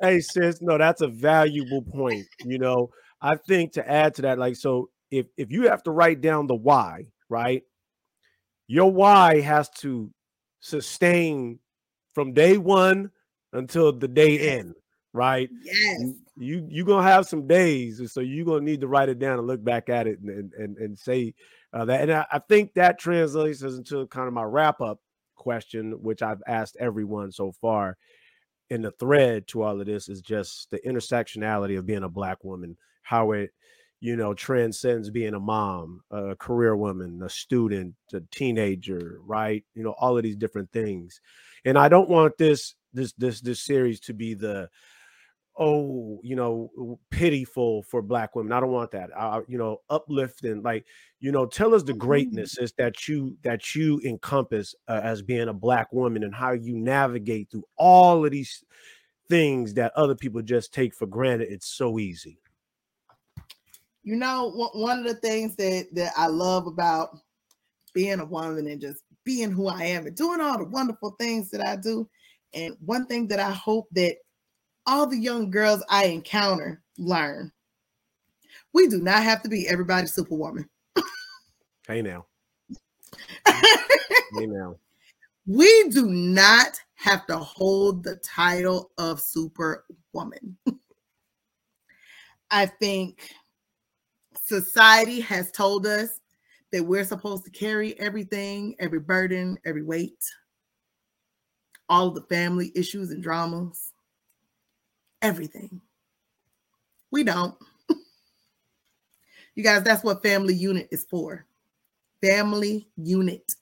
hey, 0.00 0.20
sis, 0.20 0.60
no, 0.60 0.78
that's 0.78 1.00
a 1.00 1.08
valuable 1.08 1.82
point. 1.82 2.26
You 2.44 2.58
know, 2.58 2.90
I 3.20 3.36
think 3.36 3.72
to 3.72 3.88
add 3.88 4.14
to 4.16 4.22
that, 4.22 4.38
like, 4.38 4.56
so 4.56 4.90
if 5.10 5.26
if 5.36 5.50
you 5.50 5.68
have 5.68 5.82
to 5.84 5.90
write 5.90 6.20
down 6.20 6.46
the 6.46 6.54
why, 6.54 7.06
right? 7.28 7.62
Your 8.68 8.90
why 8.90 9.40
has 9.40 9.70
to 9.80 10.10
sustain 10.60 11.60
from 12.14 12.32
day 12.32 12.58
one 12.58 13.10
until 13.52 13.92
the 13.92 14.08
day 14.08 14.58
end, 14.58 14.74
right? 15.16 15.48
Yes. 15.62 16.12
You 16.36 16.66
you 16.68 16.84
gonna 16.84 17.02
have 17.02 17.26
some 17.26 17.46
days, 17.46 18.12
so 18.12 18.20
you're 18.20 18.44
gonna 18.44 18.60
need 18.60 18.82
to 18.82 18.88
write 18.88 19.08
it 19.08 19.18
down 19.18 19.38
and 19.38 19.46
look 19.46 19.64
back 19.64 19.88
at 19.88 20.06
it 20.06 20.20
and 20.20 20.52
and 20.52 20.76
and, 20.76 20.98
say 20.98 21.34
uh, 21.72 21.86
that. 21.86 22.02
And 22.02 22.12
I, 22.12 22.26
I 22.30 22.38
think 22.38 22.74
that 22.74 22.98
translates 22.98 23.62
into 23.62 24.06
kind 24.08 24.28
of 24.28 24.34
my 24.34 24.42
wrap 24.42 24.80
up 24.82 25.00
question, 25.34 25.92
which 26.02 26.22
I've 26.22 26.42
asked 26.46 26.76
everyone 26.78 27.32
so 27.32 27.52
far 27.52 27.96
in 28.68 28.82
the 28.82 28.90
thread 28.92 29.46
to 29.48 29.62
all 29.62 29.80
of 29.80 29.86
this 29.86 30.08
is 30.08 30.20
just 30.20 30.70
the 30.70 30.80
intersectionality 30.80 31.78
of 31.78 31.86
being 31.86 32.02
a 32.02 32.08
black 32.08 32.44
woman, 32.44 32.76
how 33.02 33.32
it 33.32 33.50
you 34.00 34.16
know 34.16 34.34
transcends 34.34 35.08
being 35.08 35.34
a 35.34 35.40
mom, 35.40 36.02
a 36.10 36.36
career 36.36 36.76
woman, 36.76 37.22
a 37.24 37.30
student, 37.30 37.94
a 38.12 38.20
teenager, 38.30 39.18
right? 39.24 39.64
You 39.74 39.82
know 39.82 39.94
all 39.98 40.18
of 40.18 40.22
these 40.22 40.36
different 40.36 40.70
things. 40.72 41.22
And 41.64 41.78
I 41.78 41.88
don't 41.88 42.10
want 42.10 42.36
this 42.36 42.74
this 42.92 43.12
this 43.14 43.40
this 43.40 43.64
series 43.64 44.00
to 44.00 44.12
be 44.12 44.34
the 44.34 44.68
oh 45.58 46.20
you 46.22 46.36
know 46.36 46.98
pitiful 47.10 47.82
for 47.82 48.02
black 48.02 48.36
women 48.36 48.52
i 48.52 48.60
don't 48.60 48.72
want 48.72 48.90
that 48.90 49.10
I, 49.16 49.40
you 49.48 49.56
know 49.56 49.80
uplifting 49.88 50.62
like 50.62 50.84
you 51.20 51.32
know 51.32 51.46
tell 51.46 51.74
us 51.74 51.82
the 51.82 51.92
mm-hmm. 51.92 52.00
greatness 52.00 52.58
is 52.58 52.72
that 52.78 53.08
you 53.08 53.36
that 53.42 53.74
you 53.74 54.00
encompass 54.04 54.74
uh, 54.88 55.00
as 55.02 55.22
being 55.22 55.48
a 55.48 55.54
black 55.54 55.92
woman 55.92 56.24
and 56.24 56.34
how 56.34 56.52
you 56.52 56.76
navigate 56.76 57.50
through 57.50 57.64
all 57.76 58.24
of 58.24 58.32
these 58.32 58.62
things 59.28 59.74
that 59.74 59.92
other 59.96 60.14
people 60.14 60.42
just 60.42 60.74
take 60.74 60.94
for 60.94 61.06
granted 61.06 61.48
it's 61.50 61.68
so 61.68 61.98
easy 61.98 62.38
you 64.02 64.16
know 64.16 64.50
one 64.74 64.98
of 64.98 65.04
the 65.04 65.14
things 65.14 65.56
that 65.56 65.86
that 65.92 66.12
i 66.16 66.26
love 66.26 66.66
about 66.66 67.16
being 67.94 68.20
a 68.20 68.24
woman 68.24 68.66
and 68.66 68.80
just 68.80 69.02
being 69.24 69.50
who 69.50 69.68
i 69.68 69.82
am 69.82 70.06
and 70.06 70.16
doing 70.16 70.40
all 70.40 70.58
the 70.58 70.64
wonderful 70.64 71.16
things 71.18 71.50
that 71.50 71.66
i 71.66 71.74
do 71.76 72.08
and 72.56 72.76
one 72.84 73.06
thing 73.06 73.28
that 73.28 73.38
I 73.38 73.50
hope 73.50 73.86
that 73.92 74.16
all 74.86 75.06
the 75.06 75.18
young 75.18 75.50
girls 75.50 75.82
I 75.88 76.06
encounter 76.06 76.82
learn 76.98 77.52
we 78.76 78.88
do 78.88 79.00
not 79.00 79.22
have 79.22 79.42
to 79.42 79.48
be 79.48 79.66
everybody's 79.66 80.12
superwoman. 80.12 80.68
hey 81.88 82.02
now. 82.02 82.26
hey 83.46 84.46
now. 84.46 84.76
We 85.46 85.88
do 85.88 86.10
not 86.10 86.78
have 86.96 87.26
to 87.28 87.38
hold 87.38 88.04
the 88.04 88.16
title 88.16 88.90
of 88.98 89.20
superwoman. 89.20 90.58
I 92.50 92.66
think 92.66 93.30
society 94.44 95.20
has 95.20 95.50
told 95.52 95.86
us 95.86 96.20
that 96.72 96.84
we're 96.84 97.04
supposed 97.04 97.44
to 97.44 97.50
carry 97.50 97.98
everything, 97.98 98.74
every 98.78 99.00
burden, 99.00 99.58
every 99.64 99.84
weight 99.84 100.22
all 101.88 102.10
the 102.10 102.22
family 102.22 102.72
issues 102.74 103.10
and 103.10 103.22
dramas, 103.22 103.92
everything. 105.26 105.80
We 107.10 107.24
don't. 107.24 107.54
you 109.56 109.64
guys, 109.64 109.82
that's 109.82 110.04
what 110.04 110.22
family 110.22 110.54
unit 110.54 110.88
is 110.92 111.04
for. 111.10 111.44
Family 112.22 112.88
unit. 112.96 113.52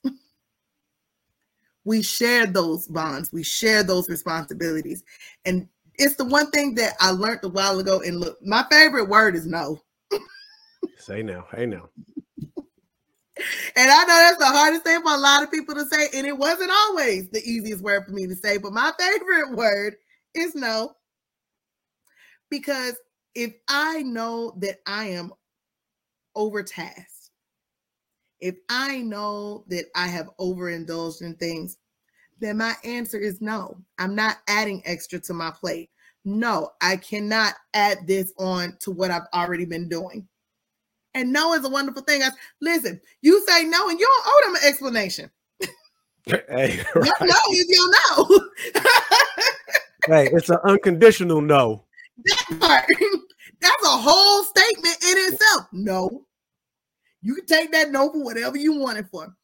we 1.84 2.02
share 2.02 2.46
those 2.46 2.86
bonds, 2.86 3.32
we 3.32 3.42
share 3.42 3.82
those 3.82 4.08
responsibilities. 4.10 5.02
And 5.46 5.68
it's 5.94 6.16
the 6.16 6.24
one 6.24 6.50
thing 6.50 6.74
that 6.74 6.94
I 7.00 7.10
learned 7.10 7.40
a 7.44 7.48
while 7.48 7.78
ago. 7.78 8.02
And 8.04 8.20
look, 8.20 8.38
my 8.44 8.64
favorite 8.70 9.08
word 9.08 9.34
is 9.34 9.46
no. 9.46 9.80
Say 10.98 11.22
no. 11.22 11.44
Hey 11.54 11.66
now. 11.66 11.88
And 13.76 13.90
I 13.90 14.04
know 14.04 14.06
that's 14.06 14.38
the 14.38 14.46
hardest 14.46 14.84
thing 14.84 15.02
for 15.02 15.12
a 15.12 15.18
lot 15.18 15.42
of 15.42 15.50
people 15.50 15.74
to 15.74 15.84
say. 15.86 16.08
And 16.14 16.26
it 16.26 16.36
wasn't 16.36 16.70
always 16.70 17.28
the 17.30 17.42
easiest 17.44 17.82
word 17.82 18.04
for 18.06 18.12
me 18.12 18.26
to 18.26 18.34
say, 18.34 18.58
but 18.58 18.72
my 18.72 18.92
favorite 18.98 19.56
word 19.56 19.96
is 20.34 20.54
no. 20.54 20.94
Because 22.54 22.94
if 23.34 23.52
I 23.68 24.04
know 24.04 24.54
that 24.58 24.78
I 24.86 25.06
am 25.06 25.32
overtasked, 26.36 27.30
if 28.38 28.54
I 28.68 28.98
know 28.98 29.64
that 29.66 29.86
I 29.96 30.06
have 30.06 30.30
overindulged 30.38 31.22
in 31.22 31.34
things, 31.34 31.78
then 32.38 32.58
my 32.58 32.74
answer 32.84 33.18
is 33.18 33.40
no. 33.40 33.76
I'm 33.98 34.14
not 34.14 34.36
adding 34.46 34.82
extra 34.84 35.18
to 35.22 35.34
my 35.34 35.50
plate. 35.50 35.90
No, 36.24 36.70
I 36.80 36.96
cannot 36.96 37.54
add 37.74 38.06
this 38.06 38.32
on 38.38 38.76
to 38.82 38.92
what 38.92 39.10
I've 39.10 39.26
already 39.34 39.64
been 39.64 39.88
doing. 39.88 40.28
And 41.14 41.32
no 41.32 41.54
is 41.54 41.64
a 41.64 41.68
wonderful 41.68 42.02
thing. 42.02 42.22
I, 42.22 42.28
listen, 42.60 43.00
you 43.20 43.44
say 43.48 43.64
no 43.64 43.88
and 43.88 43.98
you 43.98 44.06
don't 44.06 44.26
owe 44.28 44.42
them 44.46 44.62
an 44.62 44.68
explanation. 44.68 45.28
Hey, 46.26 46.82
right. 46.94 47.10
no 47.20 47.52
is 47.52 47.66
your 47.68 47.90
no. 47.90 48.40
hey, 50.06 50.30
it's 50.32 50.48
an 50.48 50.58
unconditional 50.64 51.42
no. 51.42 51.84
That 52.16 52.60
part, 52.60 52.84
that's 53.60 53.84
a 53.84 53.88
whole 53.88 54.44
statement 54.44 54.96
in 55.02 55.32
itself. 55.32 55.66
No. 55.72 56.26
You 57.22 57.34
can 57.34 57.46
take 57.46 57.72
that 57.72 57.90
no 57.90 58.12
for 58.12 58.22
whatever 58.22 58.56
you 58.56 58.78
want 58.78 58.98
it 58.98 59.06
for. 59.10 59.34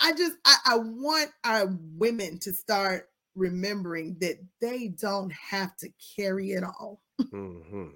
I 0.00 0.12
just 0.12 0.36
I, 0.44 0.56
I 0.66 0.76
want 0.76 1.30
our 1.44 1.74
women 1.96 2.38
to 2.40 2.52
start 2.52 3.08
remembering 3.34 4.16
that 4.20 4.36
they 4.60 4.88
don't 4.88 5.32
have 5.32 5.76
to 5.78 5.88
carry 6.16 6.50
it 6.50 6.64
all. 6.64 7.00
Mm-hmm. 7.20 7.88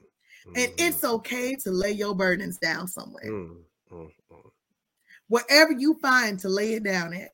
And 0.46 0.56
mm-hmm. 0.56 0.74
it's 0.78 1.04
okay 1.04 1.54
to 1.56 1.70
lay 1.70 1.92
your 1.92 2.14
burdens 2.14 2.58
down 2.58 2.88
somewhere. 2.88 3.30
Mm-hmm. 3.30 4.06
Wherever 5.28 5.72
you 5.72 5.98
find 6.00 6.38
to 6.40 6.48
lay 6.48 6.74
it 6.74 6.84
down 6.84 7.14
at, 7.14 7.30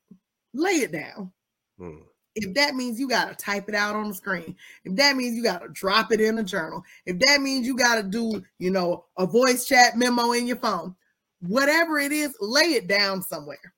lay 0.53 0.71
it 0.71 0.91
down. 0.91 1.31
Mm. 1.79 2.01
If 2.35 2.53
that 2.53 2.75
means 2.75 2.99
you 2.99 3.07
got 3.07 3.29
to 3.29 3.35
type 3.35 3.69
it 3.69 3.75
out 3.75 3.95
on 3.95 4.09
the 4.09 4.13
screen, 4.13 4.55
if 4.83 4.95
that 4.95 5.15
means 5.15 5.35
you 5.35 5.43
got 5.43 5.61
to 5.61 5.69
drop 5.69 6.11
it 6.11 6.21
in 6.21 6.37
a 6.37 6.43
journal, 6.43 6.83
if 7.05 7.19
that 7.19 7.41
means 7.41 7.65
you 7.65 7.75
got 7.75 7.95
to 7.95 8.03
do, 8.03 8.43
you 8.59 8.71
know, 8.71 9.05
a 9.17 9.25
voice 9.25 9.65
chat 9.65 9.97
memo 9.97 10.31
in 10.33 10.47
your 10.47 10.57
phone, 10.57 10.95
whatever 11.41 11.99
it 11.99 12.11
is, 12.11 12.35
lay 12.39 12.73
it 12.73 12.87
down 12.87 13.21
somewhere 13.21 13.73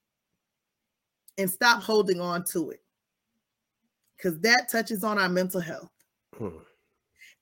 and 1.37 1.49
stop 1.49 1.81
holding 1.81 2.19
on 2.19 2.43
to 2.43 2.71
it 2.71 2.81
because 4.17 4.39
that 4.41 4.69
touches 4.69 5.03
on 5.03 5.17
our 5.17 5.29
mental 5.29 5.61
health. 5.61 5.91
Hmm. 6.37 6.49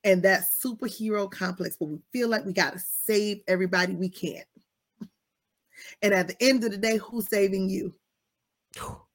And 0.02 0.22
that 0.22 0.44
superhero 0.64 1.30
complex 1.30 1.76
where 1.78 1.90
we 1.90 1.98
feel 2.10 2.28
like 2.28 2.46
we 2.46 2.54
got 2.54 2.72
to 2.72 2.78
save 2.78 3.42
everybody 3.46 3.94
we 3.94 4.08
can't. 4.08 4.46
And 6.02 6.14
at 6.14 6.28
the 6.28 6.36
end 6.40 6.64
of 6.64 6.70
the 6.70 6.78
day, 6.78 6.96
who's 6.96 7.28
saving 7.28 7.68
you? 7.68 7.94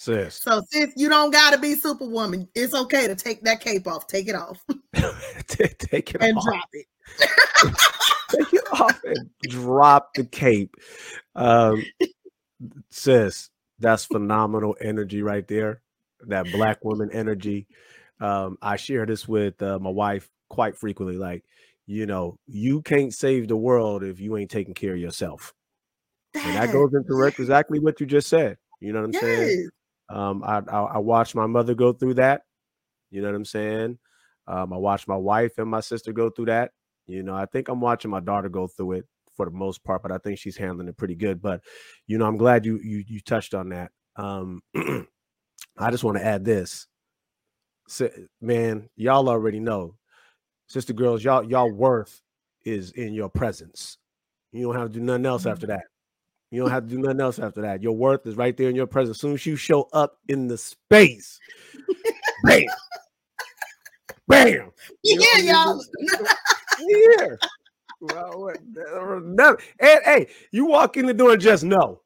Sis. 0.00 0.36
So 0.36 0.62
sis, 0.70 0.94
you 0.96 1.10
don't 1.10 1.30
gotta 1.30 1.58
be 1.58 1.74
superwoman. 1.74 2.48
It's 2.54 2.72
okay 2.72 3.06
to 3.06 3.14
take 3.14 3.42
that 3.42 3.60
cape 3.60 3.86
off. 3.86 4.06
Take 4.06 4.28
it 4.28 4.34
off. 4.34 4.64
take 5.46 6.14
it 6.14 6.22
off 6.22 6.26
and 6.26 6.38
off. 6.38 6.44
drop 6.46 6.68
it. 6.72 6.86
take 8.30 8.54
it 8.54 8.64
off 8.72 9.00
and 9.04 9.30
drop 9.42 10.14
the 10.14 10.24
cape. 10.24 10.74
Um, 11.34 11.84
sis, 12.88 13.50
that's 13.78 14.06
phenomenal 14.06 14.74
energy 14.80 15.20
right 15.20 15.46
there. 15.46 15.82
That 16.28 16.50
black 16.50 16.82
woman 16.82 17.10
energy. 17.12 17.66
Um, 18.20 18.56
I 18.62 18.76
share 18.76 19.04
this 19.04 19.28
with 19.28 19.60
uh, 19.60 19.80
my 19.80 19.90
wife 19.90 20.30
quite 20.48 20.78
frequently. 20.78 21.18
Like, 21.18 21.44
you 21.86 22.06
know, 22.06 22.38
you 22.46 22.80
can't 22.80 23.12
save 23.12 23.48
the 23.48 23.56
world 23.56 24.02
if 24.02 24.18
you 24.18 24.38
ain't 24.38 24.50
taking 24.50 24.72
care 24.72 24.94
of 24.94 24.98
yourself. 24.98 25.52
That, 26.32 26.46
and 26.46 26.56
that 26.56 26.72
goes 26.72 26.94
into 26.94 27.22
exactly 27.26 27.80
what 27.80 28.00
you 28.00 28.06
just 28.06 28.28
said. 28.28 28.56
You 28.80 28.94
know 28.94 29.00
what 29.00 29.08
I'm 29.08 29.12
yes. 29.12 29.22
saying? 29.22 29.70
Um, 30.10 30.42
I, 30.44 30.60
I, 30.68 30.80
I 30.80 30.98
watched 30.98 31.34
my 31.34 31.46
mother 31.46 31.74
go 31.74 31.92
through 31.92 32.14
that. 32.14 32.42
You 33.10 33.22
know 33.22 33.28
what 33.28 33.36
I'm 33.36 33.44
saying? 33.44 33.98
Um, 34.46 34.72
I 34.72 34.76
watched 34.76 35.08
my 35.08 35.16
wife 35.16 35.58
and 35.58 35.70
my 35.70 35.80
sister 35.80 36.12
go 36.12 36.30
through 36.30 36.46
that. 36.46 36.72
You 37.06 37.22
know, 37.22 37.34
I 37.34 37.46
think 37.46 37.68
I'm 37.68 37.80
watching 37.80 38.10
my 38.10 38.20
daughter 38.20 38.48
go 38.48 38.66
through 38.66 38.92
it 38.92 39.06
for 39.36 39.46
the 39.46 39.52
most 39.52 39.82
part, 39.84 40.02
but 40.02 40.12
I 40.12 40.18
think 40.18 40.38
she's 40.38 40.56
handling 40.56 40.88
it 40.88 40.96
pretty 40.96 41.14
good. 41.14 41.40
But 41.40 41.62
you 42.06 42.18
know, 42.18 42.26
I'm 42.26 42.36
glad 42.36 42.66
you 42.66 42.78
you 42.82 43.04
you 43.06 43.20
touched 43.20 43.54
on 43.54 43.70
that. 43.70 43.90
Um, 44.16 44.60
I 45.78 45.90
just 45.90 46.04
want 46.04 46.18
to 46.18 46.24
add 46.24 46.44
this, 46.44 46.86
man. 48.40 48.88
Y'all 48.96 49.28
already 49.28 49.60
know, 49.60 49.96
sister 50.68 50.92
girls, 50.92 51.24
y'all 51.24 51.44
y'all 51.44 51.72
worth 51.72 52.20
is 52.64 52.92
in 52.92 53.14
your 53.14 53.28
presence. 53.28 53.98
You 54.52 54.66
don't 54.66 54.76
have 54.76 54.88
to 54.88 54.98
do 54.98 55.04
nothing 55.04 55.26
else 55.26 55.46
after 55.46 55.66
mm-hmm. 55.66 55.76
that. 55.76 55.84
You 56.50 56.62
don't 56.62 56.70
have 56.70 56.84
to 56.84 56.90
do 56.90 56.98
nothing 56.98 57.20
else 57.20 57.38
after 57.38 57.62
that. 57.62 57.82
Your 57.82 57.92
worth 57.96 58.26
is 58.26 58.36
right 58.36 58.56
there 58.56 58.68
in 58.68 58.74
your 58.76 58.86
presence. 58.88 59.18
As 59.18 59.20
soon 59.20 59.34
as 59.34 59.46
you 59.46 59.56
show 59.56 59.88
up 59.92 60.18
in 60.28 60.48
the 60.48 60.58
space, 60.58 61.38
bam, 62.44 62.62
bam. 64.26 64.72
Yeah, 65.04 65.38
y'all. 65.38 65.80
yeah. 66.80 67.28
Well, 68.00 68.52
never. 69.22 69.58
And 69.78 70.00
hey, 70.04 70.26
you 70.50 70.66
walk 70.66 70.96
in 70.96 71.06
the 71.06 71.14
door 71.14 71.32
and 71.32 71.40
just 71.40 71.62
know 71.62 72.00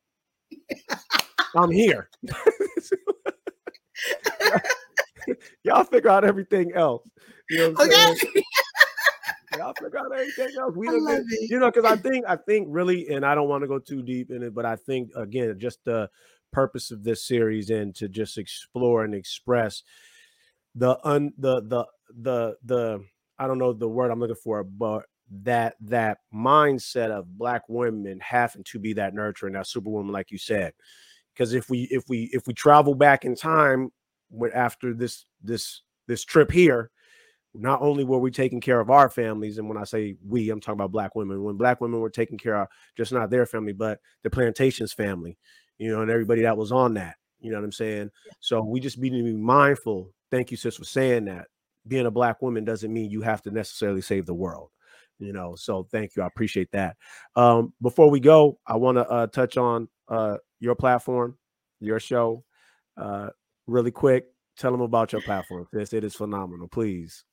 I'm 1.56 1.70
here. 1.70 2.10
Y'all 5.62 5.84
figure 5.84 6.10
out 6.10 6.24
everything 6.24 6.72
else. 6.74 7.08
You 7.48 7.58
know 7.58 7.82
okay. 7.82 8.14
Y'all 9.58 9.74
figure 9.74 9.98
everything 10.12 10.48
else. 10.58 10.74
We 10.76 10.88
love 10.88 11.22
it. 11.28 11.50
you 11.50 11.58
know, 11.58 11.70
because 11.70 11.84
I 11.84 11.96
think 11.96 12.24
I 12.28 12.36
think 12.36 12.68
really, 12.70 13.08
and 13.08 13.24
I 13.24 13.34
don't 13.34 13.48
want 13.48 13.62
to 13.62 13.68
go 13.68 13.78
too 13.78 14.02
deep 14.02 14.30
in 14.30 14.42
it, 14.42 14.54
but 14.54 14.64
I 14.64 14.76
think 14.76 15.10
again, 15.16 15.58
just 15.58 15.84
the 15.84 16.08
purpose 16.52 16.90
of 16.90 17.02
this 17.02 17.26
series 17.26 17.70
and 17.70 17.94
to 17.96 18.08
just 18.08 18.38
explore 18.38 19.04
and 19.04 19.14
express 19.14 19.82
the 20.74 20.98
un 21.04 21.32
the 21.38 21.62
the 21.62 21.84
the 22.20 22.56
the 22.64 23.04
I 23.38 23.46
don't 23.46 23.58
know 23.58 23.72
the 23.72 23.88
word 23.88 24.10
I'm 24.10 24.20
looking 24.20 24.36
for, 24.36 24.62
but 24.64 25.04
that 25.42 25.76
that 25.80 26.18
mindset 26.32 27.10
of 27.10 27.38
black 27.38 27.62
women 27.68 28.20
having 28.20 28.64
to 28.64 28.78
be 28.78 28.92
that 28.94 29.14
nurturing, 29.14 29.54
that 29.54 29.66
superwoman, 29.66 30.12
like 30.12 30.30
you 30.30 30.38
said. 30.38 30.72
Because 31.32 31.54
if 31.54 31.68
we 31.68 31.88
if 31.90 32.04
we 32.08 32.30
if 32.32 32.46
we 32.46 32.54
travel 32.54 32.94
back 32.94 33.24
in 33.24 33.34
time 33.34 33.90
with 34.30 34.54
after 34.54 34.94
this 34.94 35.24
this 35.42 35.82
this 36.06 36.24
trip 36.24 36.50
here, 36.50 36.90
not 37.54 37.80
only 37.80 38.04
were 38.04 38.18
we 38.18 38.30
taking 38.30 38.60
care 38.60 38.80
of 38.80 38.90
our 38.90 39.08
families, 39.08 39.58
and 39.58 39.68
when 39.68 39.78
I 39.78 39.84
say 39.84 40.16
we, 40.26 40.50
I'm 40.50 40.60
talking 40.60 40.74
about 40.74 40.90
black 40.90 41.14
women. 41.14 41.42
When 41.42 41.56
black 41.56 41.80
women 41.80 42.00
were 42.00 42.10
taking 42.10 42.38
care 42.38 42.56
of 42.56 42.68
just 42.96 43.12
not 43.12 43.30
their 43.30 43.46
family, 43.46 43.72
but 43.72 44.00
the 44.24 44.30
plantations 44.30 44.92
family, 44.92 45.38
you 45.78 45.90
know, 45.90 46.02
and 46.02 46.10
everybody 46.10 46.42
that 46.42 46.56
was 46.56 46.72
on 46.72 46.94
that. 46.94 47.16
You 47.40 47.50
know 47.50 47.58
what 47.58 47.64
I'm 47.64 47.72
saying? 47.72 48.10
So 48.40 48.62
we 48.62 48.80
just 48.80 48.98
need 48.98 49.10
to 49.10 49.22
be 49.22 49.34
mindful. 49.34 50.10
Thank 50.30 50.50
you, 50.50 50.56
sis, 50.56 50.76
for 50.76 50.84
saying 50.84 51.26
that. 51.26 51.46
Being 51.86 52.06
a 52.06 52.10
black 52.10 52.40
woman 52.40 52.64
doesn't 52.64 52.92
mean 52.92 53.10
you 53.10 53.20
have 53.20 53.42
to 53.42 53.50
necessarily 53.50 54.00
save 54.00 54.26
the 54.26 54.34
world. 54.34 54.70
You 55.18 55.32
know, 55.32 55.54
so 55.54 55.86
thank 55.92 56.16
you. 56.16 56.22
I 56.22 56.26
appreciate 56.26 56.72
that. 56.72 56.96
Um, 57.36 57.72
before 57.80 58.10
we 58.10 58.18
go, 58.18 58.58
I 58.66 58.76
want 58.76 58.98
to 58.98 59.08
uh, 59.08 59.26
touch 59.28 59.56
on 59.56 59.88
uh, 60.08 60.38
your 60.58 60.74
platform, 60.74 61.36
your 61.80 62.00
show, 62.00 62.42
uh, 62.96 63.28
really 63.66 63.92
quick. 63.92 64.24
Tell 64.56 64.72
them 64.72 64.80
about 64.80 65.12
your 65.12 65.20
platform, 65.20 65.66
sis. 65.72 65.92
It 65.92 66.02
is 66.04 66.14
phenomenal. 66.14 66.68
Please. 66.68 67.24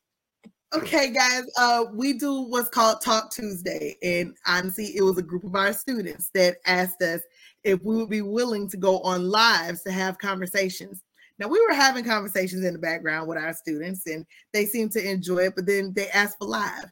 Okay, 0.74 1.12
guys, 1.12 1.44
uh, 1.60 1.84
we 1.94 2.14
do 2.14 2.44
what's 2.44 2.70
called 2.70 3.02
Talk 3.02 3.30
Tuesday, 3.30 3.98
and 4.02 4.34
honestly, 4.48 4.96
it 4.96 5.02
was 5.02 5.18
a 5.18 5.22
group 5.22 5.44
of 5.44 5.54
our 5.54 5.74
students 5.74 6.30
that 6.34 6.58
asked 6.66 7.02
us 7.02 7.20
if 7.66 7.84
we 7.84 7.98
would 7.98 8.10
be 8.10 8.22
willing 8.22 8.70
to 8.70 8.78
go 8.78 9.02
on 9.02 9.30
lives 9.30 9.84
to 9.84 9.92
have 9.92 10.18
conversations. 10.18 11.04
Now, 11.40 11.50
we 11.50 11.60
were 11.60 11.74
having 11.74 12.06
conversations 12.06 12.64
in 12.64 12.72
the 12.72 12.80
background 12.80 13.28
with 13.28 13.38
our 13.38 13.54
students, 13.54 14.08
and 14.08 14.26
they 14.54 14.66
seemed 14.66 14.94
to 14.94 15.06
enjoy 15.06 15.40
it, 15.40 15.56
but 15.58 15.66
then 15.66 15.92
they 15.94 16.08
asked 16.10 16.38
for 16.38 16.48
live. 16.48 16.90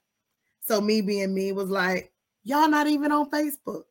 So, 0.60 0.82
me 0.82 1.00
being 1.00 1.34
me 1.34 1.54
was 1.54 1.70
like, 1.70 2.12
y'all 2.44 2.68
not 2.68 2.88
even 2.88 3.14
on 3.14 3.30
Facebook. 3.30 3.84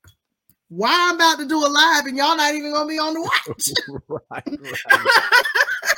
Why 0.68 1.08
I'm 1.08 1.14
about 1.14 1.38
to 1.38 1.48
do 1.48 1.64
a 1.64 1.66
live 1.66 2.04
and 2.04 2.14
y'all 2.14 2.36
not 2.36 2.54
even 2.54 2.72
gonna 2.72 2.86
be 2.86 2.98
on 2.98 3.14
the 3.14 3.22
watch? 3.22 3.70
right, 4.30 4.60
right. 4.92 5.94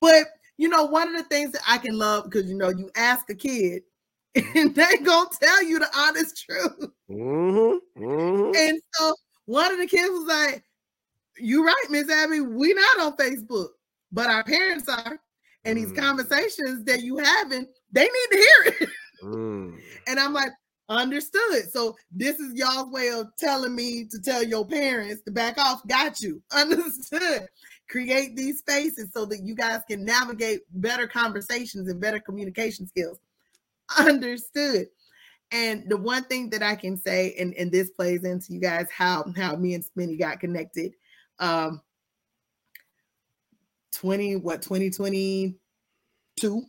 but 0.00 0.24
you 0.58 0.68
know, 0.68 0.84
one 0.84 1.08
of 1.08 1.16
the 1.16 1.28
things 1.28 1.52
that 1.52 1.62
I 1.66 1.78
can 1.78 1.96
love 1.96 2.24
because 2.24 2.48
you 2.50 2.56
know, 2.56 2.68
you 2.68 2.90
ask 2.96 3.30
a 3.30 3.34
kid 3.34 3.82
and 4.34 4.74
they 4.74 4.96
gonna 4.98 5.30
tell 5.40 5.62
you 5.62 5.78
the 5.78 5.88
honest 5.96 6.44
truth. 6.44 6.90
Mm-hmm, 7.08 8.02
mm-hmm. 8.04 8.54
And 8.54 8.80
so 8.92 9.14
one 9.46 9.72
of 9.72 9.78
the 9.78 9.86
kids 9.86 10.10
was 10.10 10.26
like, 10.28 10.64
"You 11.38 11.64
right, 11.64 11.84
Miss 11.88 12.10
Abby. 12.10 12.40
We 12.40 12.74
not 12.74 13.00
on 13.00 13.16
Facebook, 13.16 13.68
but 14.12 14.28
our 14.28 14.44
parents 14.44 14.88
are, 14.88 15.18
and 15.64 15.78
these 15.78 15.92
mm. 15.92 15.96
conversations 15.96 16.84
that 16.84 17.02
you 17.02 17.16
having, 17.18 17.66
they 17.92 18.02
need 18.02 18.28
to 18.32 18.36
hear 18.36 18.74
it." 18.80 18.88
Mm. 19.20 19.76
And 20.06 20.20
I'm 20.20 20.32
like, 20.32 20.52
understood. 20.88 21.72
So 21.72 21.96
this 22.12 22.38
is 22.38 22.54
y'all's 22.54 22.92
way 22.92 23.08
of 23.08 23.26
telling 23.36 23.74
me 23.74 24.04
to 24.04 24.20
tell 24.20 24.44
your 24.44 24.64
parents 24.64 25.22
to 25.24 25.32
back 25.32 25.58
off. 25.58 25.84
Got 25.88 26.20
you. 26.20 26.40
Understood 26.52 27.48
create 27.88 28.36
these 28.36 28.58
spaces 28.58 29.10
so 29.12 29.24
that 29.26 29.42
you 29.42 29.54
guys 29.54 29.80
can 29.88 30.04
navigate 30.04 30.60
better 30.72 31.06
conversations 31.06 31.88
and 31.88 32.00
better 32.00 32.20
communication 32.20 32.86
skills. 32.86 33.18
Understood. 33.98 34.88
And 35.50 35.88
the 35.88 35.96
one 35.96 36.24
thing 36.24 36.50
that 36.50 36.62
I 36.62 36.76
can 36.76 36.96
say, 36.96 37.34
and, 37.38 37.54
and 37.54 37.72
this 37.72 37.90
plays 37.90 38.24
into 38.24 38.52
you 38.52 38.60
guys 38.60 38.86
how 38.94 39.24
how 39.36 39.56
me 39.56 39.74
and 39.74 39.84
Smitty 39.84 40.18
got 40.18 40.40
connected. 40.40 40.94
Um 41.38 41.80
20 43.92 44.36
what 44.36 44.62
2022 44.62 46.62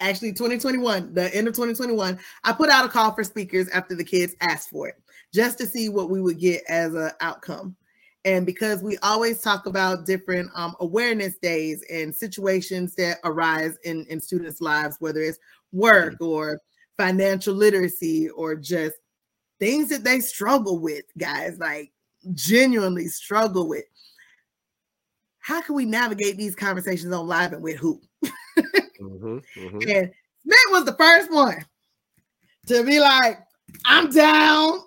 actually 0.00 0.32
2021 0.32 1.12
the 1.12 1.34
end 1.34 1.48
of 1.48 1.54
2021 1.54 2.18
i 2.44 2.52
put 2.52 2.70
out 2.70 2.86
a 2.86 2.88
call 2.88 3.12
for 3.12 3.24
speakers 3.24 3.68
after 3.68 3.94
the 3.94 4.04
kids 4.04 4.34
asked 4.40 4.70
for 4.70 4.88
it 4.88 4.94
just 5.34 5.58
to 5.58 5.66
see 5.66 5.88
what 5.88 6.10
we 6.10 6.20
would 6.20 6.38
get 6.38 6.62
as 6.68 6.94
an 6.94 7.10
outcome 7.20 7.76
and 8.24 8.46
because 8.46 8.82
we 8.82 8.96
always 8.98 9.40
talk 9.40 9.66
about 9.66 10.06
different 10.06 10.50
um, 10.54 10.74
awareness 10.80 11.36
days 11.38 11.84
and 11.90 12.14
situations 12.14 12.94
that 12.94 13.18
arise 13.24 13.76
in, 13.84 14.06
in 14.08 14.20
students' 14.20 14.62
lives, 14.62 14.96
whether 14.98 15.20
it's 15.20 15.38
work 15.72 16.14
mm-hmm. 16.14 16.24
or 16.24 16.60
financial 16.96 17.54
literacy 17.54 18.30
or 18.30 18.54
just 18.54 18.96
things 19.60 19.90
that 19.90 20.04
they 20.04 20.20
struggle 20.20 20.78
with, 20.78 21.04
guys, 21.18 21.58
like 21.58 21.92
genuinely 22.32 23.08
struggle 23.08 23.68
with. 23.68 23.84
How 25.40 25.60
can 25.60 25.74
we 25.74 25.84
navigate 25.84 26.38
these 26.38 26.54
conversations 26.54 27.12
on 27.12 27.26
live 27.26 27.52
and 27.52 27.62
with 27.62 27.76
who? 27.76 28.00
mm-hmm, 28.24 29.38
mm-hmm. 29.58 29.78
And 29.90 30.10
Smith 30.42 30.58
was 30.70 30.84
the 30.86 30.96
first 30.98 31.30
one 31.30 31.62
to 32.68 32.82
be 32.84 33.00
like, 33.00 33.40
I'm 33.84 34.08
down. 34.10 34.78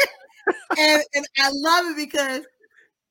and, 0.78 1.02
and 1.14 1.26
I 1.38 1.50
love 1.52 1.86
it 1.86 1.96
because 1.96 2.44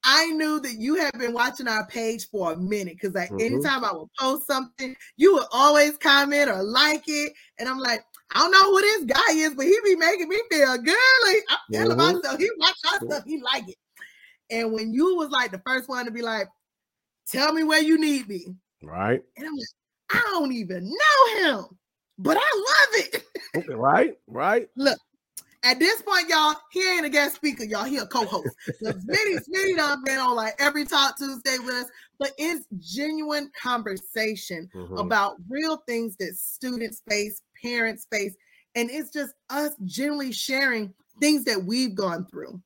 I 0.06 0.28
knew 0.28 0.60
that 0.60 0.76
you 0.80 0.96
have 0.96 1.14
been 1.14 1.34
watching 1.34 1.68
our 1.68 1.86
page 1.88 2.30
for 2.30 2.54
a 2.54 2.58
minute 2.58 2.94
because 2.94 3.16
like 3.16 3.30
mm-hmm. 3.30 3.56
anytime 3.56 3.84
I 3.84 3.92
would 3.92 4.10
post 4.20 4.46
something, 4.46 4.96
you 5.18 5.34
would 5.34 5.48
always 5.52 5.98
comment 5.98 6.50
or 6.50 6.62
like 6.64 7.04
it. 7.08 7.34
And 7.60 7.68
I'm 7.68 7.80
like, 7.80 8.02
I 8.34 8.40
don't 8.40 8.52
know 8.52 8.72
who 8.72 8.82
this 8.82 9.06
guy 9.06 9.34
is, 9.34 9.56
but 9.56 9.66
he 9.66 9.78
be 9.84 9.96
making 9.96 10.30
me 10.30 10.40
feel 10.52 10.78
good. 10.78 10.96
Like 11.28 11.44
I 11.50 11.58
feel 11.72 11.90
mm-hmm. 11.90 12.18
stuff. 12.20 12.38
He 12.38 12.50
watch 12.60 12.76
our 12.92 13.08
stuff, 13.08 13.24
he 13.26 13.42
like 13.42 13.68
it. 13.68 13.78
And 14.52 14.72
when 14.74 14.94
you 14.94 15.16
was 15.16 15.30
like 15.32 15.52
the 15.52 15.62
first 15.66 15.90
one 15.90 16.06
to 16.06 16.12
be 16.12 16.22
like, 16.22 16.48
tell 17.28 17.52
me 17.52 17.64
where 17.64 17.82
you 17.82 18.00
need 18.00 18.30
me. 18.30 18.46
Right. 18.84 19.22
And 19.38 19.48
I'm 19.48 19.56
like, 19.56 19.68
I 20.12 20.30
don't 20.32 20.52
even 20.52 20.84
know 20.86 21.40
him, 21.40 21.66
but 22.20 22.38
I 22.40 22.40
love 22.56 23.06
it. 23.06 23.24
Okay, 23.56 23.74
right, 23.74 24.14
right. 24.28 24.68
Look, 24.76 25.00
at 25.66 25.80
this 25.80 26.02
point, 26.04 26.30
y'all, 26.30 26.54
he 26.72 26.80
ain't 26.96 27.08
a 27.08 27.10
guest 27.10 27.36
speaker, 27.36 27.64
y'all. 27.64 27.86
He 27.86 27.98
a 27.98 28.06
co-host. 28.06 28.56
So 28.84 28.92
Smitty, 28.92 29.40
Smitty 29.50 29.76
done 29.76 30.04
been 30.06 30.20
on 30.20 30.36
like 30.36 30.54
every 30.60 30.86
Talk 30.86 31.18
Tuesday 31.18 31.58
with 31.58 31.74
us, 31.74 31.86
but 32.20 32.32
it's 32.38 32.68
genuine 32.78 33.52
conversation 33.60 34.70
mm-hmm. 34.76 34.98
about 34.98 35.38
real 35.50 35.78
things 35.88 36.16
that 36.18 36.36
students 36.36 37.02
face, 37.10 37.42
parents 37.64 38.06
face, 38.12 38.36
and 38.76 38.92
it's 38.92 39.10
just 39.10 39.34
us 39.50 39.72
generally 39.86 40.32
sharing 40.32 40.94
things 41.20 41.46
that 41.46 41.64
we've 41.64 41.96
gone 41.96 42.28
through 42.28 42.62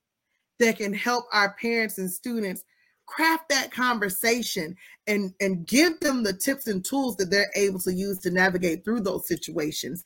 that 0.59 0.77
can 0.77 0.93
help 0.93 1.23
our 1.31 1.55
parents 1.61 1.99
and 1.99 2.11
students 2.11 2.63
craft 3.05 3.49
that 3.49 3.71
conversation 3.71 4.75
and 5.07 5.33
and 5.39 5.65
give 5.65 5.99
them 5.99 6.21
the 6.21 6.33
tips 6.33 6.67
and 6.67 6.85
tools 6.85 7.15
that 7.15 7.31
they're 7.31 7.51
able 7.55 7.79
to 7.79 7.93
use 7.93 8.19
to 8.19 8.29
navigate 8.29 8.83
through 8.83 8.99
those 8.99 9.27
situations 9.27 10.03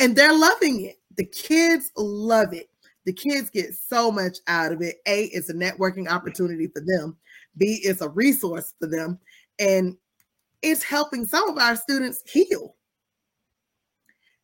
and 0.00 0.16
they're 0.16 0.36
loving 0.36 0.84
it. 0.86 0.96
The 1.16 1.26
kids 1.26 1.92
love 1.96 2.52
it. 2.52 2.70
The 3.04 3.12
kids 3.12 3.50
get 3.50 3.74
so 3.74 4.10
much 4.10 4.38
out 4.48 4.72
of 4.72 4.82
it. 4.82 4.96
A 5.06 5.24
it's 5.26 5.50
a 5.50 5.54
networking 5.54 6.08
opportunity 6.08 6.66
for 6.66 6.82
them. 6.84 7.16
B 7.56 7.80
it's 7.82 8.00
a 8.00 8.08
resource 8.08 8.74
for 8.80 8.88
them. 8.88 9.18
And 9.58 9.96
it's 10.62 10.82
helping 10.82 11.26
some 11.26 11.48
of 11.48 11.58
our 11.58 11.76
students 11.76 12.22
heal. 12.26 12.74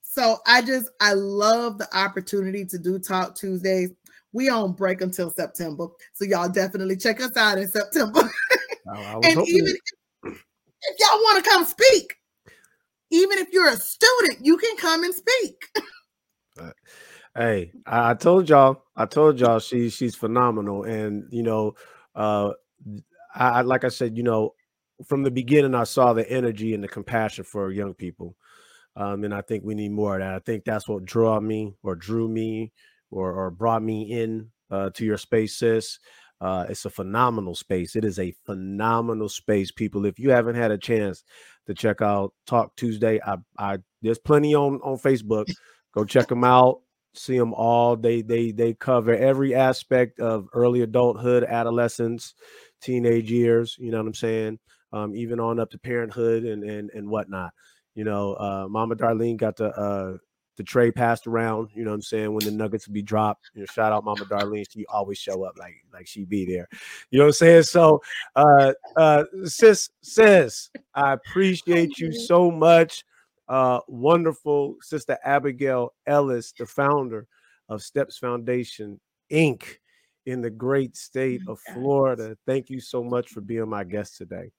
So 0.03 0.39
i 0.47 0.63
just 0.63 0.89
i 1.01 1.13
love 1.13 1.79
the 1.79 1.89
opportunity 1.97 2.65
to 2.67 2.79
do 2.79 2.99
talk 2.99 3.35
tuesdays. 3.35 3.91
We 4.33 4.51
on 4.51 4.73
break 4.73 5.01
until 5.01 5.31
September. 5.31 5.87
So 6.13 6.25
y'all 6.25 6.49
definitely 6.49 6.97
check 6.97 7.21
us 7.23 7.37
out 7.37 7.59
in 7.59 7.69
September. 7.69 8.21
and 9.23 9.49
even 9.49 9.67
if, 9.67 10.35
if 10.83 10.97
y'all 10.99 11.19
want 11.21 11.43
to 11.43 11.51
come 11.51 11.65
speak, 11.65 12.16
even 13.11 13.39
if 13.39 13.49
you're 13.53 13.69
a 13.69 13.77
student, 13.77 14.45
you 14.45 14.57
can 14.57 14.77
come 14.77 15.05
and 15.05 15.15
speak. 15.15 15.65
hey, 17.37 17.73
I 17.87 18.15
told 18.15 18.49
y'all, 18.49 18.85
I 18.97 19.07
told 19.07 19.41
y'all 19.41 19.59
she 19.59 19.91
she's 19.91 20.15
phenomenal. 20.15 20.85
And 20.85 21.25
you 21.31 21.43
know, 21.43 21.75
uh 22.15 22.53
I 23.35 23.63
like 23.63 23.85
I 23.85 23.89
said, 23.89 24.17
you 24.17 24.23
know, 24.23 24.55
from 25.07 25.23
the 25.23 25.31
beginning 25.31 25.75
I 25.75 25.85
saw 25.85 26.13
the 26.13 26.29
energy 26.31 26.75
and 26.75 26.83
the 26.83 26.89
compassion 26.89 27.45
for 27.45 27.71
young 27.71 27.95
people. 27.95 28.35
Um, 28.97 29.25
and 29.25 29.35
I 29.35 29.43
think 29.43 29.63
we 29.63 29.75
need 29.75 29.93
more 29.93 30.15
of 30.15 30.21
that. 30.21 30.35
I 30.35 30.39
think 30.39 30.65
that's 30.65 30.89
what 30.89 31.05
drew 31.05 31.39
me 31.41 31.75
or 31.83 31.95
drew 31.95 32.29
me 32.29 32.73
or, 33.11 33.31
or 33.33 33.51
brought 33.51 33.83
me 33.83 34.11
in 34.11 34.51
uh, 34.71 34.91
to 34.95 35.05
your 35.05 35.19
space, 35.19 35.59
sis. 35.59 35.99
Uh, 36.41 36.67
it's 36.69 36.85
a 36.85 36.91
phenomenal 36.91 37.55
space. 37.55 37.97
It 37.97 38.05
is 38.05 38.19
a 38.19 38.35
phenomenal 38.45 39.29
space, 39.29 39.71
people. 39.73 40.05
If 40.05 40.19
you 40.19 40.31
haven't 40.31 40.57
had 40.57 40.71
a 40.71 40.79
chance 40.79 41.25
to 41.67 41.75
check 41.75 42.03
out 42.03 42.35
Talk 42.47 42.77
Tuesday, 42.77 43.21
I, 43.27 43.37
I 43.59 43.79
there's 44.03 44.19
plenty 44.19 44.55
on 44.55 44.81
on 44.83 44.99
Facebook. 44.99 45.47
Go 45.95 46.05
check 46.05 46.29
them 46.29 46.45
out. 46.45 46.81
See 47.15 47.39
them 47.39 47.55
all. 47.55 47.97
They 47.97 48.21
they 48.21 48.53
they 48.53 48.75
cover 48.75 49.15
every 49.15 49.55
aspect 49.55 50.21
of 50.21 50.49
early 50.53 50.83
adulthood, 50.83 51.45
adolescence, 51.45 52.35
teenage 52.83 53.31
years. 53.31 53.77
You 53.79 53.91
know 53.91 53.99
what 53.99 54.09
I'm 54.09 54.15
saying? 54.15 54.59
Um, 54.93 55.15
even 55.15 55.41
on 55.41 55.59
up 55.59 55.71
to 55.71 55.79
parenthood 55.79 56.45
and 56.45 56.63
and 56.63 56.91
and 56.91 57.09
whatnot. 57.09 57.53
You 57.95 58.05
know, 58.05 58.35
uh, 58.35 58.67
Mama 58.69 58.95
Darlene 58.95 59.39
got 59.39 59.57
to 59.57 59.69
uh, 59.69 60.17
the 60.57 60.65
tray 60.65 60.91
passed 60.91 61.27
around, 61.27 61.71
you 61.75 61.85
know 61.85 61.91
what 61.91 61.97
I'm 61.97 62.03
saying, 62.03 62.33
when 62.33 62.45
the 62.45 62.51
nuggets 62.51 62.87
would 62.87 62.95
be 62.95 63.03
dropped. 63.03 63.51
You 63.55 63.61
know, 63.61 63.67
shout 63.67 63.93
out 63.93 64.05
Mama 64.05 64.25
Darlene. 64.25 64.65
She 64.71 64.87
always 64.87 65.19
show 65.19 65.45
up 65.45 65.57
like 65.59 65.75
like 65.93 66.07
she 66.07 66.25
be 66.25 66.47
there. 66.47 66.69
You 67.11 67.19
know 67.19 67.25
what 67.25 67.29
I'm 67.29 67.33
saying? 67.35 67.63
So 67.65 68.03
uh 68.35 68.73
uh 68.97 69.25
sis, 69.45 69.91
sis, 70.03 70.71
I 70.95 71.13
appreciate 71.13 71.99
you 71.99 72.13
so 72.13 72.51
much. 72.51 73.05
Uh 73.49 73.81
wonderful 73.87 74.77
sister 74.81 75.19
Abigail 75.25 75.95
Ellis, 76.07 76.53
the 76.59 76.67
founder 76.67 77.27
of 77.69 77.83
Steps 77.83 78.19
Foundation 78.19 79.01
Inc. 79.31 79.65
in 80.25 80.41
the 80.41 80.51
great 80.51 80.97
state 80.97 81.41
of 81.49 81.61
Florida. 81.75 82.37
Thank 82.47 82.71
you 82.71 82.81
so 82.81 83.03
much 83.05 83.29
for 83.29 83.41
being 83.41 83.69
my 83.69 83.85
guest 83.85 84.17
today. 84.17 84.51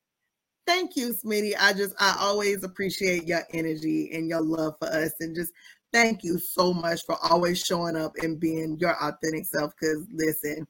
Thank 0.67 0.97
you, 0.97 1.13
Smitty. 1.13 1.53
I 1.57 1.71
just 1.71 1.95
I 1.97 2.17
always 2.19 2.63
appreciate 2.63 3.25
your 3.25 3.41
energy 3.53 4.11
and 4.11 4.27
your 4.27 4.41
love 4.41 4.75
for 4.79 4.89
us 4.89 5.13
and 5.21 5.33
just 5.33 5.53
thank 5.93 6.23
you 6.23 6.39
so 6.39 6.73
much 6.73 7.05
for 7.05 7.17
always 7.23 7.63
showing 7.63 7.95
up 7.95 8.13
and 8.21 8.39
being 8.39 8.77
your 8.79 8.95
authentic 9.01 9.45
self. 9.45 9.73
Because 9.79 10.05
listen, 10.11 10.67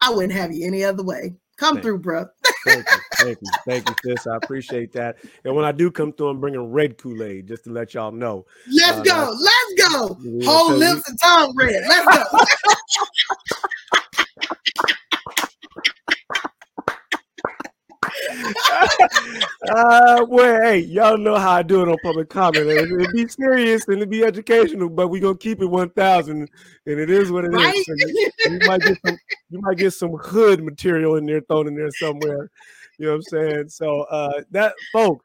I 0.00 0.10
wouldn't 0.10 0.32
have 0.32 0.52
you 0.52 0.66
any 0.66 0.84
other 0.84 1.02
way. 1.02 1.34
Come 1.56 1.74
thank 1.74 1.84
through, 1.84 1.98
bro. 1.98 2.26
thank 2.64 2.76
you, 2.76 3.00
thank 3.16 3.38
you, 3.42 3.48
thank 3.66 3.88
you, 3.88 3.94
sis. 4.04 4.26
I 4.26 4.36
appreciate 4.36 4.92
that. 4.92 5.16
And 5.44 5.54
when 5.56 5.64
I 5.64 5.72
do 5.72 5.90
come 5.90 6.12
through, 6.12 6.28
I'm 6.28 6.40
bringing 6.40 6.70
red 6.72 6.98
Kool 6.98 7.22
Aid 7.22 7.48
just 7.48 7.64
to 7.64 7.70
let 7.70 7.94
y'all 7.94 8.12
know. 8.12 8.46
Let's 8.72 8.98
uh, 8.98 9.02
go, 9.02 9.36
let's 9.40 9.92
go. 9.92 10.18
Whole 10.44 10.76
lips 10.76 11.08
and 11.08 11.18
tongue 11.20 11.54
red. 11.56 11.82
Let's 11.88 12.16
go. 12.16 12.38
uh, 19.68 20.26
well, 20.28 20.62
hey, 20.62 20.78
y'all 20.78 21.18
know 21.18 21.36
how 21.36 21.52
I 21.52 21.62
do 21.62 21.82
it 21.82 21.88
on 21.88 21.96
public 22.02 22.28
comment. 22.28 22.66
It'll, 22.66 23.00
it'll 23.00 23.12
be 23.12 23.28
serious 23.28 23.86
and 23.86 23.96
it'll 23.96 24.10
be 24.10 24.24
educational, 24.24 24.88
but 24.88 25.08
we're 25.08 25.22
gonna 25.22 25.36
keep 25.36 25.60
it 25.60 25.66
one 25.66 25.90
thousand, 25.90 26.48
and 26.86 27.00
it 27.00 27.10
is 27.10 27.30
what 27.30 27.44
it 27.44 27.48
right? 27.48 27.74
is. 27.74 27.86
you 27.88 28.58
might 28.66 28.80
get 28.82 28.98
some, 29.04 29.18
you 29.50 29.60
might 29.60 29.78
get 29.78 29.90
some 29.92 30.12
hood 30.12 30.62
material 30.62 31.16
in 31.16 31.26
there 31.26 31.40
thrown 31.42 31.68
in 31.68 31.76
there 31.76 31.90
somewhere. 31.92 32.50
You 32.98 33.06
know 33.06 33.12
what 33.12 33.16
I'm 33.16 33.22
saying? 33.22 33.68
So 33.68 34.02
uh, 34.02 34.42
that, 34.50 34.74
folks, 34.92 35.24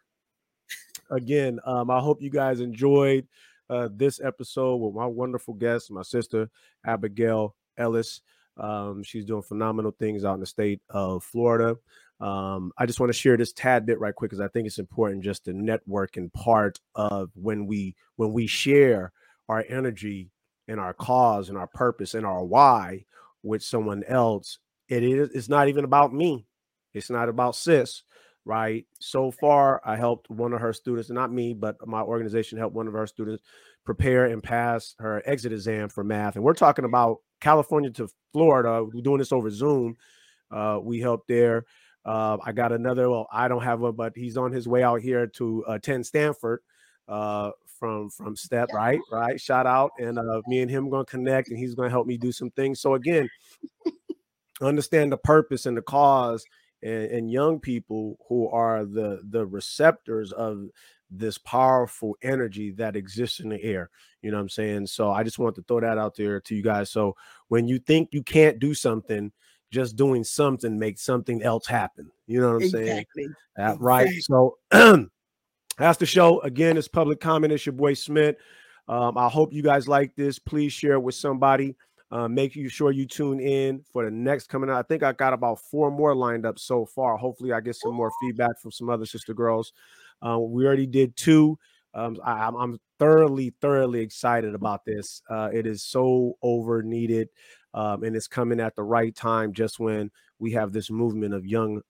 again, 1.09 1.59
um, 1.65 1.89
I 1.89 1.99
hope 1.99 2.21
you 2.21 2.29
guys 2.29 2.59
enjoyed 2.59 3.27
uh, 3.69 3.89
this 3.91 4.21
episode 4.23 4.75
with 4.77 4.93
my 4.93 5.05
wonderful 5.05 5.53
guest, 5.53 5.91
my 5.91 6.03
sister 6.03 6.49
Abigail 6.85 7.55
Ellis. 7.77 8.21
Um, 8.57 9.01
she's 9.03 9.25
doing 9.25 9.41
phenomenal 9.41 9.91
things 9.97 10.23
out 10.23 10.35
in 10.35 10.39
the 10.39 10.45
state 10.45 10.81
of 10.89 11.23
Florida. 11.23 11.77
Um, 12.19 12.71
I 12.77 12.85
just 12.85 12.99
want 12.99 13.11
to 13.11 13.17
share 13.17 13.37
this 13.37 13.53
tad 13.53 13.85
bit 13.85 13.99
right 13.99 14.15
quick 14.15 14.31
because 14.31 14.43
I 14.43 14.47
think 14.47 14.67
it's 14.67 14.79
important 14.79 15.23
just 15.23 15.45
to 15.45 15.53
network 15.53 16.15
and 16.15 16.31
part 16.31 16.79
of 16.95 17.31
when 17.35 17.65
we 17.65 17.95
when 18.15 18.31
we 18.31 18.47
share 18.47 19.11
our 19.49 19.65
energy 19.67 20.31
and 20.67 20.79
our 20.79 20.93
cause 20.93 21.49
and 21.49 21.57
our 21.57 21.67
purpose 21.67 22.13
and 22.13 22.25
our 22.25 22.43
why 22.43 23.05
with 23.41 23.63
someone 23.63 24.03
else. 24.07 24.59
It 24.87 25.03
is 25.03 25.31
it's 25.31 25.49
not 25.49 25.67
even 25.67 25.83
about 25.83 26.13
me. 26.13 26.45
It's 26.93 27.09
not 27.09 27.29
about 27.29 27.55
sis, 27.55 28.03
right? 28.45 28.85
So 28.99 29.31
far, 29.31 29.81
I 29.83 29.95
helped 29.95 30.29
one 30.29 30.53
of 30.53 30.61
her 30.61 30.73
students, 30.73 31.09
not 31.09 31.31
me, 31.31 31.53
but 31.53 31.85
my 31.87 32.01
organization 32.01 32.57
helped 32.57 32.75
one 32.75 32.87
of 32.87 32.93
her 32.93 33.07
students 33.07 33.43
prepare 33.85 34.25
and 34.25 34.41
pass 34.41 34.95
her 34.99 35.21
exit 35.25 35.51
exam 35.51 35.89
for 35.89 36.03
math. 36.03 36.35
And 36.35 36.43
we're 36.43 36.53
talking 36.53 36.85
about 36.85 37.17
California 37.41 37.89
to 37.91 38.09
Florida. 38.31 38.83
We're 38.83 39.01
doing 39.01 39.19
this 39.19 39.31
over 39.31 39.49
Zoom. 39.49 39.97
Uh, 40.51 40.79
we 40.81 40.99
helped 40.99 41.27
there. 41.27 41.65
Uh, 42.05 42.37
I 42.43 42.51
got 42.51 42.71
another. 42.71 43.09
Well, 43.09 43.27
I 43.31 43.47
don't 43.47 43.63
have 43.63 43.79
one, 43.79 43.93
but 43.93 44.13
he's 44.15 44.37
on 44.37 44.51
his 44.51 44.67
way 44.67 44.83
out 44.83 45.01
here 45.01 45.27
to 45.27 45.63
attend 45.67 46.05
Stanford 46.05 46.59
uh, 47.07 47.51
from 47.79 48.09
from 48.09 48.35
Step. 48.35 48.69
Right, 48.73 48.99
right. 49.11 49.39
Shout 49.39 49.65
out, 49.65 49.91
and 49.99 50.19
uh, 50.19 50.41
me 50.47 50.61
and 50.61 50.69
him 50.69 50.89
going 50.89 51.05
to 51.05 51.11
connect, 51.11 51.49
and 51.49 51.57
he's 51.57 51.75
going 51.75 51.87
to 51.87 51.91
help 51.91 52.07
me 52.07 52.17
do 52.17 52.31
some 52.31 52.51
things. 52.51 52.81
So 52.81 52.95
again, 52.95 53.29
understand 54.61 55.11
the 55.11 55.17
purpose 55.17 55.65
and 55.65 55.77
the 55.77 55.81
cause, 55.81 56.45
and, 56.81 57.05
and 57.05 57.31
young 57.31 57.59
people 57.59 58.17
who 58.27 58.49
are 58.49 58.85
the 58.85 59.21
the 59.29 59.45
receptors 59.45 60.31
of 60.31 60.67
this 61.09 61.37
powerful 61.37 62.17
energy 62.21 62.71
that 62.71 62.95
exists 62.95 63.39
in 63.39 63.49
the 63.49 63.63
air. 63.63 63.89
You 64.21 64.31
know 64.31 64.37
what 64.37 64.43
I'm 64.43 64.49
saying? 64.49 64.87
So 64.87 65.11
I 65.11 65.23
just 65.23 65.37
want 65.39 65.55
to 65.55 65.63
throw 65.63 65.79
that 65.79 65.97
out 65.97 66.15
there 66.15 66.41
to 66.41 66.55
you 66.55 66.63
guys. 66.63 66.89
So 66.89 67.15
when 67.49 67.67
you 67.67 67.77
think 67.79 68.09
you 68.13 68.23
can't 68.23 68.59
do 68.59 68.73
something, 68.73 69.31
just 69.73 69.95
doing 69.95 70.23
something 70.23 70.77
makes 70.77 71.01
something 71.01 71.41
else 71.41 71.65
happen. 71.65 72.11
You 72.27 72.39
know 72.39 72.53
what 72.53 72.55
I'm 72.57 72.61
exactly. 72.61 73.05
saying? 73.15 73.33
Uh, 73.59 73.75
right. 73.79 74.09
So 74.21 74.57
that's 74.71 75.97
the 75.97 76.05
show. 76.05 76.39
Again, 76.41 76.77
it's 76.77 76.87
public 76.87 77.19
comment. 77.19 77.51
It's 77.51 77.65
your 77.65 77.73
boy 77.73 77.95
Smith. 77.95 78.35
Um, 78.87 79.17
I 79.17 79.27
hope 79.27 79.51
you 79.51 79.63
guys 79.63 79.87
like 79.87 80.15
this. 80.15 80.37
Please 80.37 80.71
share 80.71 80.93
it 80.93 81.01
with 81.01 81.15
somebody. 81.15 81.75
Uh, 82.11 82.27
make 82.27 82.55
you 82.55 82.69
sure 82.69 82.91
you 82.91 83.07
tune 83.07 83.39
in 83.39 83.83
for 83.91 84.05
the 84.05 84.11
next 84.11 84.47
coming 84.47 84.69
out. 84.69 84.77
I 84.77 84.83
think 84.83 85.01
I 85.01 85.13
got 85.13 85.33
about 85.33 85.59
four 85.59 85.89
more 85.89 86.13
lined 86.13 86.45
up 86.45 86.59
so 86.59 86.85
far. 86.85 87.17
Hopefully, 87.17 87.51
I 87.53 87.59
get 87.59 87.75
some 87.75 87.95
more 87.95 88.11
feedback 88.21 88.59
from 88.61 88.71
some 88.71 88.89
other 88.89 89.07
sister 89.07 89.33
girls. 89.33 89.73
Uh, 90.21 90.37
we 90.37 90.65
already 90.67 90.85
did 90.85 91.15
two. 91.15 91.57
Um, 91.95 92.17
I, 92.23 92.47
am 92.47 92.79
thoroughly, 92.99 93.53
thoroughly 93.61 94.01
excited 94.01 94.53
about 94.53 94.85
this. 94.85 95.23
Uh, 95.29 95.49
it 95.51 95.65
is 95.65 95.83
so 95.83 96.37
over 96.43 96.83
needed 96.83 97.29
um, 97.73 98.03
and 98.03 98.15
it's 98.15 98.27
coming 98.27 98.59
at 98.59 98.75
the 98.75 98.83
right 98.83 99.15
time 99.15 99.53
just 99.53 99.79
when 99.79 100.11
we 100.39 100.51
have 100.51 100.71
this 100.71 100.89
movement 100.89 101.33
of 101.33 101.45
young 101.45 101.81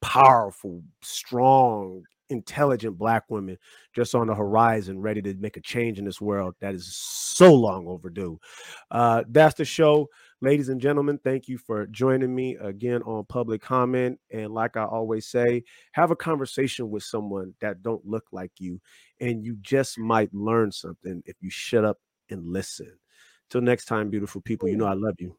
powerful 0.00 0.82
strong 1.02 2.02
intelligent 2.28 2.98
black 2.98 3.22
women 3.28 3.56
just 3.94 4.14
on 4.14 4.26
the 4.26 4.34
horizon 4.34 5.00
ready 5.00 5.22
to 5.22 5.34
make 5.34 5.56
a 5.56 5.60
change 5.60 5.98
in 5.98 6.04
this 6.04 6.20
world 6.20 6.54
that 6.60 6.74
is 6.74 6.96
so 6.96 7.54
long 7.54 7.86
overdue 7.86 8.38
uh, 8.90 9.22
that's 9.28 9.54
the 9.54 9.64
show 9.64 10.08
Ladies 10.42 10.68
and 10.68 10.82
gentlemen, 10.82 11.18
thank 11.24 11.48
you 11.48 11.56
for 11.56 11.86
joining 11.86 12.34
me 12.34 12.56
again 12.56 13.02
on 13.04 13.24
Public 13.24 13.62
Comment. 13.62 14.20
And 14.30 14.52
like 14.52 14.76
I 14.76 14.84
always 14.84 15.26
say, 15.26 15.64
have 15.92 16.10
a 16.10 16.16
conversation 16.16 16.90
with 16.90 17.04
someone 17.04 17.54
that 17.62 17.82
don't 17.82 18.06
look 18.06 18.24
like 18.32 18.52
you, 18.58 18.78
and 19.18 19.42
you 19.42 19.56
just 19.62 19.98
might 19.98 20.34
learn 20.34 20.70
something 20.72 21.22
if 21.24 21.36
you 21.40 21.48
shut 21.48 21.86
up 21.86 21.96
and 22.28 22.52
listen. 22.52 22.98
Till 23.50 23.60
next 23.60 23.86
time, 23.86 24.10
beautiful 24.10 24.40
people, 24.40 24.68
you 24.68 24.76
know 24.76 24.86
I 24.86 24.94
love 24.94 25.14
you. 25.18 25.36